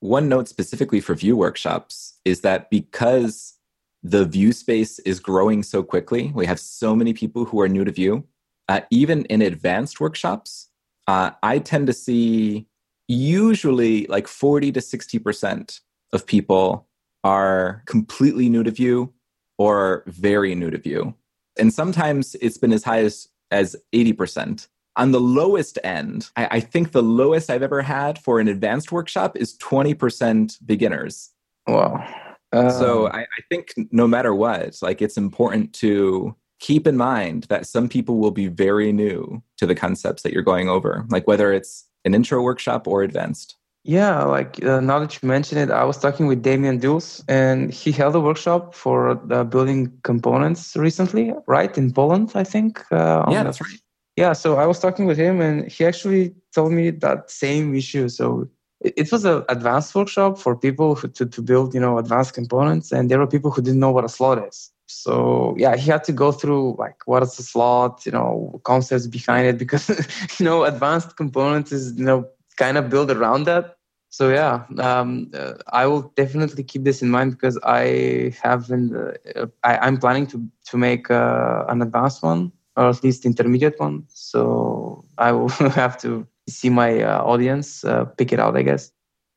One 0.00 0.28
note 0.28 0.48
specifically 0.48 1.00
for 1.00 1.14
Vue 1.14 1.36
workshops 1.36 2.18
is 2.24 2.40
that 2.40 2.70
because 2.70 3.54
the 4.02 4.24
Vue 4.24 4.52
space 4.52 4.98
is 5.00 5.20
growing 5.20 5.62
so 5.62 5.82
quickly 5.82 6.32
we 6.34 6.46
have 6.46 6.58
so 6.58 6.96
many 6.96 7.12
people 7.12 7.44
who 7.44 7.60
are 7.60 7.68
new 7.68 7.84
to 7.84 7.92
Vue 7.92 8.24
uh, 8.70 8.82
even 8.90 9.24
in 9.24 9.42
advanced 9.42 9.98
workshops, 9.98 10.68
uh, 11.08 11.32
I 11.42 11.58
tend 11.58 11.88
to 11.88 11.92
see 11.92 12.68
usually 13.08 14.06
like 14.06 14.28
40 14.28 14.70
to 14.70 14.78
60% 14.78 15.80
of 16.12 16.24
people 16.24 16.86
are 17.24 17.82
completely 17.86 18.48
new 18.48 18.62
to 18.62 18.70
Vue 18.70 19.12
or 19.58 20.04
very 20.06 20.54
new 20.54 20.70
to 20.70 20.78
Vue. 20.78 21.12
And 21.58 21.74
sometimes 21.74 22.36
it's 22.40 22.58
been 22.58 22.72
as 22.72 22.84
high 22.84 23.00
as, 23.00 23.26
as 23.50 23.74
80%. 23.92 24.68
On 24.94 25.10
the 25.10 25.20
lowest 25.20 25.76
end, 25.82 26.30
I, 26.36 26.48
I 26.52 26.60
think 26.60 26.92
the 26.92 27.02
lowest 27.02 27.50
I've 27.50 27.64
ever 27.64 27.82
had 27.82 28.20
for 28.20 28.38
an 28.38 28.46
advanced 28.46 28.92
workshop 28.92 29.36
is 29.36 29.58
20% 29.58 30.64
beginners. 30.64 31.30
Wow. 31.66 32.06
Um, 32.52 32.70
so 32.70 33.08
I, 33.08 33.22
I, 33.22 33.42
think 33.48 33.74
no 33.90 34.06
matter 34.06 34.32
what, 34.32 34.78
like 34.80 35.02
it's 35.02 35.16
important 35.16 35.72
to 35.74 36.36
keep 36.60 36.86
in 36.86 36.96
mind 36.96 37.44
that 37.44 37.66
some 37.66 37.88
people 37.88 38.18
will 38.18 38.30
be 38.30 38.46
very 38.46 38.92
new 38.92 39.42
to 39.56 39.66
the 39.66 39.74
concepts 39.74 40.22
that 40.22 40.32
you're 40.32 40.42
going 40.42 40.68
over, 40.68 41.04
like 41.08 41.26
whether 41.26 41.52
it's 41.52 41.86
an 42.04 42.14
intro 42.14 42.42
workshop 42.42 42.86
or 42.86 43.02
advanced. 43.02 43.56
Yeah, 43.82 44.24
like 44.24 44.62
uh, 44.62 44.80
now 44.80 44.98
that 44.98 45.20
you 45.20 45.26
mention 45.26 45.56
it, 45.56 45.70
I 45.70 45.84
was 45.84 45.96
talking 45.96 46.26
with 46.26 46.42
Damian 46.42 46.78
Dulisz, 46.78 47.24
and 47.28 47.72
he 47.72 47.92
held 47.92 48.14
a 48.14 48.20
workshop 48.20 48.74
for 48.74 49.18
uh, 49.32 49.42
building 49.44 49.90
components 50.02 50.76
recently, 50.76 51.32
right 51.46 51.76
in 51.78 51.90
Poland, 51.90 52.32
I 52.34 52.44
think. 52.44 52.80
Uh, 52.92 53.24
yeah, 53.30 53.42
that's 53.42 53.60
right. 53.60 53.80
Yeah, 54.16 54.34
so 54.34 54.56
I 54.56 54.66
was 54.66 54.78
talking 54.80 55.06
with 55.06 55.16
him, 55.16 55.40
and 55.40 55.70
he 55.72 55.86
actually 55.86 56.34
told 56.54 56.72
me 56.72 56.90
that 56.90 57.30
same 57.30 57.74
issue. 57.74 58.10
So 58.10 58.50
it, 58.82 59.10
was 59.10 59.24
an 59.24 59.44
advanced 59.48 59.94
workshop 59.94 60.38
for 60.38 60.54
people 60.54 60.94
who, 60.94 61.08
to 61.08 61.24
to 61.24 61.40
build, 61.40 61.72
you 61.72 61.80
know, 61.80 61.96
advanced 61.96 62.34
components, 62.34 62.92
and 62.92 63.10
there 63.10 63.18
were 63.18 63.26
people 63.26 63.50
who 63.50 63.62
didn't 63.62 63.80
know 63.80 63.92
what 63.92 64.04
a 64.04 64.10
slot 64.10 64.46
is 64.46 64.70
so 64.90 65.54
yeah 65.56 65.76
he 65.76 65.88
had 65.88 66.02
to 66.02 66.12
go 66.12 66.32
through 66.32 66.74
like 66.78 67.00
what 67.06 67.22
is 67.22 67.36
the 67.36 67.42
slot 67.42 68.04
you 68.04 68.10
know 68.10 68.60
concepts 68.64 69.06
behind 69.06 69.46
it 69.46 69.56
because 69.56 69.88
you 70.38 70.44
know 70.44 70.64
advanced 70.64 71.16
components 71.16 71.70
is 71.70 71.96
you 71.96 72.04
know 72.04 72.28
kind 72.56 72.76
of 72.76 72.90
built 72.90 73.10
around 73.10 73.44
that. 73.44 73.76
So 74.10 74.28
yeah 74.28 74.64
um, 74.78 75.30
uh, 75.32 75.54
i 75.68 75.86
will 75.86 76.02
definitely 76.16 76.64
keep 76.64 76.82
this 76.82 77.00
in 77.00 77.10
mind 77.10 77.30
because 77.30 77.56
i 77.62 78.34
have 78.42 78.66
been 78.66 78.84
uh, 78.96 79.46
I, 79.62 79.86
am 79.86 79.98
planning 79.98 80.26
to 80.32 80.36
to 80.70 80.76
make 80.76 81.08
uh, 81.10 81.64
an 81.68 81.80
advanced 81.80 82.20
one 82.22 82.50
or 82.76 82.88
at 82.88 83.04
least 83.04 83.24
intermediate 83.24 83.78
one. 83.78 84.04
So 84.08 85.04
i 85.18 85.30
will 85.30 85.48
have 85.82 85.96
to 85.98 86.26
see 86.48 86.70
my 86.70 87.02
uh, 87.02 87.22
audience 87.22 87.84
uh, 87.84 88.06
pick 88.18 88.32
it 88.32 88.40
out 88.40 88.56
i 88.56 88.62
guess. 88.62 88.90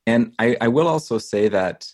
And 0.06 0.32
I, 0.38 0.56
I 0.60 0.68
will 0.68 0.88
also 0.88 1.18
say 1.18 1.48
that 1.48 1.86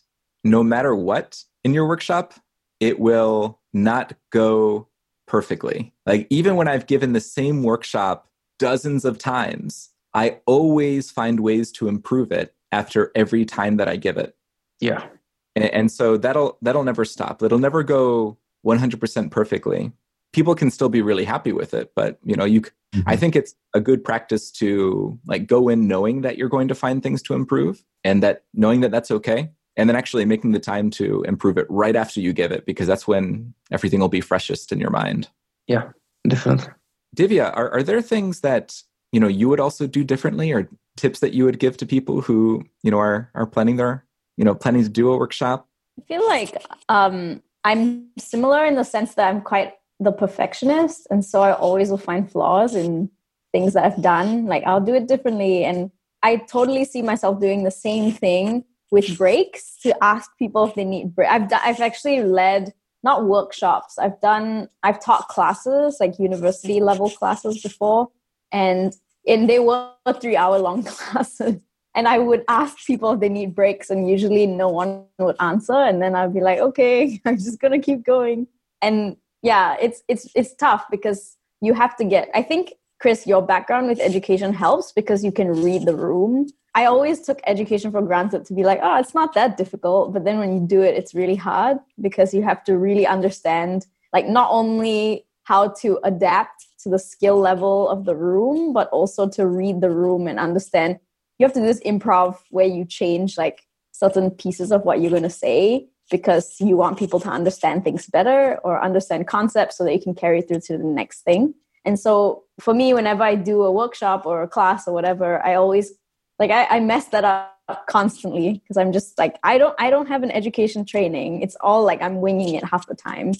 no 0.42 0.62
matter 0.64 0.94
what 0.96 1.44
in 1.62 1.74
your 1.74 1.86
workshop 1.86 2.32
it 2.80 2.98
will 2.98 3.60
not 3.72 4.14
go 4.30 4.88
perfectly. 5.26 5.92
Like, 6.06 6.26
even 6.30 6.56
when 6.56 6.66
I've 6.66 6.86
given 6.86 7.12
the 7.12 7.20
same 7.20 7.62
workshop 7.62 8.28
dozens 8.58 9.04
of 9.04 9.18
times, 9.18 9.90
I 10.12 10.40
always 10.46 11.10
find 11.10 11.40
ways 11.40 11.70
to 11.72 11.88
improve 11.88 12.32
it 12.32 12.54
after 12.72 13.12
every 13.14 13.44
time 13.44 13.76
that 13.76 13.88
I 13.88 13.96
give 13.96 14.16
it. 14.16 14.36
Yeah. 14.80 15.06
And, 15.54 15.66
and 15.66 15.92
so 15.92 16.16
that'll 16.16 16.58
that'll 16.62 16.84
never 16.84 17.04
stop. 17.04 17.42
It'll 17.42 17.58
never 17.58 17.82
go 17.82 18.38
100% 18.66 19.30
perfectly. 19.30 19.92
People 20.32 20.54
can 20.54 20.70
still 20.70 20.88
be 20.88 21.02
really 21.02 21.24
happy 21.24 21.52
with 21.52 21.74
it, 21.74 21.92
but 21.96 22.18
you 22.24 22.36
know, 22.36 22.44
you 22.44 22.60
mm-hmm. 22.60 23.00
I 23.06 23.16
think 23.16 23.34
it's 23.34 23.54
a 23.74 23.80
good 23.80 24.04
practice 24.04 24.50
to 24.52 25.18
like 25.26 25.46
go 25.46 25.68
in 25.68 25.88
knowing 25.88 26.20
that 26.22 26.38
you're 26.38 26.48
going 26.48 26.68
to 26.68 26.74
find 26.74 27.02
things 27.02 27.22
to 27.22 27.34
improve 27.34 27.84
and 28.04 28.22
that 28.22 28.44
knowing 28.54 28.80
that 28.80 28.90
that's 28.90 29.10
okay 29.10 29.50
and 29.80 29.88
then 29.88 29.96
actually 29.96 30.24
making 30.24 30.52
the 30.52 30.60
time 30.60 30.90
to 30.90 31.22
improve 31.22 31.56
it 31.58 31.66
right 31.68 31.96
after 31.96 32.20
you 32.20 32.32
give 32.32 32.52
it 32.52 32.66
because 32.66 32.86
that's 32.86 33.08
when 33.08 33.54
everything 33.72 33.98
will 33.98 34.08
be 34.08 34.20
freshest 34.20 34.72
in 34.72 34.78
your 34.78 34.90
mind. 34.90 35.28
Yeah 35.66 35.90
definitely. 36.26 36.72
Divya 37.16 37.56
are, 37.56 37.70
are 37.70 37.82
there 37.82 38.02
things 38.02 38.40
that 38.40 38.82
you 39.12 39.20
know 39.20 39.28
you 39.28 39.48
would 39.48 39.60
also 39.60 39.86
do 39.86 40.04
differently 40.04 40.52
or 40.52 40.68
tips 40.96 41.20
that 41.20 41.32
you 41.32 41.44
would 41.44 41.58
give 41.58 41.76
to 41.78 41.86
people 41.86 42.20
who 42.20 42.64
you 42.82 42.90
know 42.90 42.98
are 42.98 43.30
are 43.34 43.46
planning 43.46 43.76
their 43.76 44.04
you 44.36 44.44
know 44.44 44.54
planning 44.54 44.82
to 44.82 44.88
do 44.88 45.10
a 45.10 45.16
workshop? 45.16 45.68
I 45.98 46.02
feel 46.04 46.26
like 46.26 46.62
um 46.88 47.42
i'm 47.64 48.08
similar 48.18 48.64
in 48.64 48.74
the 48.74 48.84
sense 48.84 49.14
that 49.14 49.28
i'm 49.28 49.42
quite 49.42 49.74
the 49.98 50.12
perfectionist 50.12 51.06
and 51.10 51.24
so 51.24 51.42
i 51.42 51.52
always 51.52 51.90
will 51.90 51.98
find 51.98 52.30
flaws 52.30 52.74
in 52.74 53.10
things 53.52 53.74
that 53.74 53.84
i've 53.84 54.02
done. 54.02 54.46
Like 54.46 54.64
i'll 54.64 54.80
do 54.80 54.94
it 54.94 55.08
differently 55.08 55.64
and 55.64 55.90
i 56.22 56.36
totally 56.36 56.84
see 56.84 57.02
myself 57.02 57.40
doing 57.40 57.64
the 57.64 57.70
same 57.70 58.12
thing 58.12 58.64
with 58.90 59.16
breaks 59.16 59.76
to 59.82 59.96
ask 60.02 60.36
people 60.38 60.64
if 60.64 60.74
they 60.74 60.84
need 60.84 61.14
break. 61.14 61.30
I've 61.30 61.48
done, 61.48 61.60
I've 61.64 61.80
actually 61.80 62.22
led 62.22 62.72
not 63.02 63.24
workshops. 63.24 63.98
I've 63.98 64.20
done 64.20 64.68
I've 64.82 65.00
taught 65.02 65.28
classes 65.28 65.98
like 66.00 66.18
university 66.18 66.80
level 66.80 67.10
classes 67.10 67.62
before, 67.62 68.08
and 68.52 68.94
and 69.26 69.48
they 69.48 69.58
were 69.58 69.90
three 70.20 70.36
hour 70.36 70.58
long 70.58 70.82
classes. 70.84 71.56
And 71.94 72.06
I 72.06 72.18
would 72.18 72.44
ask 72.48 72.86
people 72.86 73.12
if 73.12 73.20
they 73.20 73.28
need 73.28 73.54
breaks, 73.54 73.90
and 73.90 74.08
usually 74.08 74.46
no 74.46 74.68
one 74.68 75.04
would 75.18 75.36
answer. 75.40 75.74
And 75.74 76.00
then 76.00 76.14
I'd 76.14 76.34
be 76.34 76.40
like, 76.40 76.58
okay, 76.58 77.20
I'm 77.24 77.36
just 77.36 77.60
gonna 77.60 77.80
keep 77.80 78.04
going. 78.04 78.46
And 78.82 79.16
yeah, 79.42 79.76
it's 79.80 80.02
it's 80.08 80.28
it's 80.34 80.54
tough 80.54 80.84
because 80.90 81.36
you 81.60 81.74
have 81.74 81.96
to 81.96 82.04
get. 82.04 82.28
I 82.34 82.42
think 82.42 82.74
Chris, 83.00 83.26
your 83.26 83.42
background 83.42 83.88
with 83.88 84.00
education 84.00 84.52
helps 84.52 84.92
because 84.92 85.24
you 85.24 85.32
can 85.32 85.62
read 85.62 85.86
the 85.86 85.94
room 85.94 86.46
I 86.74 86.84
always 86.84 87.20
took 87.20 87.40
education 87.46 87.90
for 87.90 88.02
granted 88.02 88.44
to 88.46 88.54
be 88.54 88.62
like, 88.62 88.78
oh, 88.82 88.98
it's 88.98 89.14
not 89.14 89.34
that 89.34 89.56
difficult. 89.56 90.12
But 90.12 90.24
then 90.24 90.38
when 90.38 90.54
you 90.54 90.60
do 90.60 90.82
it, 90.82 90.96
it's 90.96 91.14
really 91.14 91.34
hard 91.34 91.78
because 92.00 92.32
you 92.32 92.42
have 92.42 92.62
to 92.64 92.78
really 92.78 93.06
understand, 93.06 93.86
like, 94.12 94.28
not 94.28 94.48
only 94.50 95.26
how 95.44 95.68
to 95.80 95.98
adapt 96.04 96.66
to 96.82 96.88
the 96.88 96.98
skill 96.98 97.38
level 97.38 97.88
of 97.88 98.04
the 98.04 98.14
room, 98.14 98.72
but 98.72 98.88
also 98.90 99.28
to 99.30 99.46
read 99.46 99.80
the 99.80 99.90
room 99.90 100.28
and 100.28 100.38
understand. 100.38 101.00
You 101.38 101.46
have 101.46 101.52
to 101.54 101.60
do 101.60 101.66
this 101.66 101.80
improv 101.80 102.36
where 102.50 102.66
you 102.66 102.84
change 102.84 103.36
like 103.36 103.62
certain 103.90 104.30
pieces 104.30 104.70
of 104.70 104.84
what 104.84 105.00
you're 105.00 105.10
going 105.10 105.22
to 105.24 105.30
say 105.30 105.88
because 106.10 106.56
you 106.60 106.76
want 106.76 106.98
people 106.98 107.18
to 107.20 107.28
understand 107.28 107.82
things 107.82 108.06
better 108.06 108.58
or 108.62 108.82
understand 108.82 109.26
concepts 109.26 109.76
so 109.76 109.84
that 109.84 109.92
you 109.92 110.00
can 110.00 110.14
carry 110.14 110.42
through 110.42 110.60
to 110.60 110.78
the 110.78 110.84
next 110.84 111.22
thing. 111.22 111.54
And 111.84 111.98
so 111.98 112.44
for 112.58 112.74
me, 112.74 112.92
whenever 112.94 113.22
I 113.22 113.34
do 113.34 113.62
a 113.62 113.72
workshop 113.72 114.26
or 114.26 114.42
a 114.42 114.48
class 114.48 114.86
or 114.86 114.92
whatever, 114.92 115.44
I 115.44 115.54
always 115.54 115.92
like 116.38 116.50
I, 116.50 116.64
I 116.66 116.80
mess 116.80 117.06
that 117.08 117.24
up 117.24 117.86
constantly 117.88 118.54
because 118.54 118.76
i'm 118.76 118.90
just 118.90 119.16
like 119.16 119.38
i 119.44 119.56
don't 119.56 119.76
i 119.78 119.90
don't 119.90 120.08
have 120.08 120.24
an 120.24 120.30
education 120.32 120.84
training. 120.84 121.42
It's 121.42 121.56
all 121.60 121.84
like 121.84 122.02
i'm 122.02 122.20
winging 122.20 122.54
it 122.54 122.64
half 122.64 122.86
the 122.86 122.96
time. 122.96 123.32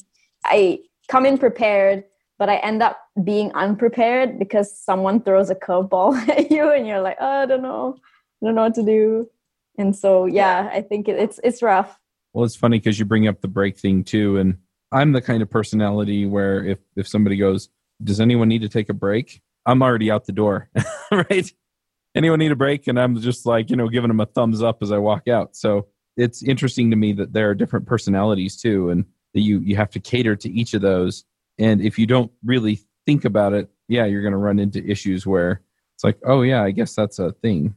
I 0.45 0.81
come 1.09 1.27
in 1.27 1.39
prepared 1.39 2.05
but 2.39 2.49
i 2.49 2.57
end 2.57 2.83
up 2.83 2.99
being 3.25 3.53
unprepared 3.53 4.39
because 4.39 4.79
someone 4.79 5.21
throws 5.21 5.51
a 5.51 5.55
curveball 5.55 6.17
at 6.39 6.51
you 6.51 6.71
and 6.71 6.87
you're 6.87 7.01
like 7.01 7.17
oh, 7.21 7.43
i 7.43 7.47
don't 7.47 7.63
know. 7.63 7.97
I 8.43 8.47
don't 8.47 8.55
know 8.55 8.63
what 8.63 8.75
to 8.75 8.85
do. 8.85 9.29
And 9.79 9.97
so 9.97 10.27
yeah 10.27 10.71
i 10.73 10.81
think 10.81 11.09
it, 11.09 11.17
it's 11.19 11.41
it's 11.43 11.63
rough. 11.63 11.99
Well, 12.33 12.45
it's 12.45 12.57
funny 12.57 12.79
because 12.79 12.99
you 12.99 13.05
bring 13.05 13.27
up 13.27 13.41
the 13.41 13.49
break 13.49 13.79
thing 13.79 14.05
too, 14.05 14.37
and 14.37 14.59
I'm 14.93 15.13
the 15.13 15.21
kind 15.21 15.43
of 15.43 15.51
personality 15.51 16.27
where 16.27 16.65
if 16.65 16.79
if 16.97 17.09
somebody 17.09 17.37
goes, 17.37 17.69
"Does 18.03 18.21
anyone 18.21 18.49
need 18.49 18.63
to 18.63 18.69
take 18.69 18.89
a 18.89 18.95
break?" 18.95 19.43
I'm 19.67 19.83
already 19.83 20.11
out 20.11 20.25
the 20.25 20.33
door, 20.33 20.69
right? 21.13 21.53
Anyone 22.15 22.39
need 22.39 22.53
a 22.53 22.57
break? 22.57 22.89
And 22.89 22.99
I'm 22.99 23.21
just 23.21 23.47
like, 23.47 23.71
you 23.71 23.77
know, 23.77 23.89
giving 23.89 24.09
them 24.09 24.21
a 24.21 24.27
thumbs 24.27 24.63
up 24.63 24.83
as 24.83 24.91
I 24.91 24.99
walk 24.99 25.29
out. 25.29 25.55
So 25.55 25.87
it's 26.17 26.43
interesting 26.43 26.91
to 26.91 26.97
me 26.97 27.13
that 27.13 27.33
there 27.33 27.51
are 27.51 27.55
different 27.55 27.87
personalities 27.87 28.61
too, 28.61 28.91
and 28.91 29.05
that 29.35 29.41
you 29.41 29.61
you 29.61 29.77
have 29.77 29.91
to 29.91 30.01
cater 30.01 30.37
to 30.37 30.51
each 30.51 30.75
of 30.75 30.83
those. 30.83 31.25
And 31.59 31.81
if 31.81 31.99
you 31.99 32.07
don't 32.07 32.33
really 32.45 32.81
think 33.07 33.25
about 33.25 33.53
it, 33.53 33.71
yeah, 33.89 34.07
you're 34.07 34.23
going 34.23 34.33
to 34.33 34.39
run 34.39 34.59
into 34.59 34.85
issues 34.85 35.27
where 35.27 35.63
it's 35.95 36.05
like, 36.05 36.19
oh 36.25 36.43
yeah, 36.43 36.63
I 36.63 36.71
guess 36.71 36.95
that's 36.95 37.19
a 37.19 37.33
thing. 37.33 37.75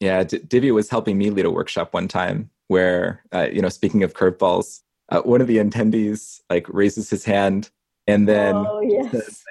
Yeah, 0.00 0.24
D- 0.24 0.40
Divya 0.40 0.74
was 0.74 0.90
helping 0.90 1.16
me 1.16 1.30
lead 1.30 1.44
a 1.44 1.50
workshop 1.50 1.94
one 1.94 2.08
time 2.08 2.50
where, 2.66 3.22
uh, 3.32 3.48
you 3.52 3.62
know, 3.62 3.68
speaking 3.68 4.02
of 4.02 4.14
curveballs, 4.14 4.80
uh, 5.10 5.20
one 5.20 5.40
of 5.40 5.46
the 5.46 5.58
attendees 5.58 6.40
like 6.50 6.66
raises 6.68 7.08
his 7.08 7.24
hand 7.24 7.70
and 8.06 8.26
then 8.26 8.56
oh, 8.56 8.80
yes. 8.80 9.12
says, 9.12 9.42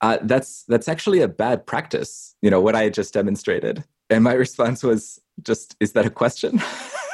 uh, 0.00 0.18
"That's 0.22 0.64
that's 0.64 0.88
actually 0.88 1.20
a 1.20 1.28
bad 1.28 1.66
practice." 1.66 2.34
You 2.42 2.50
know 2.50 2.60
what 2.60 2.74
I 2.74 2.88
just 2.88 3.14
demonstrated, 3.14 3.84
and 4.10 4.24
my 4.24 4.34
response 4.34 4.82
was 4.82 5.20
just, 5.42 5.76
"Is 5.80 5.92
that 5.92 6.06
a 6.06 6.10
question?" 6.10 6.60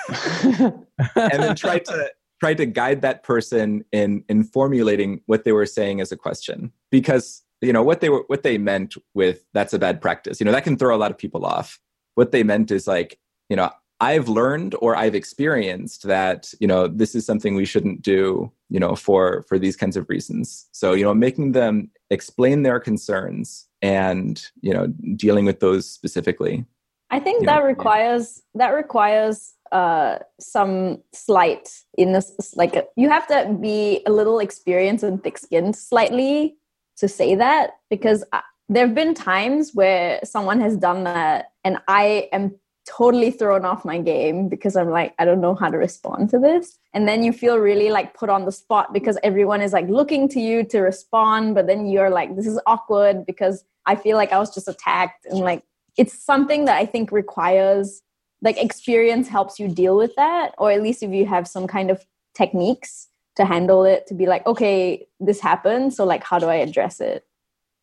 and 0.43 0.85
then 1.16 1.57
tried 1.57 1.85
to 1.87 2.11
tried 2.41 2.59
to 2.59 2.66
guide 2.66 3.03
that 3.03 3.22
person 3.22 3.85
in 3.93 4.24
in 4.28 4.45
formulating 4.45 5.20
what 5.26 5.45
they 5.45 5.53
were 5.53 5.66
saying 5.66 6.01
as 6.01 6.12
a 6.12 6.16
question 6.16 6.72
because 6.91 7.43
you 7.61 7.72
know 7.72 7.82
what 7.82 8.01
they 8.01 8.09
were 8.09 8.24
what 8.26 8.43
they 8.43 8.59
meant 8.59 8.97
with 9.14 9.45
that's 9.55 9.72
a 9.72 9.78
bad 9.78 10.01
practice 10.01 10.41
you 10.41 10.45
know 10.45 10.53
that 10.53 10.64
can 10.64 10.76
throw 10.76 10.95
a 10.95 10.99
lot 10.99 11.11
of 11.11 11.16
people 11.16 11.47
off 11.47 11.80
what 12.16 12.32
they 12.32 12.43
meant 12.43 12.70
is 12.70 12.87
like 12.87 13.18
you 13.49 13.57
know 13.57 13.70
i've 14.01 14.28
learned 14.28 14.74
or 14.80 14.97
i've 14.97 15.14
experienced 15.14 16.03
that 16.03 16.53
you 16.61 16.66
know 16.66 16.86
this 16.86 17.14
is 17.14 17.24
something 17.24 17.55
we 17.55 17.64
shouldn't 17.64 18.03
do 18.03 18.51
you 18.68 18.80
know 18.80 18.95
for 18.95 19.42
for 19.49 19.59
these 19.59 19.76
kinds 19.76 19.97
of 19.97 20.09
reasons 20.09 20.66
so 20.72 20.92
you 20.92 21.05
know 21.05 21.14
making 21.14 21.53
them 21.53 21.90
explain 22.11 22.62
their 22.62 22.80
concerns 22.80 23.66
and 23.82 24.49
you 24.61 24.72
know 24.72 24.86
dealing 25.16 25.45
with 25.45 25.61
those 25.61 25.88
specifically 25.88 26.64
i 27.11 27.20
think 27.20 27.45
that 27.47 27.61
know, 27.61 27.66
requires 27.66 28.42
yeah. 28.55 28.66
that 28.66 28.74
requires 28.74 29.55
uh, 29.72 30.18
some 30.38 31.03
slight 31.12 31.68
in 31.99 32.12
this 32.12 32.32
like 32.55 32.76
a, 32.76 32.84
you 32.97 33.09
have 33.09 33.26
to 33.26 33.57
be 33.61 34.03
a 34.07 34.12
little 34.12 34.38
experienced 34.38 35.03
and 35.03 35.24
thick 35.24 35.36
skinned 35.36 35.74
slightly 35.74 36.55
to 36.97 37.09
say 37.09 37.34
that 37.34 37.70
because 37.90 38.22
I, 38.32 38.42
there 38.68 38.86
have 38.86 38.95
been 38.95 39.14
times 39.14 39.72
where 39.74 40.20
someone 40.22 40.61
has 40.61 40.76
done 40.76 41.05
that 41.05 41.47
and 41.64 41.78
i 41.88 42.28
am 42.32 42.55
totally 42.87 43.30
thrown 43.30 43.64
off 43.64 43.85
my 43.85 43.99
game 43.99 44.49
because 44.49 44.76
i'm 44.76 44.91
like 44.91 45.14
i 45.18 45.24
don't 45.24 45.41
know 45.41 45.55
how 45.55 45.70
to 45.70 45.78
respond 45.78 46.28
to 46.30 46.39
this. 46.39 46.78
And 46.93 47.09
then 47.09 47.24
you 47.24 47.32
feel 47.32 47.57
really 47.59 47.91
like 47.91 48.14
put 48.14 48.30
on 48.30 48.45
the 48.45 48.53
spot 48.53 48.93
because 48.93 49.18
everyone 49.24 49.62
is 49.62 49.72
like 49.72 49.89
looking 49.89 50.28
to 50.28 50.41
you 50.41 50.64
to 50.64 50.80
respond 50.80 51.55
but 51.55 51.66
then 51.66 51.87
you're 51.87 52.11
like 52.11 52.37
this 52.37 52.47
is 52.47 52.61
awkward 52.66 53.26
because 53.26 53.64
i 53.87 53.97
feel 53.97 54.16
like 54.16 54.32
i 54.32 54.39
was 54.39 54.55
just 54.55 54.68
attacked. 54.68 55.24
And 55.26 55.41
like 55.41 55.62
it's 55.97 56.12
something 56.12 56.66
that 56.66 56.76
i 56.76 56.85
think 56.87 57.11
requires 57.11 58.03
like 58.43 58.59
experience 58.59 59.28
helps 59.28 59.59
you 59.59 59.68
deal 59.68 59.97
with 59.97 60.14
that 60.16 60.55
or 60.59 60.70
at 60.70 60.82
least 60.82 61.03
if 61.03 61.11
you 61.11 61.26
have 61.26 61.49
some 61.49 61.66
kind 61.66 61.91
of 61.91 62.05
techniques 62.35 63.09
to 63.37 63.45
handle 63.45 63.85
it 63.85 64.07
to 64.07 64.14
be 64.14 64.26
like 64.26 64.47
okay 64.47 65.07
this 65.20 65.41
happened 65.41 65.95
so 65.95 66.05
like 66.05 66.22
how 66.22 66.39
do 66.39 66.47
i 66.47 66.57
address 66.57 67.01
it? 67.01 67.26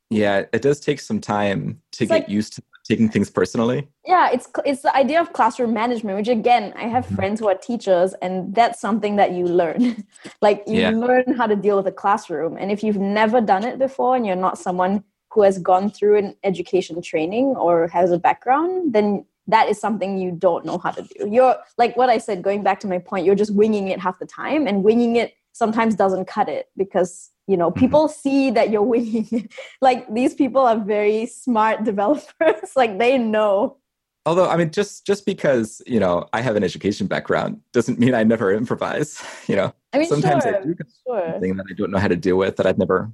Yeah 0.10 0.46
it 0.54 0.62
does 0.62 0.80
take 0.80 1.00
some 1.00 1.20
time 1.20 1.82
to 1.94 2.04
it's 2.04 2.12
get 2.12 2.22
like, 2.22 2.30
used 2.30 2.54
to 2.54 2.62
taking 2.84 3.10
things 3.10 3.30
personally 3.30 3.88
yeah 4.06 4.30
it's 4.32 4.48
it's 4.66 4.82
the 4.82 4.96
idea 4.96 5.20
of 5.20 5.34
classroom 5.34 5.74
management 5.74 6.18
which 6.18 6.28
again 6.28 6.74
i 6.76 6.84
have 6.84 7.06
mm-hmm. 7.06 7.16
friends 7.16 7.40
who 7.40 7.48
are 7.48 7.56
teachers 7.56 8.14
and 8.22 8.54
that's 8.56 8.80
something 8.80 9.16
that 9.16 9.32
you 9.32 9.46
learn 9.46 10.04
like 10.42 10.64
you 10.68 10.82
yeah. 10.82 10.90
learn 10.90 11.24
how 11.38 11.48
to 11.48 11.56
deal 11.56 11.78
with 11.78 11.88
a 11.88 11.92
classroom 11.92 12.58
and 12.58 12.72
if 12.72 12.84
you've 12.84 12.98
never 12.98 13.42
done 13.42 13.64
it 13.64 13.80
before 13.80 14.16
and 14.16 14.26
you're 14.26 14.36
not 14.36 14.58
someone 14.58 15.04
who 15.32 15.44
has 15.44 15.60
gone 15.60 15.90
through 15.90 16.18
an 16.18 16.36
education 16.44 17.02
training 17.02 17.46
or 17.58 17.88
has 17.88 18.12
a 18.12 18.18
background 18.18 18.94
then 18.94 19.26
that 19.48 19.70
is 19.70 19.80
something 19.80 20.18
you 20.18 20.32
don't 20.32 20.66
know 20.66 20.78
how 20.78 20.92
to 20.92 21.02
do. 21.02 21.30
You're 21.30 21.56
like 21.78 21.96
what 21.98 22.10
I 22.10 22.18
said, 22.18 22.42
going 22.42 22.64
back 22.64 22.80
to 22.82 22.88
my 22.88 23.00
point, 23.00 23.26
you're 23.26 23.36
just 23.36 23.54
winging 23.54 23.90
it 23.90 24.00
half 24.00 24.20
the 24.20 24.26
time, 24.26 24.68
and 24.68 24.84
winging 24.84 25.16
it 25.16 25.34
sometimes 25.52 25.96
doesn't 25.96 26.26
cut 26.26 26.48
it 26.48 26.68
because 26.78 27.31
you 27.48 27.58
know 27.58 27.70
mm-hmm. 27.70 27.80
people 27.80 28.08
mm-hmm. 28.08 28.20
see 28.20 28.52
that 28.52 28.70
you're 28.70 28.82
winging 28.82 29.28
it. 29.32 29.52
like 29.82 30.12
these 30.14 30.34
people 30.34 30.62
are 30.62 30.80
very 30.80 31.26
smart 31.26 31.84
developers, 31.92 32.76
like 32.76 32.98
they 32.98 33.18
know. 33.18 33.78
Although 34.26 34.50
I 34.50 34.56
mean, 34.56 34.72
just 34.72 35.06
just 35.06 35.26
because 35.26 35.82
you 35.88 36.00
know 36.00 36.28
I 36.34 36.42
have 36.42 36.56
an 36.56 36.64
education 36.64 37.08
background 37.08 37.60
doesn't 37.74 38.00
mean 38.00 38.14
I 38.14 38.24
never 38.24 38.54
improvise. 38.62 39.22
You 39.48 39.56
know, 39.56 39.74
I 39.94 40.00
mean, 40.00 40.08
sometimes 40.08 40.44
sure, 40.44 40.58
I 40.58 40.62
do 40.62 40.76
sure. 41.08 41.32
something 41.32 41.58
that 41.58 41.66
I 41.70 41.74
don't 41.74 41.92
know 41.92 42.00
how 42.00 42.08
to 42.08 42.16
deal 42.16 42.38
with 42.38 42.58
that 42.58 42.66
I've 42.66 42.78
never, 42.78 43.12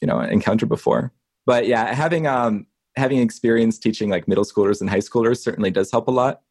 you 0.00 0.06
know, 0.06 0.20
encountered 0.20 0.68
before. 0.68 1.12
But 1.46 1.66
yeah, 1.66 1.92
having 1.92 2.26
um 2.26 2.66
having 2.96 3.18
experience 3.18 3.78
teaching 3.78 4.08
like 4.08 4.28
middle 4.28 4.44
schoolers 4.44 4.80
and 4.80 4.88
high 4.88 4.98
schoolers 4.98 5.38
certainly 5.38 5.70
does 5.70 5.90
help 5.90 6.06
a 6.06 6.12
lot. 6.12 6.42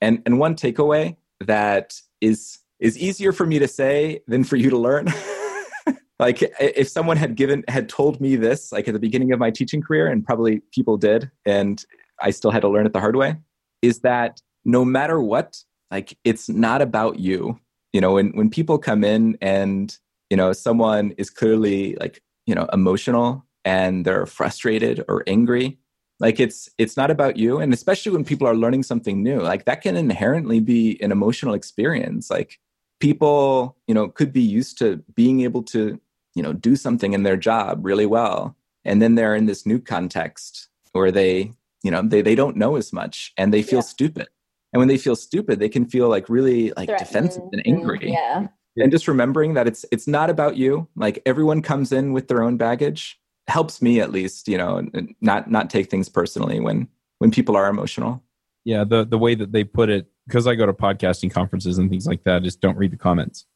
And 0.00 0.22
and 0.24 0.38
one 0.38 0.54
takeaway 0.54 1.16
that 1.40 2.00
is 2.20 2.58
is 2.78 2.96
easier 2.96 3.32
for 3.32 3.44
me 3.44 3.58
to 3.58 3.66
say 3.66 4.22
than 4.28 4.44
for 4.44 4.56
you 4.56 4.70
to 4.70 4.78
learn. 4.78 5.12
Like 6.18 6.42
if 6.60 6.88
someone 6.88 7.16
had 7.16 7.36
given 7.36 7.64
had 7.68 7.88
told 7.88 8.20
me 8.20 8.36
this 8.36 8.72
like 8.72 8.88
at 8.88 8.94
the 8.94 9.00
beginning 9.00 9.32
of 9.32 9.38
my 9.38 9.50
teaching 9.50 9.80
career 9.80 10.06
and 10.06 10.24
probably 10.24 10.60
people 10.72 10.96
did 10.96 11.30
and 11.46 11.84
I 12.20 12.30
still 12.30 12.50
had 12.50 12.62
to 12.62 12.68
learn 12.68 12.86
it 12.86 12.92
the 12.92 13.00
hard 13.00 13.16
way 13.16 13.36
is 13.82 14.00
that 14.00 14.40
no 14.64 14.84
matter 14.84 15.20
what 15.20 15.62
like 15.90 16.16
it's 16.24 16.48
not 16.48 16.82
about 16.82 17.18
you. 17.18 17.58
You 17.92 18.00
know, 18.00 18.14
when 18.14 18.30
when 18.30 18.50
people 18.50 18.78
come 18.78 19.04
in 19.04 19.38
and 19.40 19.96
you 20.30 20.36
know 20.36 20.52
someone 20.52 21.12
is 21.12 21.30
clearly 21.30 21.96
like 21.96 22.22
you 22.46 22.54
know 22.54 22.68
emotional 22.72 23.46
and 23.64 24.04
they're 24.04 24.26
frustrated 24.26 25.04
or 25.08 25.24
angry 25.26 25.78
like 26.20 26.38
it's 26.38 26.68
it's 26.78 26.96
not 26.96 27.10
about 27.10 27.36
you 27.36 27.58
and 27.58 27.72
especially 27.72 28.12
when 28.12 28.24
people 28.24 28.46
are 28.46 28.54
learning 28.54 28.82
something 28.82 29.22
new 29.22 29.40
like 29.40 29.64
that 29.64 29.82
can 29.82 29.96
inherently 29.96 30.60
be 30.60 30.98
an 31.02 31.10
emotional 31.10 31.54
experience 31.54 32.30
like 32.30 32.58
people 33.00 33.76
you 33.86 33.94
know 33.94 34.08
could 34.08 34.32
be 34.32 34.42
used 34.42 34.78
to 34.78 35.02
being 35.14 35.40
able 35.40 35.62
to 35.62 36.00
you 36.38 36.42
know 36.42 36.52
do 36.52 36.76
something 36.76 37.12
in 37.12 37.22
their 37.24 37.36
job 37.36 37.84
really 37.84 38.06
well 38.06 38.56
and 38.84 39.02
then 39.02 39.14
they're 39.14 39.34
in 39.34 39.46
this 39.46 39.66
new 39.66 39.78
context 39.78 40.68
where 40.92 41.10
they 41.10 41.52
you 41.82 41.90
know 41.90 42.02
they, 42.02 42.22
they 42.22 42.34
don't 42.34 42.56
know 42.56 42.76
as 42.76 42.92
much 42.92 43.32
and 43.36 43.52
they 43.52 43.62
feel 43.62 43.80
yeah. 43.80 43.82
stupid 43.96 44.28
and 44.72 44.78
when 44.78 44.88
they 44.88 44.98
feel 44.98 45.16
stupid 45.16 45.58
they 45.58 45.68
can 45.68 45.84
feel 45.84 46.08
like 46.08 46.28
really 46.28 46.72
like 46.76 46.88
defensive 46.98 47.42
and 47.52 47.62
angry 47.66 48.12
yeah 48.12 48.46
and 48.76 48.92
just 48.92 49.08
remembering 49.08 49.54
that 49.54 49.66
it's 49.66 49.84
it's 49.90 50.06
not 50.06 50.30
about 50.30 50.56
you 50.56 50.86
like 50.94 51.20
everyone 51.26 51.60
comes 51.60 51.92
in 51.92 52.12
with 52.12 52.28
their 52.28 52.42
own 52.42 52.56
baggage 52.56 53.18
helps 53.48 53.80
me 53.80 54.00
at 54.00 54.12
least, 54.12 54.46
you 54.46 54.58
know, 54.58 54.86
not 55.20 55.50
not 55.50 55.70
take 55.70 55.90
things 55.90 56.08
personally 56.08 56.60
when 56.60 56.86
when 57.18 57.30
people 57.30 57.56
are 57.56 57.68
emotional. 57.68 58.22
Yeah, 58.64 58.84
the 58.84 59.04
the 59.04 59.18
way 59.18 59.34
that 59.34 59.52
they 59.52 59.64
put 59.64 59.88
it, 59.88 60.06
because 60.26 60.46
I 60.46 60.54
go 60.54 60.66
to 60.66 60.72
podcasting 60.72 61.32
conferences 61.32 61.78
and 61.78 61.90
things 61.90 62.06
like 62.06 62.24
that, 62.24 62.44
is 62.44 62.54
don't 62.54 62.76
read 62.76 62.92
the 62.92 62.96
comments, 62.96 63.46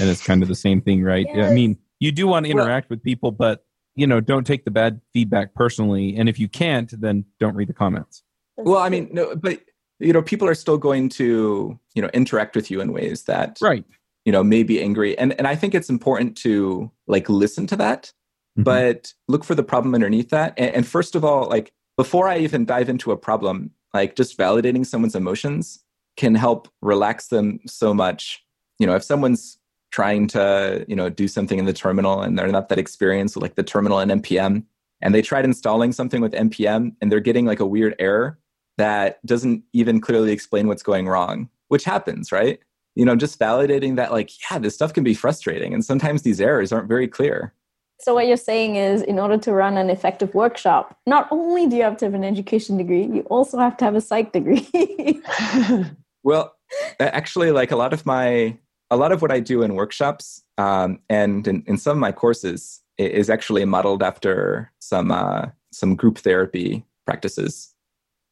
and 0.00 0.08
it's 0.08 0.24
kind 0.24 0.42
of 0.42 0.48
the 0.48 0.54
same 0.54 0.80
thing, 0.80 1.02
right? 1.02 1.26
Yes. 1.32 1.50
I 1.50 1.54
mean, 1.54 1.78
you 2.04 2.12
do 2.12 2.26
want 2.26 2.46
to 2.46 2.52
interact 2.52 2.90
well, 2.90 2.96
with 2.96 3.02
people, 3.02 3.32
but 3.32 3.64
you 3.96 4.06
know, 4.06 4.20
don't 4.20 4.46
take 4.46 4.64
the 4.64 4.70
bad 4.70 5.00
feedback 5.12 5.54
personally, 5.54 6.16
and 6.16 6.28
if 6.28 6.38
you 6.38 6.48
can't, 6.48 7.00
then 7.00 7.24
don't 7.38 7.54
read 7.54 7.68
the 7.68 7.74
comments. 7.74 8.22
Well, 8.56 8.78
I 8.78 8.88
mean, 8.88 9.08
no, 9.12 9.36
but 9.36 9.60
you 10.00 10.12
know, 10.12 10.22
people 10.22 10.48
are 10.48 10.54
still 10.54 10.78
going 10.78 11.08
to 11.10 11.78
you 11.94 12.02
know 12.02 12.10
interact 12.12 12.56
with 12.56 12.70
you 12.70 12.80
in 12.80 12.92
ways 12.92 13.24
that 13.24 13.58
right 13.60 13.84
you 14.24 14.32
know 14.32 14.42
may 14.42 14.62
be 14.62 14.82
angry 14.82 15.16
and 15.18 15.32
and 15.38 15.46
i 15.46 15.54
think 15.54 15.74
it's 15.74 15.90
important 15.90 16.34
to 16.34 16.90
like 17.06 17.28
listen 17.28 17.66
to 17.66 17.76
that 17.76 18.10
mm-hmm. 18.56 18.62
but 18.62 19.12
look 19.28 19.44
for 19.44 19.54
the 19.54 19.62
problem 19.62 19.94
underneath 19.94 20.30
that. 20.30 20.54
And, 20.56 20.74
and 20.74 20.86
first 20.86 21.14
of 21.14 21.24
all, 21.24 21.48
like 21.48 21.72
before 21.96 22.28
I 22.28 22.38
even 22.38 22.64
dive 22.64 22.88
into 22.88 23.12
a 23.12 23.16
problem, 23.16 23.70
like 23.92 24.16
just 24.16 24.38
validating 24.38 24.84
someone's 24.86 25.14
emotions 25.14 25.84
can 26.16 26.34
help 26.34 26.68
relax 26.80 27.28
them 27.28 27.60
so 27.66 27.92
much. 27.92 28.44
You 28.78 28.86
know, 28.86 28.94
if 28.94 29.04
someone's 29.04 29.58
trying 29.94 30.26
to, 30.26 30.84
you 30.88 30.96
know, 30.96 31.08
do 31.08 31.28
something 31.28 31.56
in 31.56 31.66
the 31.66 31.72
terminal 31.72 32.20
and 32.20 32.36
they're 32.36 32.48
not 32.48 32.68
that 32.68 32.80
experienced 32.80 33.36
with 33.36 33.42
like 33.42 33.54
the 33.54 33.62
terminal 33.62 34.00
and 34.00 34.10
npm, 34.10 34.64
and 35.00 35.14
they 35.14 35.22
tried 35.22 35.44
installing 35.44 35.92
something 35.92 36.20
with 36.20 36.32
npm 36.32 36.92
and 37.00 37.12
they're 37.12 37.20
getting 37.20 37.46
like 37.46 37.60
a 37.60 37.66
weird 37.66 37.94
error 38.00 38.36
that 38.76 39.24
doesn't 39.24 39.62
even 39.72 40.00
clearly 40.00 40.32
explain 40.32 40.66
what's 40.66 40.82
going 40.82 41.06
wrong, 41.06 41.48
which 41.68 41.84
happens, 41.84 42.32
right? 42.32 42.58
You 42.96 43.04
know, 43.04 43.14
just 43.14 43.38
validating 43.38 43.94
that, 43.94 44.10
like, 44.10 44.30
yeah, 44.50 44.58
this 44.58 44.74
stuff 44.74 44.92
can 44.92 45.04
be 45.04 45.14
frustrating. 45.14 45.72
And 45.72 45.84
sometimes 45.84 46.22
these 46.22 46.40
errors 46.40 46.72
aren't 46.72 46.88
very 46.88 47.06
clear. 47.06 47.54
So 48.00 48.14
what 48.14 48.26
you're 48.26 48.36
saying 48.36 48.74
is 48.74 49.00
in 49.00 49.20
order 49.20 49.38
to 49.38 49.52
run 49.52 49.76
an 49.76 49.90
effective 49.90 50.34
workshop, 50.34 50.98
not 51.06 51.28
only 51.30 51.68
do 51.68 51.76
you 51.76 51.84
have 51.84 51.96
to 51.98 52.06
have 52.06 52.14
an 52.14 52.24
education 52.24 52.78
degree, 52.78 53.04
you 53.04 53.20
also 53.30 53.58
have 53.58 53.76
to 53.76 53.84
have 53.84 53.94
a 53.94 54.00
psych 54.00 54.32
degree. 54.32 55.22
well, 56.24 56.56
actually 56.98 57.52
like 57.52 57.70
a 57.70 57.76
lot 57.76 57.92
of 57.92 58.04
my 58.04 58.58
a 58.94 58.96
lot 58.96 59.10
of 59.10 59.22
what 59.22 59.32
I 59.32 59.40
do 59.40 59.62
in 59.62 59.74
workshops 59.74 60.42
um, 60.56 61.00
and 61.10 61.46
in, 61.48 61.64
in, 61.66 61.76
some 61.78 61.96
of 61.96 61.98
my 61.98 62.12
courses 62.12 62.80
is 62.96 63.28
actually 63.28 63.64
modeled 63.64 64.02
after 64.02 64.70
some 64.78 65.10
uh, 65.10 65.46
some 65.72 65.96
group 65.96 66.18
therapy 66.18 66.84
practices. 67.04 67.74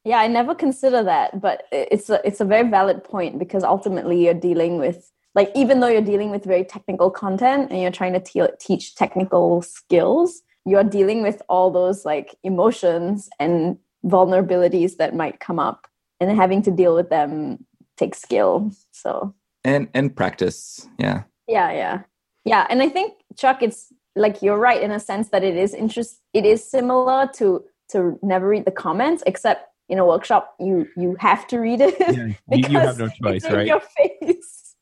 Yeah, 0.04 0.18
I 0.18 0.28
never 0.28 0.54
consider 0.54 1.02
that, 1.02 1.40
but 1.40 1.64
it's 1.72 2.08
a 2.08 2.24
it's 2.24 2.40
a 2.40 2.44
very 2.44 2.68
valid 2.70 3.02
point 3.02 3.40
because 3.40 3.64
ultimately 3.64 4.24
you're 4.24 4.42
dealing 4.50 4.78
with 4.78 5.10
like 5.34 5.50
even 5.56 5.80
though 5.80 5.88
you're 5.88 6.10
dealing 6.12 6.30
with 6.30 6.44
very 6.44 6.64
technical 6.64 7.10
content 7.10 7.72
and 7.72 7.82
you're 7.82 7.90
trying 7.90 8.12
to 8.12 8.20
te- 8.20 8.56
teach 8.60 8.94
technical 8.94 9.62
skills 9.62 10.42
you're 10.64 10.84
dealing 10.84 11.22
with 11.22 11.42
all 11.48 11.72
those 11.72 12.04
like 12.04 12.36
emotions 12.44 13.28
and 13.40 13.78
vulnerabilities 14.04 14.96
that 14.98 15.16
might 15.16 15.40
come 15.40 15.58
up 15.58 15.88
and 16.20 16.30
having 16.30 16.62
to 16.62 16.70
deal 16.70 16.94
with 16.94 17.10
them 17.10 17.64
takes 17.96 18.20
skill 18.20 18.70
so 18.92 19.34
and 19.64 19.88
and 19.94 20.14
practice 20.16 20.88
yeah 20.98 21.22
yeah 21.48 21.72
yeah 21.72 22.02
yeah 22.44 22.66
and 22.70 22.82
i 22.82 22.88
think 22.88 23.14
chuck 23.36 23.62
it's 23.62 23.92
like 24.16 24.42
you're 24.42 24.58
right 24.58 24.82
in 24.82 24.90
a 24.90 25.00
sense 25.00 25.28
that 25.28 25.42
it 25.44 25.56
is 25.56 25.74
interest 25.74 26.20
it 26.34 26.44
is 26.44 26.68
similar 26.68 27.28
to 27.34 27.64
to 27.90 28.18
never 28.22 28.48
read 28.48 28.64
the 28.64 28.70
comments 28.70 29.22
except 29.26 29.68
in 29.88 29.98
a 29.98 30.06
workshop 30.06 30.54
you 30.58 30.86
you 30.96 31.16
have 31.18 31.46
to 31.46 31.58
read 31.58 31.80
it 31.80 31.94
Yeah, 32.00 32.26
you, 32.56 32.68
you 32.70 32.78
have 32.78 32.98
no 32.98 33.08
choice, 33.08 33.36
it's 33.36 33.44
in 33.46 33.54
right? 33.54 33.66
your 33.66 33.80
face 33.80 34.74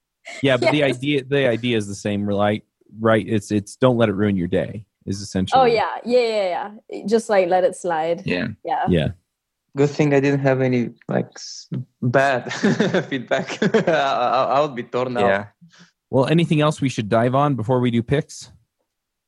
Yeah, 0.42 0.56
but 0.56 0.70
the 0.70 0.84
idea 0.84 1.24
the 1.24 1.48
idea 1.48 1.76
is 1.76 1.88
the 1.88 1.94
same, 1.94 2.24
right? 2.24 2.62
Right. 3.00 3.26
It's 3.28 3.50
it's 3.50 3.76
don't 3.76 3.96
let 3.96 4.08
it 4.08 4.12
ruin 4.12 4.36
your 4.36 4.46
day. 4.48 4.84
Is 5.06 5.20
essentially. 5.20 5.60
oh 5.60 5.64
yeah 5.64 5.96
yeah 6.04 6.20
yeah 6.20 6.70
yeah 6.92 7.02
just 7.06 7.28
like 7.28 7.48
let 7.48 7.64
it 7.64 7.74
slide 7.74 8.22
yeah 8.26 8.48
yeah 8.64 8.84
Yeah. 8.88 9.08
Good 9.76 9.90
thing 9.90 10.14
I 10.14 10.20
didn't 10.20 10.40
have 10.40 10.60
any 10.60 10.90
like 11.08 11.30
bad 12.02 12.52
feedback. 13.08 13.62
I, 13.88 13.92
I 13.92 14.44
I 14.44 14.60
would 14.60 14.74
be 14.74 14.82
torn 14.82 15.16
out. 15.16 15.26
yeah 15.26 15.46
Well, 16.10 16.26
anything 16.26 16.60
else 16.60 16.80
we 16.80 16.88
should 16.88 17.08
dive 17.08 17.34
on 17.34 17.54
before 17.54 17.80
we 17.80 17.90
do 17.90 18.02
picks? 18.02 18.50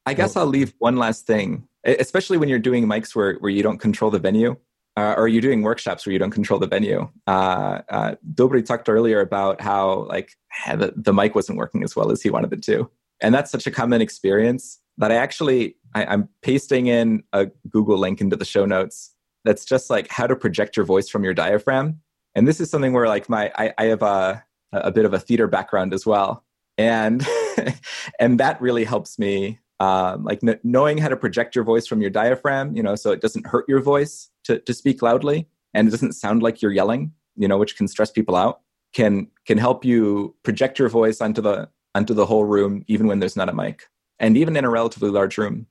I 0.05 0.15
guess 0.15 0.37
I'll 0.37 0.47
leave 0.47 0.75
one 0.79 0.97
last 0.97 1.27
thing, 1.27 1.69
especially 1.85 2.37
when 2.37 2.49
you're 2.49 2.59
doing 2.59 2.87
mics 2.87 3.15
where, 3.15 3.35
where 3.35 3.51
you 3.51 3.63
don't 3.63 3.79
control 3.79 4.11
the 4.11 4.19
venue, 4.19 4.57
uh, 4.97 5.15
or 5.17 5.29
you're 5.29 5.41
doing 5.41 5.63
workshops 5.63 6.05
where 6.05 6.13
you 6.13 6.19
don't 6.19 6.33
control 6.33 6.59
the 6.59 6.67
venue. 6.67 7.09
Uh, 7.27 7.83
uh, 7.89 8.15
Dobry 8.35 8.65
talked 8.65 8.89
earlier 8.89 9.21
about 9.21 9.61
how 9.61 10.07
like 10.09 10.33
the, 10.67 10.93
the 10.97 11.15
mic 11.15 11.35
wasn't 11.35 11.57
working 11.57 11.85
as 11.85 11.95
well 11.95 12.11
as 12.11 12.21
he 12.21 12.31
wanted 12.31 12.53
it 12.53 12.63
to, 12.65 12.91
and 13.21 13.33
that's 13.33 13.51
such 13.51 13.67
a 13.67 13.71
common 13.71 14.01
experience 14.01 14.81
that 14.99 15.13
I 15.13 15.17
actually 15.17 15.77
I, 15.95 16.05
I'm 16.07 16.29
pasting 16.43 16.89
in 16.89 17.23
a 17.33 17.47
Google 17.69 17.99
link 17.99 18.21
into 18.21 18.37
the 18.37 18.45
show 18.45 18.67
notes. 18.67 19.12
That's 19.45 19.65
just 19.65 19.91
like 19.91 20.09
how 20.09 20.27
to 20.27 20.37
project 20.37 20.77
your 20.77 20.87
voice 20.87 21.09
from 21.09 21.25
your 21.25 21.35
diaphragm, 21.35 22.01
and 22.35 22.47
this 22.47 22.61
is 22.61 22.71
something 22.71 22.93
where 22.93 23.09
like 23.09 23.29
my 23.29 23.53
I, 23.57 23.73
I 23.79 23.85
have 23.87 24.03
a 24.03 24.45
a 24.73 24.91
bit 24.91 25.05
of 25.05 25.13
a 25.13 25.19
theater 25.19 25.47
background 25.47 25.93
as 25.93 26.07
well, 26.07 26.45
and 26.79 27.27
and 28.21 28.41
that 28.41 28.61
really 28.61 28.85
helps 28.85 29.19
me 29.19 29.59
um, 29.83 30.23
like 30.23 30.41
kn- 30.41 30.61
knowing 30.63 30.99
how 30.99 31.09
to 31.09 31.17
project 31.17 31.57
your 31.57 31.65
voice 31.65 31.89
from 31.89 32.01
your 32.01 32.11
diaphragm, 32.11 32.77
you 32.77 32.83
know, 32.85 32.95
so 32.95 33.11
it 33.11 33.21
doesn't 33.21 33.49
hurt 33.49 33.65
your 33.69 33.81
voice 33.81 34.31
to, 34.45 34.61
to 34.61 34.73
speak 34.73 35.03
loudly 35.03 35.49
and 35.75 35.89
it 35.89 35.91
doesn't 35.91 36.13
sound 36.13 36.41
like 36.41 36.63
you're 36.63 36.73
yelling, 36.73 37.13
you 37.37 37.49
know, 37.49 37.59
which 37.59 37.77
can 37.77 37.89
stress 37.89 38.11
people 38.11 38.37
out, 38.37 38.61
can 38.93 39.27
can 39.47 39.59
help 39.59 39.85
you 39.85 40.37
project 40.45 40.79
your 40.79 40.89
voice 40.89 41.21
onto 41.21 41.43
the 41.43 41.69
onto 41.97 42.15
the 42.15 42.27
whole 42.27 42.45
room, 42.45 42.85
even 42.87 43.09
when 43.09 43.19
there's 43.19 43.37
not 43.37 43.49
a 43.49 43.53
mic, 43.53 43.89
and 44.21 44.37
even 44.37 44.57
in 44.57 44.65
a 44.65 44.71
relatively 44.71 45.11
large 45.11 45.37
room. 45.37 45.67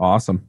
Awesome. 0.00 0.48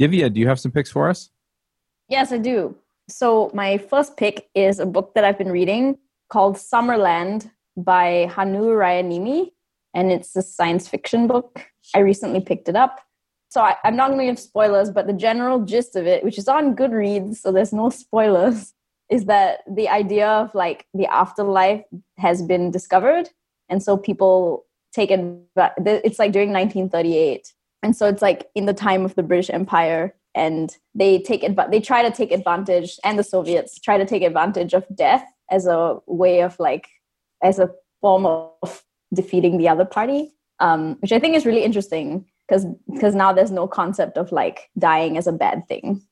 Divya, 0.00 0.32
do 0.32 0.40
you 0.40 0.48
have 0.48 0.60
some 0.60 0.72
picks 0.72 0.90
for 0.90 1.08
us? 1.08 1.30
Yes, 2.08 2.32
I 2.32 2.38
do. 2.38 2.76
So 3.08 3.50
my 3.54 3.78
first 3.78 4.16
pick 4.16 4.48
is 4.54 4.78
a 4.78 4.86
book 4.86 5.14
that 5.14 5.24
I've 5.24 5.38
been 5.38 5.52
reading 5.52 5.98
called 6.30 6.56
Summerland 6.56 7.50
by 7.76 8.28
Hannu 8.30 8.64
Rajaniemi, 8.64 9.50
and 9.94 10.10
it's 10.10 10.34
a 10.36 10.42
science 10.42 10.88
fiction 10.88 11.26
book. 11.26 11.66
I 11.94 12.00
recently 12.00 12.40
picked 12.40 12.68
it 12.68 12.76
up. 12.76 13.00
So 13.50 13.60
I, 13.60 13.76
I'm 13.84 13.96
not 13.96 14.08
going 14.08 14.20
to 14.20 14.26
give 14.26 14.38
spoilers, 14.38 14.90
but 14.90 15.06
the 15.06 15.12
general 15.12 15.64
gist 15.64 15.94
of 15.94 16.06
it, 16.06 16.24
which 16.24 16.38
is 16.38 16.48
on 16.48 16.74
Goodreads, 16.74 17.36
so 17.36 17.52
there's 17.52 17.72
no 17.72 17.90
spoilers, 18.02 18.72
is 19.10 19.26
that 19.26 19.60
the 19.70 19.88
idea 19.88 20.26
of 20.26 20.54
like 20.54 20.86
the 20.94 21.06
afterlife 21.06 21.84
has 22.16 22.42
been 22.42 22.70
discovered, 22.70 23.28
and 23.68 23.82
so 23.82 23.96
people 23.96 24.64
take 24.92 25.10
it. 25.10 25.20
It's 25.56 26.18
like 26.18 26.32
during 26.32 26.50
1938, 26.50 27.52
and 27.82 27.96
so 27.96 28.06
it's 28.06 28.22
like 28.22 28.48
in 28.54 28.66
the 28.66 28.74
time 28.74 29.04
of 29.04 29.14
the 29.14 29.22
British 29.22 29.50
Empire, 29.50 30.14
and 30.34 30.76
they 30.94 31.20
take 31.20 31.44
but 31.54 31.70
they 31.70 31.80
try 31.80 32.02
to 32.02 32.10
take 32.10 32.32
advantage, 32.32 32.98
and 33.04 33.18
the 33.18 33.24
Soviets 33.24 33.78
try 33.78 33.98
to 33.98 34.06
take 34.06 34.22
advantage 34.22 34.72
of 34.72 34.84
death 34.94 35.24
as 35.50 35.66
a 35.66 35.98
way 36.06 36.40
of 36.40 36.58
like 36.58 36.88
as 37.42 37.58
a 37.58 37.70
form 38.00 38.26
of 38.26 38.84
defeating 39.12 39.58
the 39.58 39.68
other 39.68 39.84
party, 39.84 40.32
um, 40.60 40.96
which 41.00 41.12
I 41.12 41.18
think 41.18 41.36
is 41.36 41.46
really 41.46 41.64
interesting 41.64 42.24
because 42.48 42.66
because 42.92 43.14
now 43.14 43.32
there's 43.32 43.50
no 43.50 43.66
concept 43.66 44.16
of 44.16 44.32
like 44.32 44.70
dying 44.78 45.16
as 45.16 45.26
a 45.26 45.32
bad 45.32 45.66
thing, 45.68 46.02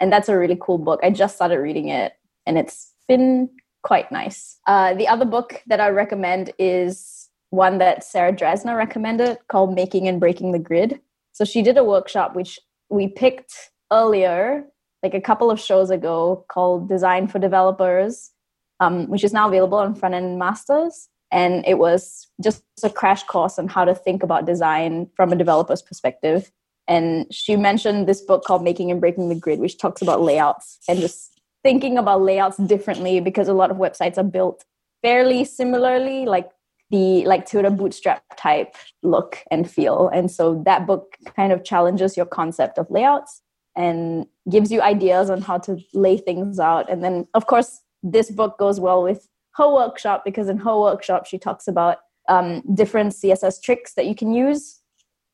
and 0.00 0.12
that's 0.12 0.28
a 0.28 0.38
really 0.38 0.58
cool 0.60 0.78
book. 0.78 1.00
I 1.02 1.10
just 1.10 1.36
started 1.36 1.58
reading 1.58 1.88
it, 1.88 2.12
and 2.46 2.58
it's 2.58 2.92
been 3.08 3.50
quite 3.82 4.10
nice. 4.12 4.58
Uh, 4.66 4.94
the 4.94 5.08
other 5.08 5.24
book 5.24 5.62
that 5.66 5.80
I 5.80 5.88
recommend 5.88 6.52
is 6.58 7.28
one 7.50 7.78
that 7.78 8.04
Sarah 8.04 8.32
Drasner 8.32 8.76
recommended 8.76 9.38
called 9.48 9.74
Making 9.74 10.08
and 10.08 10.20
Breaking 10.20 10.52
the 10.52 10.58
Grid. 10.58 11.00
So 11.40 11.46
she 11.46 11.62
did 11.62 11.78
a 11.78 11.84
workshop 11.84 12.36
which 12.36 12.58
we 12.90 13.08
picked 13.08 13.54
earlier, 13.90 14.66
like 15.02 15.14
a 15.14 15.22
couple 15.22 15.50
of 15.50 15.58
shows 15.58 15.88
ago, 15.88 16.44
called 16.50 16.86
Design 16.86 17.28
for 17.28 17.38
Developers, 17.38 18.30
um, 18.78 19.06
which 19.08 19.24
is 19.24 19.32
now 19.32 19.48
available 19.48 19.78
on 19.78 19.94
Front 19.94 20.14
End 20.14 20.38
Masters. 20.38 21.08
And 21.32 21.64
it 21.66 21.78
was 21.78 22.28
just 22.42 22.62
a 22.82 22.90
crash 22.90 23.22
course 23.22 23.58
on 23.58 23.68
how 23.68 23.86
to 23.86 23.94
think 23.94 24.22
about 24.22 24.44
design 24.44 25.08
from 25.16 25.32
a 25.32 25.36
developer's 25.36 25.80
perspective. 25.80 26.52
And 26.86 27.24
she 27.32 27.56
mentioned 27.56 28.06
this 28.06 28.20
book 28.20 28.44
called 28.44 28.62
Making 28.62 28.90
and 28.90 29.00
Breaking 29.00 29.30
the 29.30 29.34
Grid, 29.34 29.60
which 29.60 29.78
talks 29.78 30.02
about 30.02 30.20
layouts 30.20 30.78
and 30.90 30.98
just 30.98 31.40
thinking 31.62 31.96
about 31.96 32.20
layouts 32.20 32.58
differently 32.58 33.18
because 33.18 33.48
a 33.48 33.54
lot 33.54 33.70
of 33.70 33.78
websites 33.78 34.18
are 34.18 34.24
built 34.24 34.66
fairly 35.00 35.46
similarly, 35.46 36.26
like 36.26 36.50
the 36.90 37.24
like 37.24 37.46
to 37.46 37.62
the 37.62 37.70
bootstrap 37.70 38.22
type 38.36 38.74
look 39.02 39.38
and 39.50 39.70
feel. 39.70 40.08
And 40.08 40.30
so 40.30 40.62
that 40.64 40.86
book 40.86 41.16
kind 41.36 41.52
of 41.52 41.64
challenges 41.64 42.16
your 42.16 42.26
concept 42.26 42.78
of 42.78 42.90
layouts 42.90 43.42
and 43.76 44.26
gives 44.50 44.72
you 44.72 44.82
ideas 44.82 45.30
on 45.30 45.40
how 45.40 45.58
to 45.58 45.78
lay 45.94 46.16
things 46.16 46.58
out. 46.58 46.90
And 46.90 47.02
then 47.04 47.28
of 47.34 47.46
course 47.46 47.80
this 48.02 48.30
book 48.30 48.58
goes 48.58 48.80
well 48.80 49.02
with 49.02 49.28
her 49.54 49.72
workshop 49.72 50.24
because 50.24 50.48
in 50.48 50.58
her 50.58 50.78
workshop 50.78 51.26
she 51.26 51.38
talks 51.38 51.68
about 51.68 51.98
um, 52.28 52.62
different 52.74 53.12
css 53.12 53.60
tricks 53.62 53.94
that 53.94 54.06
you 54.06 54.14
can 54.14 54.32
use 54.32 54.80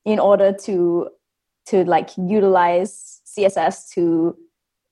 in 0.05 0.19
order 0.19 0.53
to 0.53 1.09
to 1.67 1.85
like 1.85 2.11
utilize 2.17 3.21
css 3.27 3.91
to 3.91 4.37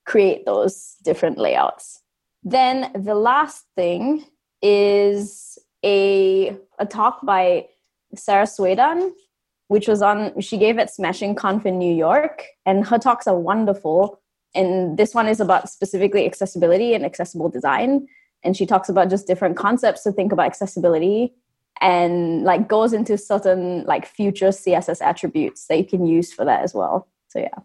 create 0.05 0.45
those 0.45 0.95
different 1.03 1.37
layouts 1.37 2.01
then 2.43 2.91
the 2.93 3.15
last 3.15 3.65
thing 3.75 4.23
is 4.61 5.57
a 5.85 6.57
a 6.79 6.85
talk 6.85 7.25
by 7.25 7.67
Sara 8.15 8.45
Soueidan 8.45 9.11
which 9.67 9.87
was 9.87 10.01
on 10.01 10.39
she 10.39 10.57
gave 10.57 10.77
at 10.77 10.93
smashing 10.93 11.35
conf 11.35 11.65
in 11.65 11.79
new 11.79 11.93
york 11.93 12.45
and 12.65 12.85
her 12.87 12.97
talks 12.97 13.27
are 13.27 13.37
wonderful. 13.37 14.21
And 14.53 14.97
this 14.97 15.13
one 15.13 15.27
is 15.27 15.39
about 15.39 15.69
specifically 15.69 16.25
accessibility 16.25 16.93
and 16.93 17.03
accessible 17.03 17.49
design. 17.49 18.07
And 18.41 18.55
she 18.55 18.65
talks 18.65 18.87
about 18.87 19.09
just 19.09 19.27
different 19.27 19.57
concepts 19.57 20.03
to 20.03 20.13
think 20.13 20.31
about 20.31 20.45
accessibility 20.45 21.33
and 21.81 22.43
like 22.43 22.69
goes 22.69 22.93
into 22.93 23.17
certain 23.17 23.83
like 23.83 24.05
future 24.05 24.49
css 24.49 25.01
attributes 25.01 25.67
that 25.67 25.77
you 25.77 25.83
can 25.83 26.05
use 26.05 26.31
for 26.31 26.45
that 26.45 26.63
as 26.63 26.73
well. 26.73 27.07
So 27.27 27.39
yeah. 27.39 27.59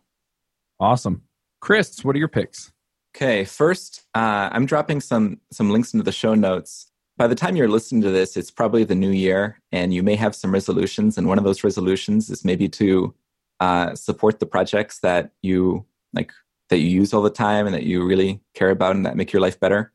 Awesome. 0.81 1.23
Chris, 1.61 2.05
what 2.05 2.17
are 2.17 2.19
your 2.19 2.29
picks? 2.29 2.73
Okay, 3.15 3.45
first, 3.45 4.03
uh, 4.15 4.49
I'm 4.51 4.67
dropping 4.67 5.01
some 5.01 5.41
some 5.53 5.71
links 5.71 5.93
into 5.95 6.05
the 6.05 6.13
show 6.13 6.35
notes 6.35 6.90
by 7.21 7.27
the 7.27 7.35
time 7.35 7.55
you're 7.55 7.69
listening 7.69 8.01
to 8.01 8.11
this, 8.11 8.35
it's 8.35 8.51
probably 8.51 8.83
the 8.83 8.95
new 8.95 9.11
year, 9.11 9.61
and 9.73 9.93
you 9.93 10.03
may 10.03 10.17
have 10.17 10.35
some 10.35 10.51
resolutions. 10.51 11.19
And 11.19 11.29
one 11.29 11.37
of 11.37 11.45
those 11.45 11.63
resolutions 11.63 12.31
is 12.31 12.47
maybe 12.47 12.67
to 12.71 13.15
uh, 13.61 13.95
support 13.95 14.41
the 14.41 14.47
projects 14.47 15.01
that 15.01 15.31
you 15.43 15.85
like 16.15 16.33
that 16.71 16.79
you 16.79 16.89
use 16.89 17.13
all 17.13 17.21
the 17.21 17.29
time 17.29 17.67
and 17.67 17.75
that 17.75 17.83
you 17.83 18.07
really 18.07 18.41
care 18.55 18.71
about 18.71 18.97
and 18.97 19.05
that 19.05 19.17
make 19.17 19.35
your 19.35 19.43
life 19.43 19.61
better. 19.61 19.93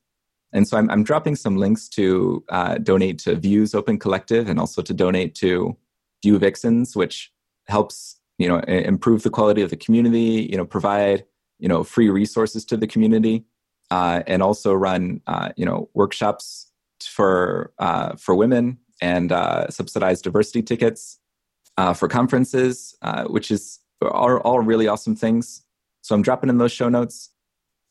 And 0.54 0.68
so 0.68 0.78
I'm, 0.78 0.88
I'm 0.92 1.04
dropping 1.04 1.36
some 1.36 1.58
links 1.58 1.90
to 1.98 2.44
uh, 2.50 2.78
donate 2.78 3.18
to 3.22 3.36
Vue's 3.38 3.74
Open 3.74 3.98
Collective 3.98 4.48
and 4.48 4.60
also 4.60 4.84
to 4.84 4.94
donate 4.94 5.34
to 5.36 5.76
Vue 6.22 6.38
Vixens, 6.38 6.96
which 6.96 7.34
helps 7.68 8.18
you 8.38 8.48
know 8.48 8.60
improve 8.60 9.24
the 9.24 9.32
quality 9.32 9.64
of 9.64 9.72
the 9.72 9.78
community. 9.78 10.48
You 10.52 10.58
know, 10.58 10.66
provide 10.66 11.26
you 11.58 11.70
know 11.70 11.84
free 11.84 12.12
resources 12.12 12.64
to 12.66 12.78
the 12.78 12.86
community, 12.86 13.46
uh, 13.90 14.22
and 14.28 14.44
also 14.44 14.76
run 14.76 15.22
uh, 15.26 15.50
you 15.58 15.66
know 15.66 15.90
workshops 15.96 16.68
for 17.04 17.74
uh, 17.80 18.16
for 18.16 18.36
women 18.36 18.78
and 19.02 19.32
uh, 19.32 19.70
subsidized 19.70 20.24
diversity 20.24 20.62
tickets 20.62 21.20
uh, 21.78 21.94
for 21.94 22.08
conferences, 22.08 22.96
uh, 23.02 23.26
which 23.26 23.52
is 23.52 23.80
are 24.02 24.40
all 24.42 24.60
really 24.60 24.88
awesome 24.88 25.16
things. 25.16 25.64
So 26.02 26.16
I'm 26.16 26.22
dropping 26.22 26.50
in 26.50 26.58
those 26.58 26.72
show 26.72 26.90
notes, 26.90 27.32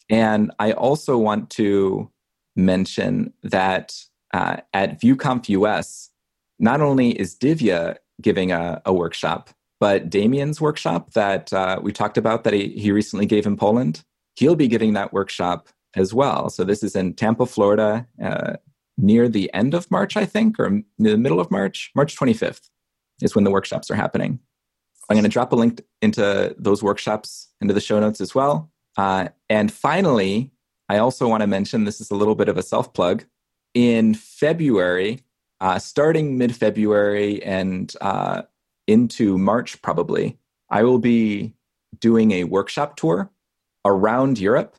and 0.09 0.53
I 0.59 0.73
also 0.73 1.19
want 1.19 1.51
to 1.51 2.11
mention 2.57 3.33
that 3.43 3.95
uh, 4.33 4.59
at 4.73 5.01
VueConf 5.01 5.49
US, 5.49 6.11
not 6.59 6.81
only 6.81 7.11
is 7.11 7.37
Divya 7.37 7.97
giving 8.21 8.53
a, 8.53 8.81
a 8.85 8.93
workshop, 8.93 9.51
but 9.81 10.09
Damien's 10.09 10.61
workshop 10.61 11.13
that 11.13 11.53
uh, 11.53 11.81
we 11.83 11.93
talked 11.93 12.17
about 12.17 12.45
that 12.45 12.53
he, 12.53 12.69
he 12.69 12.93
recently 12.93 13.27
gave 13.27 13.47
in 13.47 13.57
Poland, 13.57 14.05
he'll 14.37 14.57
be 14.57 14.69
giving 14.69 14.93
that 14.95 15.13
workshop 15.13 15.69
as 15.95 16.13
well. 16.13 16.51
So 16.51 16.65
this 16.65 16.83
is 16.83 16.97
in 16.97 17.15
Tampa, 17.15 17.47
Florida, 17.47 18.07
uh, 18.23 18.55
near 18.97 19.29
the 19.29 19.53
end 19.53 19.75
of 19.75 19.91
March, 19.91 20.17
I 20.17 20.25
think, 20.25 20.59
or 20.59 20.83
near 20.99 21.13
the 21.13 21.19
middle 21.19 21.41
of 21.41 21.51
March. 21.51 21.91
March 21.95 22.17
25th 22.17 22.71
is 23.23 23.35
when 23.35 23.45
the 23.45 23.51
workshops 23.51 23.91
are 23.91 23.95
happening. 23.95 24.39
I'm 25.09 25.15
going 25.15 25.25
to 25.25 25.31
drop 25.31 25.53
a 25.53 25.57
link 25.57 25.83
into 26.01 26.55
those 26.59 26.83
workshops 26.83 27.49
into 27.61 27.75
the 27.75 27.81
show 27.81 28.01
notes 28.01 28.21
as 28.21 28.35
well. 28.35 28.71
Uh, 28.97 29.29
and 29.51 29.73
finally, 29.73 30.53
I 30.89 30.99
also 30.99 31.29
want 31.29 31.43
to 31.43 31.47
mention 31.47 31.85
this 31.85 32.01
is 32.01 32.11
a 32.11 32.15
little 32.15 32.35
bit 32.35 32.49
of 32.49 32.57
a 32.57 32.63
self 32.63 32.93
plug. 32.93 33.25
In 33.75 34.15
February, 34.15 35.21
uh, 35.61 35.79
starting 35.79 36.39
mid 36.39 36.55
February 36.55 37.43
and 37.43 37.93
uh, 38.01 38.43
into 38.87 39.37
March, 39.37 39.81
probably, 39.83 40.39
I 40.71 40.85
will 40.85 40.99
be 40.99 41.55
doing 41.99 42.33
a 42.33 42.45
workshop 42.45 42.97
tour 42.97 43.31
around 43.85 44.39
Europe, 44.39 44.77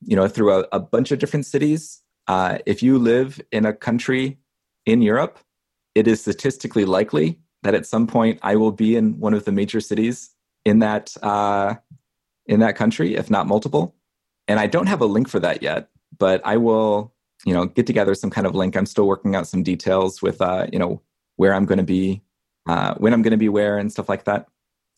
you 0.00 0.16
know, 0.16 0.28
through 0.28 0.52
a, 0.52 0.66
a 0.72 0.80
bunch 0.80 1.12
of 1.12 1.18
different 1.18 1.46
cities 1.46 2.02
uh, 2.28 2.58
if 2.66 2.82
you 2.82 2.98
live 2.98 3.40
in 3.50 3.64
a 3.64 3.72
country 3.72 4.38
in 4.86 5.02
Europe, 5.02 5.38
it 5.94 6.06
is 6.06 6.20
statistically 6.20 6.84
likely 6.84 7.40
that 7.62 7.74
at 7.74 7.86
some 7.86 8.06
point 8.06 8.38
I 8.42 8.56
will 8.56 8.70
be 8.70 8.96
in 8.96 9.18
one 9.18 9.34
of 9.34 9.44
the 9.44 9.52
major 9.52 9.80
cities 9.80 10.30
in 10.64 10.78
that 10.80 11.16
uh, 11.22 11.74
in 12.46 12.60
that 12.60 12.76
country, 12.76 13.14
if 13.14 13.30
not 13.30 13.46
multiple. 13.46 13.94
And 14.46 14.60
I 14.60 14.66
don't 14.66 14.86
have 14.86 15.00
a 15.00 15.06
link 15.06 15.28
for 15.28 15.40
that 15.40 15.62
yet, 15.62 15.88
but 16.16 16.40
I 16.44 16.56
will, 16.56 17.12
you 17.44 17.52
know, 17.52 17.66
get 17.66 17.86
together 17.86 18.14
some 18.14 18.30
kind 18.30 18.46
of 18.46 18.54
link. 18.54 18.76
I'm 18.76 18.86
still 18.86 19.06
working 19.06 19.34
out 19.34 19.46
some 19.46 19.62
details 19.62 20.22
with, 20.22 20.40
uh, 20.40 20.66
you 20.72 20.78
know, 20.78 21.02
where 21.36 21.52
I'm 21.52 21.66
going 21.66 21.78
to 21.78 21.84
be, 21.84 22.22
uh, 22.66 22.94
when 22.94 23.12
I'm 23.12 23.22
going 23.22 23.32
to 23.32 23.38
be 23.38 23.50
where, 23.50 23.76
and 23.76 23.92
stuff 23.92 24.08
like 24.08 24.24
that. 24.24 24.48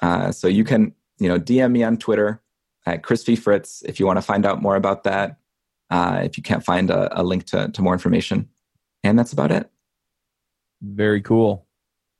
Uh, 0.00 0.30
so 0.30 0.46
you 0.46 0.62
can, 0.62 0.94
you 1.18 1.28
know, 1.28 1.38
DM 1.38 1.72
me 1.72 1.82
on 1.82 1.96
Twitter 1.96 2.40
at 2.86 3.02
Chris 3.02 3.24
V. 3.24 3.36
Fritz 3.36 3.82
if 3.82 3.98
you 3.98 4.06
want 4.06 4.16
to 4.16 4.22
find 4.22 4.46
out 4.46 4.62
more 4.62 4.76
about 4.76 5.04
that 5.04 5.36
uh, 5.90 6.20
if 6.22 6.36
you 6.36 6.42
can't 6.42 6.64
find 6.64 6.90
a, 6.90 7.20
a 7.20 7.22
link 7.22 7.44
to, 7.46 7.68
to 7.68 7.82
more 7.82 7.92
information. 7.92 8.48
And 9.02 9.18
that's 9.18 9.32
about 9.32 9.50
it. 9.50 9.70
Very 10.82 11.20
cool. 11.20 11.66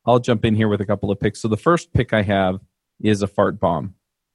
I'll 0.07 0.19
jump 0.19 0.45
in 0.45 0.55
here 0.55 0.69
with 0.69 0.81
a 0.81 0.87
couple 0.87 1.11
of 1.11 1.21
picks. 1.21 1.41
So 1.41 1.49
the 1.49 1.57
first 1.57 1.93
pick 1.93 2.13
I 2.13 2.23
have 2.23 2.61
is 3.03 3.23
a 3.23 3.27
fart 3.27 3.61
bomb. 3.61 3.95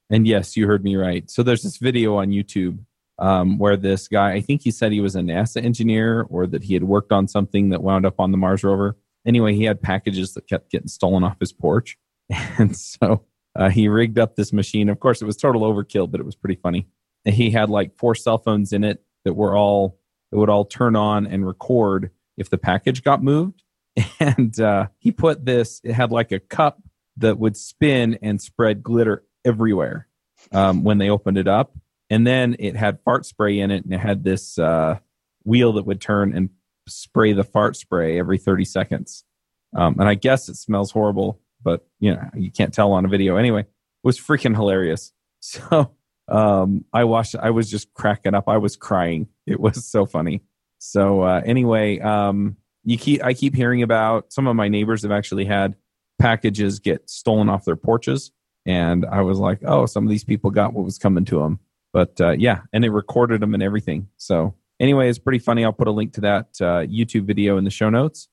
And 0.10 0.28
yes, 0.28 0.56
you 0.56 0.68
heard 0.68 0.84
me 0.84 0.96
right. 0.96 1.30
So 1.30 1.44
there's 1.44 1.64
this 1.64 1.78
video 1.78 2.16
on 2.16 2.30
YouTube 2.30 2.80
um, 3.18 3.58
where 3.58 3.76
this 3.76 4.08
guy, 4.08 4.34
I 4.34 4.42
think 4.42 4.62
he 4.62 4.72
said 4.72 4.92
he 4.92 5.02
was 5.02 5.16
a 5.16 5.22
NASA 5.22 5.64
engineer 5.64 6.26
or 6.30 6.46
that 6.48 6.64
he 6.64 6.74
had 6.74 6.84
worked 6.84 7.12
on 7.12 7.28
something 7.28 7.70
that 7.70 7.82
wound 7.82 8.06
up 8.06 8.20
on 8.20 8.32
the 8.32 8.38
Mars 8.38 8.64
rover. 8.64 8.98
Anyway, 9.26 9.56
he 9.56 9.64
had 9.64 9.82
packages 9.82 10.34
that 10.34 10.48
kept 10.48 10.70
getting 10.70 10.88
stolen 10.88 11.24
off 11.24 11.40
his 11.40 11.54
porch. 11.54 11.98
And 12.58 12.76
so 12.76 13.24
uh, 13.56 13.70
he 13.70 13.88
rigged 13.88 14.18
up 14.18 14.36
this 14.36 14.52
machine. 14.52 14.90
Of 14.90 15.00
course, 15.00 15.22
it 15.22 15.26
was 15.26 15.38
total 15.38 15.62
overkill, 15.62 16.10
but 16.10 16.20
it 16.20 16.26
was 16.26 16.36
pretty 16.36 16.56
funny. 16.56 16.88
And 17.24 17.36
he 17.36 17.52
had 17.52 17.70
like 17.70 17.96
four 17.98 18.16
cell 18.16 18.38
phones 18.40 18.74
in 18.74 18.84
it 18.84 19.04
that 19.26 19.34
were 19.34 19.56
all 19.56 20.00
that 20.32 20.38
would 20.38 20.50
all 20.50 20.66
turn 20.66 20.96
on 20.96 21.28
and 21.28 21.46
record 21.46 22.12
if 22.38 22.50
the 22.50 22.58
package 22.58 23.04
got 23.04 23.24
moved. 23.24 23.64
And 24.20 24.60
uh, 24.60 24.88
he 24.98 25.12
put 25.12 25.46
this. 25.46 25.80
It 25.84 25.94
had 25.94 26.12
like 26.12 26.32
a 26.32 26.40
cup 26.40 26.82
that 27.18 27.38
would 27.38 27.56
spin 27.56 28.18
and 28.22 28.42
spread 28.42 28.84
glitter 28.84 29.24
everywhere 29.46 30.08
um, 30.52 30.84
when 30.84 30.98
they 30.98 31.10
opened 31.10 31.38
it 31.38 31.48
up. 31.48 31.78
And 32.10 32.26
then 32.28 32.56
it 32.60 32.76
had 32.76 33.00
fart 33.04 33.26
spray 33.26 33.60
in 33.60 33.72
it, 33.72 33.84
and 33.84 33.94
it 33.94 34.00
had 34.00 34.24
this 34.24 34.60
uh, 34.60 35.00
wheel 35.44 35.74
that 35.74 35.86
would 35.86 36.02
turn 36.02 36.36
and 36.36 36.50
spray 36.88 37.34
the 37.34 37.44
fart 37.44 37.76
spray 37.76 38.20
every 38.20 38.38
30 38.38 38.66
seconds. 38.66 39.24
Um, 39.76 40.00
and 40.00 40.08
I 40.08 40.16
guess 40.16 40.50
it 40.50 40.56
smells 40.56 40.92
horrible, 40.92 41.40
but 41.64 41.88
you 42.00 42.14
know 42.14 42.30
you 42.36 42.52
can't 42.52 42.74
tell 42.74 42.92
on 42.92 43.06
a 43.06 43.10
video 43.10 43.38
anyway. 43.38 43.62
It 43.62 43.68
was 44.04 44.20
freaking 44.20 44.56
hilarious. 44.56 45.12
So 45.42 45.92
um, 46.28 46.86
I 46.94 47.04
watched. 47.04 47.36
I 47.36 47.52
was 47.52 47.70
just 47.70 47.94
cracking 47.94 48.34
up. 48.34 48.46
I 48.48 48.58
was 48.58 48.76
crying. 48.76 49.28
It 49.46 49.60
was 49.60 49.86
so 49.86 50.06
funny. 50.06 50.42
So 50.80 51.22
uh, 51.22 51.42
anyway, 51.46 52.00
um, 52.00 52.58
you 52.84 52.98
keep. 52.98 53.24
I 53.24 53.34
keep 53.34 53.56
hearing 53.56 53.84
about 53.84 54.34
some 54.34 54.48
of 54.48 54.56
my 54.56 54.68
neighbors 54.68 55.04
have 55.04 55.12
actually 55.12 55.46
had 55.46 55.76
packages 56.20 56.80
get 56.80 57.10
stolen 57.10 57.50
off 57.50 57.66
their 57.66 57.76
porches, 57.76 58.32
and 58.66 59.06
I 59.06 59.22
was 59.22 59.38
like, 59.38 59.60
oh, 59.66 59.86
some 59.86 60.04
of 60.04 60.10
these 60.10 60.24
people 60.24 60.52
got 60.52 60.74
what 60.74 60.86
was 60.86 60.98
coming 60.98 61.26
to 61.26 61.40
them. 61.40 61.60
But 61.94 62.20
uh, 62.20 62.32
yeah, 62.32 62.62
and 62.74 62.84
it 62.84 62.90
recorded 62.90 63.42
them 63.42 63.54
and 63.54 63.64
everything. 63.64 64.10
So 64.18 64.56
anyway, 64.80 65.10
it's 65.10 65.20
pretty 65.20 65.40
funny. 65.40 65.64
I'll 65.64 65.74
put 65.74 65.88
a 65.88 65.92
link 65.92 66.14
to 66.14 66.22
that 66.22 66.48
uh, 66.60 66.86
YouTube 66.86 67.26
video 67.26 67.58
in 67.58 67.64
the 67.64 67.70
show 67.70 67.90
notes. 67.90 68.28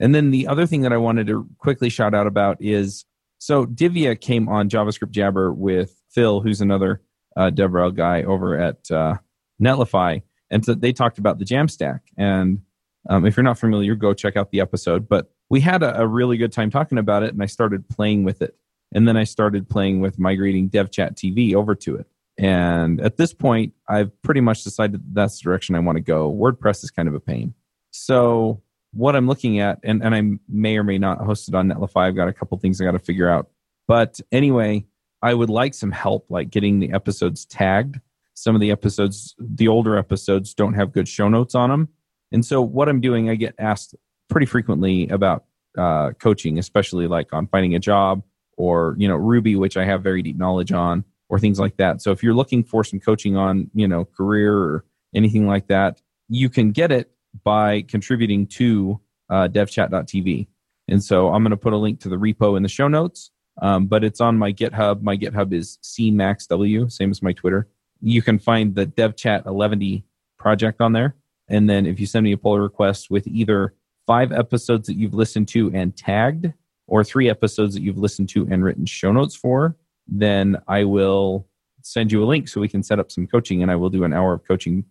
And 0.00 0.14
then 0.14 0.30
the 0.30 0.48
other 0.48 0.66
thing 0.66 0.82
that 0.82 0.92
I 0.92 0.96
wanted 0.96 1.26
to 1.28 1.48
quickly 1.58 1.88
shout 1.88 2.14
out 2.14 2.26
about 2.26 2.58
is 2.60 3.04
so 3.38 3.64
Divya 3.64 4.20
came 4.20 4.48
on 4.48 4.68
JavaScript 4.68 5.10
Jabber 5.10 5.52
with 5.52 6.02
Phil, 6.10 6.40
who's 6.40 6.60
another 6.60 7.02
uh, 7.36 7.50
DevRel 7.50 7.94
guy 7.94 8.22
over 8.22 8.56
at 8.58 8.90
uh, 8.90 9.16
Netlify, 9.62 10.22
and 10.50 10.64
so 10.64 10.74
they 10.74 10.92
talked 10.92 11.18
about 11.18 11.38
the 11.38 11.44
Jamstack. 11.44 12.00
And 12.16 12.62
um, 13.08 13.26
if 13.26 13.36
you're 13.36 13.44
not 13.44 13.58
familiar, 13.58 13.94
go 13.94 14.14
check 14.14 14.36
out 14.36 14.50
the 14.50 14.60
episode. 14.60 15.08
But 15.08 15.30
we 15.48 15.60
had 15.60 15.82
a, 15.82 16.00
a, 16.00 16.06
really 16.06 16.36
good 16.36 16.52
time 16.52 16.70
talking 16.70 16.98
about 16.98 17.22
it, 17.22 17.32
and 17.32 17.42
I 17.42 17.46
started 17.46 17.88
playing 17.88 18.24
with 18.24 18.42
it. 18.42 18.56
And 18.92 19.06
then 19.06 19.16
I 19.16 19.24
started 19.24 19.68
playing 19.68 20.00
with 20.00 20.18
migrating 20.18 20.70
DevChat 20.70 21.14
TV 21.14 21.54
over 21.54 21.74
to 21.74 21.96
it. 21.96 22.06
And 22.38 23.00
at 23.00 23.16
this 23.16 23.32
point, 23.32 23.72
I've 23.88 24.10
pretty 24.22 24.40
much 24.40 24.62
decided 24.62 25.00
that 25.00 25.14
that's 25.14 25.38
the 25.38 25.44
direction 25.44 25.74
I 25.74 25.80
want 25.80 25.96
to 25.96 26.02
go. 26.02 26.32
WordPress 26.32 26.84
is 26.84 26.90
kind 26.90 27.08
of 27.08 27.14
a 27.14 27.20
pain. 27.20 27.54
So 27.90 28.62
what 28.92 29.16
I'm 29.16 29.26
looking 29.26 29.58
at, 29.60 29.80
and, 29.82 30.02
and 30.02 30.14
I 30.14 30.22
may 30.48 30.76
or 30.76 30.84
may 30.84 30.98
not 30.98 31.18
host 31.18 31.48
it 31.48 31.54
on 31.54 31.68
Netlify. 31.68 32.08
I've 32.08 32.16
got 32.16 32.28
a 32.28 32.32
couple 32.32 32.58
things 32.58 32.80
I 32.80 32.84
got 32.84 32.92
to 32.92 32.98
figure 32.98 33.28
out. 33.28 33.48
But 33.88 34.20
anyway, 34.32 34.86
I 35.26 35.34
would 35.34 35.50
like 35.50 35.74
some 35.74 35.90
help, 35.90 36.26
like 36.28 36.50
getting 36.50 36.78
the 36.78 36.92
episodes 36.92 37.46
tagged. 37.46 37.98
Some 38.34 38.54
of 38.54 38.60
the 38.60 38.70
episodes, 38.70 39.34
the 39.40 39.66
older 39.66 39.98
episodes, 39.98 40.54
don't 40.54 40.74
have 40.74 40.92
good 40.92 41.08
show 41.08 41.28
notes 41.28 41.56
on 41.56 41.68
them. 41.68 41.88
And 42.30 42.44
so, 42.44 42.62
what 42.62 42.88
I'm 42.88 43.00
doing, 43.00 43.28
I 43.28 43.34
get 43.34 43.56
asked 43.58 43.96
pretty 44.30 44.46
frequently 44.46 45.08
about 45.08 45.46
uh, 45.76 46.12
coaching, 46.20 46.60
especially 46.60 47.08
like 47.08 47.32
on 47.32 47.48
finding 47.48 47.74
a 47.74 47.80
job 47.80 48.22
or 48.56 48.94
you 48.98 49.08
know 49.08 49.16
Ruby, 49.16 49.56
which 49.56 49.76
I 49.76 49.84
have 49.84 50.00
very 50.00 50.22
deep 50.22 50.36
knowledge 50.36 50.70
on, 50.70 51.04
or 51.28 51.40
things 51.40 51.58
like 51.58 51.76
that. 51.78 52.00
So, 52.02 52.12
if 52.12 52.22
you're 52.22 52.32
looking 52.32 52.62
for 52.62 52.84
some 52.84 53.00
coaching 53.00 53.36
on 53.36 53.68
you 53.74 53.88
know 53.88 54.04
career 54.04 54.56
or 54.56 54.84
anything 55.12 55.48
like 55.48 55.66
that, 55.66 56.00
you 56.28 56.48
can 56.48 56.70
get 56.70 56.92
it 56.92 57.10
by 57.42 57.82
contributing 57.82 58.46
to 58.46 59.00
uh, 59.28 59.48
devchat.tv. 59.48 60.46
And 60.86 61.02
so, 61.02 61.30
I'm 61.32 61.42
going 61.42 61.50
to 61.50 61.56
put 61.56 61.72
a 61.72 61.78
link 61.78 61.98
to 62.02 62.08
the 62.08 62.16
repo 62.16 62.56
in 62.56 62.62
the 62.62 62.68
show 62.68 62.86
notes. 62.86 63.32
Um, 63.62 63.86
but 63.86 64.04
it's 64.04 64.20
on 64.20 64.36
my 64.36 64.52
GitHub. 64.52 65.02
My 65.02 65.16
GitHub 65.16 65.52
is 65.52 65.78
cmaxw, 65.82 66.90
same 66.92 67.10
as 67.10 67.22
my 67.22 67.32
Twitter. 67.32 67.68
You 68.02 68.22
can 68.22 68.38
find 68.38 68.74
the 68.74 68.86
DevChat 68.86 69.46
11 69.46 70.02
project 70.38 70.80
on 70.80 70.92
there. 70.92 71.16
And 71.48 71.70
then 71.70 71.86
if 71.86 71.98
you 71.98 72.06
send 72.06 72.24
me 72.24 72.32
a 72.32 72.36
pull 72.36 72.58
request 72.58 73.10
with 73.10 73.26
either 73.26 73.74
five 74.06 74.32
episodes 74.32 74.86
that 74.88 74.96
you've 74.96 75.14
listened 75.14 75.48
to 75.48 75.70
and 75.72 75.96
tagged, 75.96 76.52
or 76.86 77.02
three 77.02 77.28
episodes 77.28 77.74
that 77.74 77.82
you've 77.82 77.98
listened 77.98 78.28
to 78.30 78.46
and 78.50 78.64
written 78.64 78.86
show 78.86 79.12
notes 79.12 79.34
for, 79.34 79.76
then 80.06 80.56
I 80.68 80.84
will 80.84 81.48
send 81.82 82.12
you 82.12 82.22
a 82.22 82.26
link 82.26 82.48
so 82.48 82.60
we 82.60 82.68
can 82.68 82.82
set 82.82 82.98
up 82.98 83.10
some 83.10 83.26
coaching 83.26 83.62
and 83.62 83.70
I 83.70 83.76
will 83.76 83.90
do 83.90 84.04
an 84.04 84.12
hour 84.12 84.32
of 84.32 84.46
coaching 84.46 84.84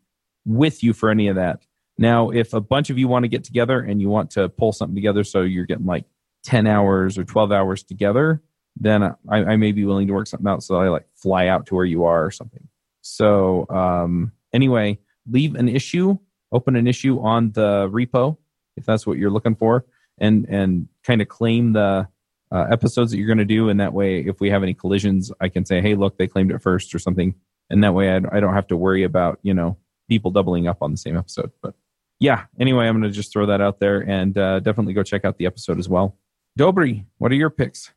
with 0.46 0.84
you 0.84 0.94
for 0.94 1.10
any 1.10 1.28
of 1.28 1.36
that. 1.36 1.66
Now, 1.98 2.30
if 2.30 2.54
a 2.54 2.62
bunch 2.62 2.90
of 2.90 2.98
you 2.98 3.08
want 3.08 3.24
to 3.24 3.30
get 3.30 3.44
together 3.44 3.80
and 3.80 4.02
you 4.02 4.10
want 4.10 4.32
to 4.32 4.50
pull 4.50 4.74
something 4.74 4.96
together 4.96 5.24
so 5.24 5.42
you're 5.42 5.66
getting 5.66 5.86
like 5.86 6.06
10 6.44 6.68
hours 6.68 7.18
or 7.18 7.24
12 7.24 7.52
hours 7.52 7.84
together, 7.84 8.42
then 8.76 9.04
I, 9.04 9.16
I, 9.30 9.56
may 9.56 9.72
be 9.72 9.86
willing 9.86 10.08
to 10.08 10.14
work 10.14 10.28
something 10.28 10.48
out. 10.48 10.64
So 10.64 10.76
I 10.76 10.90
like 10.90 11.08
fly 11.16 11.48
out 11.48 11.66
to 11.68 11.76
where 11.76 11.86
you 11.86 12.04
are 12.04 12.26
or 12.26 12.32
something. 12.32 12.68
So 13.02 13.66
um, 13.70 14.32
anyway, 14.54 15.00
leave 15.30 15.56
an 15.56 15.70
issue, 15.70 16.18
open 16.52 16.76
an 16.76 16.88
issue 16.88 17.20
on 17.22 17.52
the 17.52 17.90
repo, 17.90 18.38
if 18.76 18.86
that's 18.86 19.08
what 19.08 19.18
you're 19.18 19.32
looking 19.32 19.56
for, 19.56 19.86
and 20.18 20.46
and 20.50 20.88
kind 21.04 21.22
of 21.22 21.28
claim 21.28 21.74
the 21.74 22.08
uh, 22.52 22.66
episodes 22.72 23.12
that 23.12 23.18
you're 23.18 23.28
going 23.28 23.38
to 23.38 23.46
do. 23.46 23.70
And 23.70 23.80
that 23.80 23.94
way, 23.94 24.20
if 24.20 24.40
we 24.40 24.50
have 24.50 24.64
any 24.64 24.74
collisions, 24.74 25.32
I 25.40 25.50
can 25.50 25.66
say, 25.66 25.82
hey, 25.82 25.96
look, 25.96 26.18
they 26.18 26.28
claimed 26.28 26.52
it 26.52 26.62
first 26.62 26.94
or 26.94 27.00
something. 27.00 27.36
And 27.70 27.84
that 27.84 27.94
way, 27.94 28.12
I, 28.12 28.18
I 28.32 28.40
don't 28.40 28.54
have 28.54 28.68
to 28.68 28.78
worry 28.78 29.04
about 29.04 29.40
you 29.42 29.54
know 29.54 29.78
people 30.10 30.32
doubling 30.32 30.68
up 30.68 30.78
on 30.82 30.92
the 30.92 30.98
same 30.98 31.18
episode. 31.18 31.52
But 31.62 31.76
yeah, 32.20 32.46
anyway, 32.60 32.88
I'm 32.88 33.00
going 33.00 33.12
to 33.12 33.16
just 33.16 33.32
throw 33.32 33.46
that 33.48 33.62
out 33.62 33.80
there 33.80 34.00
and 34.00 34.38
uh, 34.38 34.60
definitely 34.60 34.94
go 34.94 35.04
check 35.04 35.26
out 35.26 35.38
the 35.38 35.46
episode 35.46 35.80
as 35.80 35.90
well. 35.90 36.18
Dobry, 36.58 37.06
what 37.18 37.32
are 37.32 37.36
your 37.36 37.50
picks? 37.50 37.92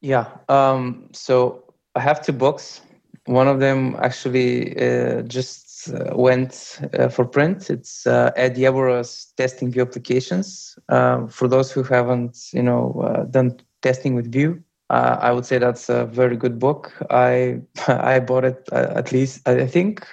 Yeah. 0.00 0.28
Um, 0.48 1.08
so 1.12 1.64
I 1.94 2.00
have 2.00 2.24
two 2.24 2.32
books. 2.32 2.82
One 3.26 3.48
of 3.48 3.60
them 3.60 3.96
actually 4.00 4.76
uh, 4.78 5.22
just 5.22 5.90
uh, 5.92 6.16
went 6.16 6.80
uh, 6.98 7.08
for 7.08 7.24
print. 7.24 7.70
It's 7.70 8.06
uh, 8.06 8.30
Edd 8.36 8.56
Yerburgh's 8.56 9.32
Testing 9.36 9.70
Vue 9.72 9.82
Applications. 9.82 10.78
Um, 10.88 11.28
for 11.28 11.48
those 11.48 11.72
who 11.72 11.82
haven't, 11.82 12.38
you 12.52 12.62
know, 12.62 13.00
uh, 13.04 13.24
done 13.24 13.58
testing 13.82 14.14
with 14.14 14.30
Vue, 14.30 14.62
uh, 14.90 15.16
I 15.20 15.32
would 15.32 15.46
say 15.46 15.58
that's 15.58 15.88
a 15.88 16.06
very 16.06 16.36
good 16.36 16.58
book. 16.58 16.92
I 17.10 17.60
I 17.88 18.20
bought 18.20 18.44
it 18.44 18.68
at 18.72 19.10
least 19.10 19.46
I 19.48 19.66
think 19.66 20.06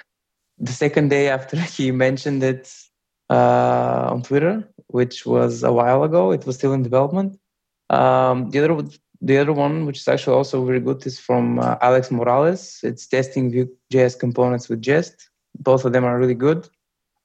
the 0.58 0.72
second 0.72 1.10
day 1.10 1.28
after 1.28 1.56
he 1.76 1.92
mentioned 1.92 2.42
it 2.42 2.72
on 3.30 4.22
Twitter, 4.22 4.68
which 4.88 5.26
was 5.26 5.62
a 5.62 5.72
while 5.72 6.02
ago. 6.02 6.32
It 6.32 6.46
was 6.46 6.56
still 6.56 6.72
in 6.72 6.82
development. 6.82 7.38
Um, 7.90 8.50
the 8.50 8.58
other 8.58 8.74
the 9.24 9.38
other 9.38 9.54
one, 9.54 9.86
which 9.86 9.98
is 10.00 10.08
actually 10.08 10.36
also 10.36 10.64
very 10.66 10.80
good, 10.80 11.04
is 11.06 11.18
from 11.18 11.58
uh, 11.58 11.76
Alex 11.80 12.10
Morales. 12.10 12.80
It's 12.82 13.06
testing 13.06 13.50
Vue.js 13.50 14.18
components 14.18 14.68
with 14.68 14.82
Jest. 14.82 15.30
Both 15.58 15.86
of 15.86 15.92
them 15.92 16.04
are 16.04 16.18
really 16.18 16.34
good. 16.34 16.68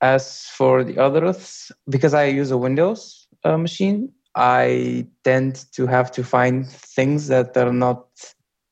As 0.01 0.45
for 0.45 0.85
the 0.85 0.97
others, 0.97 1.73
because 1.89 2.13
I 2.13 2.25
use 2.25 2.51
a 2.51 2.57
Windows 2.57 3.27
uh, 3.43 3.57
machine, 3.57 4.13
I 4.33 5.07
tend 5.25 5.65
to 5.73 5.87
have 5.87 6.09
to 6.13 6.23
find 6.23 6.69
things 6.69 7.27
that 7.27 7.57
are 7.57 7.73
not, 7.73 8.07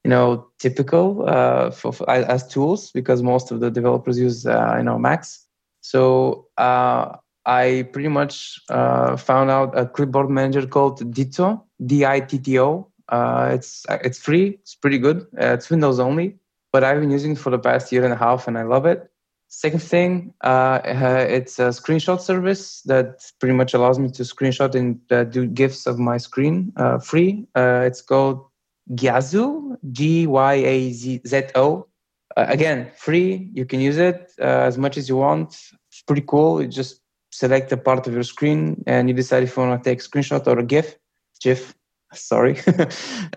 you 0.06 0.10
know, 0.10 0.48
typical 0.60 1.28
uh, 1.28 1.72
for, 1.72 1.92
for, 1.92 2.10
as 2.10 2.48
tools 2.48 2.92
because 2.92 3.22
most 3.22 3.52
of 3.52 3.60
the 3.60 3.70
developers 3.70 4.18
use, 4.18 4.46
uh, 4.46 4.76
you 4.78 4.84
know, 4.84 4.98
Macs. 4.98 5.46
So 5.82 6.48
uh, 6.58 7.18
I 7.46 7.90
pretty 7.92 8.08
much 8.08 8.58
uh, 8.70 9.18
found 9.18 9.50
out 9.50 9.78
a 9.78 9.86
clipboard 9.86 10.30
manager 10.30 10.66
called 10.66 11.14
Ditto, 11.14 11.66
D-I-T-T-O, 11.86 12.87
uh, 13.10 13.52
it's 13.54 13.86
it's 13.90 14.20
free. 14.20 14.58
It's 14.62 14.76
pretty 14.76 14.98
good. 14.98 15.22
Uh, 15.40 15.54
it's 15.54 15.70
Windows 15.70 16.00
only, 16.00 16.36
but 16.72 16.84
I've 16.84 17.00
been 17.00 17.12
using 17.12 17.34
it 17.34 17.38
for 17.38 17.50
the 17.50 17.60
past 17.60 17.92
year 17.92 18.04
and 18.04 18.14
a 18.14 18.18
half, 18.18 18.48
and 18.48 18.58
I 18.58 18.64
love 18.64 18.86
it. 18.86 19.10
Second 19.50 19.82
thing, 19.82 20.34
uh, 20.44 20.80
uh 20.84 21.26
it's 21.30 21.58
a 21.58 21.70
screenshot 21.70 22.20
service 22.20 22.82
that 22.82 23.32
pretty 23.40 23.56
much 23.56 23.74
allows 23.74 23.98
me 23.98 24.10
to 24.12 24.24
screenshot 24.24 24.76
and 24.76 25.00
uh, 25.10 25.24
do 25.24 25.48
GIFs 25.48 25.88
of 25.88 25.98
my 25.98 26.18
screen 26.18 26.74
uh, 26.76 27.00
free. 27.00 27.48
it's 27.56 28.02
called 28.02 28.46
Gyazo, 28.92 29.78
G 29.92 30.28
Y 30.28 30.54
A 30.54 30.92
Z 30.92 31.22
O. 31.56 31.88
again, 32.36 32.92
free. 32.98 33.50
You 33.54 33.66
can 33.66 33.80
use 33.80 33.98
it 33.98 34.32
as 34.40 34.78
much 34.78 34.98
as 34.98 35.08
you 35.08 35.16
want. 35.16 35.50
It's 35.90 36.02
pretty 36.06 36.24
cool. 36.28 36.62
You 36.62 36.68
just 36.68 37.02
select 37.32 37.72
a 37.72 37.78
part 37.78 38.06
of 38.08 38.14
your 38.14 38.24
screen 38.24 38.84
and 38.86 39.08
you 39.08 39.16
decide 39.16 39.44
if 39.44 39.56
you 39.56 39.64
want 39.64 39.82
to 39.82 39.90
take 39.90 40.02
a 40.02 40.04
screenshot 40.04 40.46
or 40.48 40.60
a 40.60 40.64
GIF. 40.64 40.98
GIF 41.42 41.77
sorry. 42.14 42.60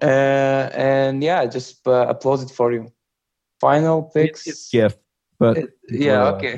Uh, 0.03 0.71
and 0.75 1.23
yeah 1.23 1.45
just 1.45 1.87
uh, 1.87 2.13
upload 2.15 2.43
it 2.43 2.51
for 2.51 2.73
you. 2.73 2.91
Final 3.61 4.03
picks? 4.03 4.47
It's 4.47 4.71
gif 4.71 4.97
but 5.39 5.57
it, 5.57 5.71
yeah 5.91 6.25
uh, 6.25 6.33
okay. 6.35 6.57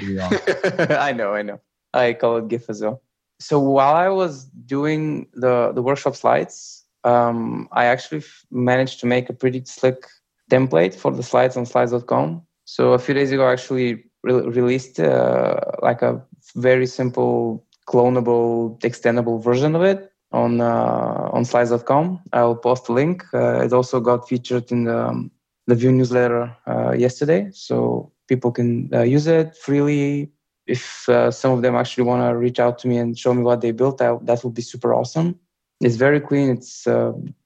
i 1.08 1.12
know 1.12 1.32
i 1.32 1.42
know. 1.42 1.60
I 1.94 2.12
call 2.14 2.36
it 2.38 2.48
gif 2.48 2.68
as 2.70 2.82
well. 2.82 3.02
So 3.40 3.58
while 3.58 3.94
i 3.94 4.08
was 4.08 4.44
doing 4.66 5.26
the 5.34 5.72
the 5.72 5.82
workshop 5.82 6.14
slides 6.14 6.84
um, 7.04 7.68
i 7.72 7.84
actually 7.86 8.18
f- 8.18 8.44
managed 8.50 9.00
to 9.00 9.06
make 9.06 9.28
a 9.28 9.32
pretty 9.32 9.64
slick 9.64 10.06
template 10.50 10.94
for 10.94 11.10
the 11.10 11.22
slides 11.22 11.56
on 11.56 11.66
slides.com 11.66 12.42
so 12.64 12.92
a 12.92 12.98
few 12.98 13.14
days 13.14 13.32
ago 13.32 13.46
i 13.46 13.52
actually 13.52 14.04
re- 14.22 14.46
released 14.58 15.00
uh, 15.00 15.58
like 15.82 16.02
a 16.02 16.22
very 16.54 16.86
simple 16.86 17.66
clonable 17.88 18.78
extendable 18.82 19.42
version 19.42 19.74
of 19.74 19.82
it 19.82 20.11
on 20.32 20.60
uh, 20.60 21.30
on 21.32 21.44
slides.com. 21.44 22.20
I'll 22.32 22.56
post 22.56 22.88
a 22.88 22.92
link. 22.92 23.24
Uh, 23.32 23.60
it 23.64 23.72
also 23.72 24.00
got 24.00 24.28
featured 24.28 24.70
in 24.72 24.84
the, 24.84 25.08
um, 25.08 25.30
the 25.66 25.74
Vue 25.74 25.92
newsletter 25.92 26.56
uh, 26.66 26.92
yesterday, 26.92 27.50
so 27.52 28.12
people 28.28 28.50
can 28.50 28.88
use 29.08 29.26
it 29.26 29.56
freely. 29.56 30.30
If 30.66 31.08
some 31.30 31.52
of 31.52 31.62
them 31.62 31.74
actually 31.74 32.04
want 32.04 32.22
to 32.22 32.36
reach 32.36 32.60
out 32.60 32.78
to 32.80 32.88
me 32.88 32.96
and 32.96 33.18
show 33.18 33.34
me 33.34 33.42
what 33.42 33.60
they 33.60 33.72
built, 33.72 34.00
I, 34.00 34.16
that 34.22 34.44
would 34.44 34.54
be 34.54 34.62
super 34.62 34.94
awesome. 34.94 35.38
It's 35.80 35.96
very 35.96 36.20
clean. 36.20 36.50
It's 36.50 36.86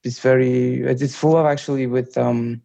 it's 0.03 0.19
very 0.19 0.81
it's 0.83 1.15
full 1.15 1.35
of 1.35 1.45
actually 1.45 1.87
with 1.87 2.17
um, 2.17 2.61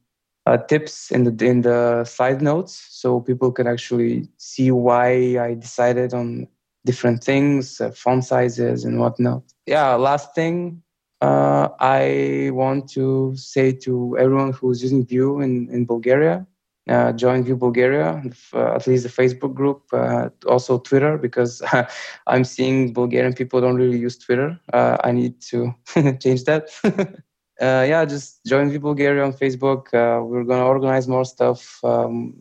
uh, 0.46 0.58
tips 0.58 1.10
in 1.10 1.24
the 1.24 1.44
in 1.44 1.62
the 1.62 2.04
slide 2.04 2.42
notes, 2.42 2.86
so 2.90 3.20
people 3.20 3.52
can 3.52 3.66
actually 3.66 4.28
see 4.38 4.70
why 4.70 5.38
I 5.38 5.54
decided 5.54 6.14
on 6.14 6.48
different 6.84 7.22
things, 7.22 7.80
uh, 7.80 7.90
font 7.90 8.24
sizes 8.24 8.84
and 8.84 8.98
whatnot. 8.98 9.42
Yeah, 9.66 9.94
last 9.94 10.34
thing 10.34 10.82
uh, 11.20 11.68
I 11.78 12.50
want 12.52 12.90
to 12.90 13.32
say 13.36 13.72
to 13.72 14.18
everyone 14.18 14.52
who's 14.52 14.82
using 14.82 15.06
Vue 15.06 15.40
in, 15.40 15.68
in 15.70 15.86
Bulgaria, 15.86 16.44
uh, 16.88 17.12
join 17.12 17.44
Vue 17.44 17.56
Bulgaria, 17.56 18.20
uh, 18.52 18.74
at 18.74 18.88
least 18.88 19.04
the 19.04 19.08
Facebook 19.08 19.54
group, 19.54 19.84
uh, 19.92 20.30
also 20.48 20.78
Twitter, 20.78 21.16
because 21.16 21.62
I'm 22.26 22.42
seeing 22.42 22.92
Bulgarian 22.92 23.34
people 23.34 23.60
don't 23.60 23.76
really 23.76 23.98
use 23.98 24.18
Twitter. 24.18 24.58
Uh, 24.72 24.96
I 25.04 25.12
need 25.12 25.40
to 25.42 25.72
change 26.18 26.42
that. 26.44 26.70
yeah, 27.60 28.04
just 28.04 28.44
join 28.44 28.68
Vue 28.70 28.80
Bulgaria 28.80 29.24
on 29.24 29.32
Facebook. 29.32 29.92
we're 29.92 30.42
going 30.42 30.60
to 30.60 30.66
organize 30.66 31.06
more 31.06 31.24
stuff. 31.24 31.78
Um, 31.84 32.34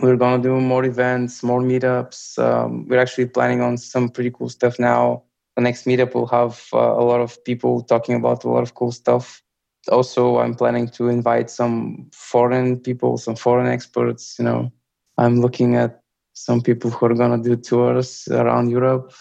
we're 0.00 0.16
going 0.16 0.42
to 0.42 0.48
do 0.48 0.60
more 0.60 0.84
events, 0.84 1.44
more 1.44 1.60
meetups. 1.60 2.36
Um, 2.36 2.88
we're 2.88 2.98
actually 2.98 3.26
planning 3.26 3.60
on 3.60 3.76
some 3.76 4.08
pretty 4.08 4.32
cool 4.32 4.48
stuff 4.48 4.80
now. 4.80 5.22
The 5.56 5.62
next 5.62 5.84
meetup 5.86 6.14
will 6.14 6.26
have 6.26 6.64
uh, 6.72 6.78
a 6.78 7.04
lot 7.04 7.20
of 7.20 7.42
people 7.44 7.82
talking 7.82 8.14
about 8.16 8.44
a 8.44 8.50
lot 8.50 8.62
of 8.62 8.74
cool 8.74 8.92
stuff. 8.92 9.42
Also, 9.88 10.38
I'm 10.38 10.54
planning 10.54 10.88
to 10.88 11.08
invite 11.08 11.50
some 11.50 12.10
foreign 12.12 12.80
people, 12.80 13.18
some 13.18 13.36
foreign 13.36 13.66
experts. 13.66 14.36
You 14.38 14.44
know, 14.46 14.72
I'm 15.18 15.40
looking 15.40 15.76
at 15.76 16.00
some 16.32 16.60
people 16.60 16.90
who 16.90 17.06
are 17.06 17.14
going 17.14 17.42
to 17.42 17.48
do 17.48 17.56
tours 17.56 18.26
around 18.30 18.70
Europe. 18.70 19.12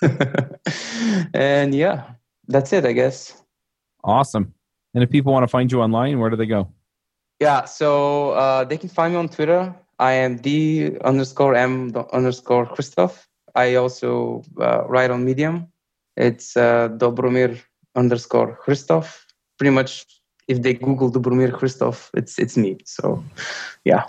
and 1.34 1.74
yeah, 1.74 2.10
that's 2.46 2.72
it, 2.72 2.84
I 2.84 2.92
guess. 2.92 3.42
Awesome. 4.04 4.52
And 4.94 5.02
if 5.02 5.10
people 5.10 5.32
want 5.32 5.42
to 5.42 5.48
find 5.48 5.72
you 5.72 5.80
online, 5.80 6.18
where 6.18 6.30
do 6.30 6.36
they 6.36 6.46
go? 6.46 6.68
Yeah, 7.40 7.64
so 7.64 8.30
uh, 8.30 8.64
they 8.64 8.78
can 8.78 8.88
find 8.88 9.14
me 9.14 9.18
on 9.18 9.28
Twitter 9.28 9.74
I 9.98 10.12
am 10.12 10.36
D 10.36 10.98
underscore 11.04 11.54
M 11.54 11.92
underscore 12.12 12.66
Hristov. 12.66 13.26
I 13.56 13.74
also 13.74 14.42
uh, 14.60 14.84
write 14.86 15.10
on 15.10 15.24
Medium. 15.24 15.66
It's 16.16 16.56
uh, 16.56 16.90
Dobromir 16.90 17.58
underscore 17.96 18.58
Hristov. 18.64 19.18
Pretty 19.58 19.70
much, 19.70 20.04
if 20.46 20.62
they 20.62 20.74
Google 20.74 21.10
Dobromir 21.10 21.50
Hristov, 21.50 22.10
it's 22.14 22.38
it's 22.38 22.56
me. 22.56 22.76
So, 22.84 23.24
yeah. 23.84 24.04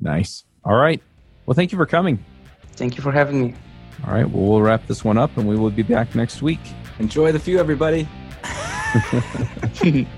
Nice. 0.00 0.44
All 0.64 0.76
right. 0.76 1.00
Well, 1.46 1.54
thank 1.54 1.72
you 1.72 1.78
for 1.78 1.86
coming. 1.86 2.18
Thank 2.72 2.96
you 2.96 3.02
for 3.02 3.12
having 3.12 3.42
me. 3.42 3.54
All 4.06 4.14
right. 4.14 4.28
Well, 4.28 4.44
we'll 4.44 4.62
wrap 4.62 4.86
this 4.86 5.04
one 5.04 5.18
up, 5.18 5.36
and 5.36 5.46
we 5.46 5.56
will 5.56 5.70
be 5.70 5.82
back 5.82 6.14
next 6.14 6.40
week. 6.40 6.60
Enjoy 6.98 7.32
the 7.32 7.38
Vue, 7.38 7.58
everybody. 7.58 8.08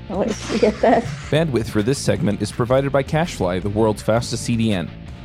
Always 0.08 0.40
forget 0.46 0.80
that. 0.80 1.02
Bandwidth 1.30 1.68
for 1.68 1.82
this 1.82 1.98
segment 1.98 2.40
is 2.40 2.50
provided 2.52 2.92
by 2.92 3.02
CacheFly, 3.02 3.62
the 3.62 3.68
world's 3.68 4.02
fastest 4.02 4.48
CDN. 4.48 4.88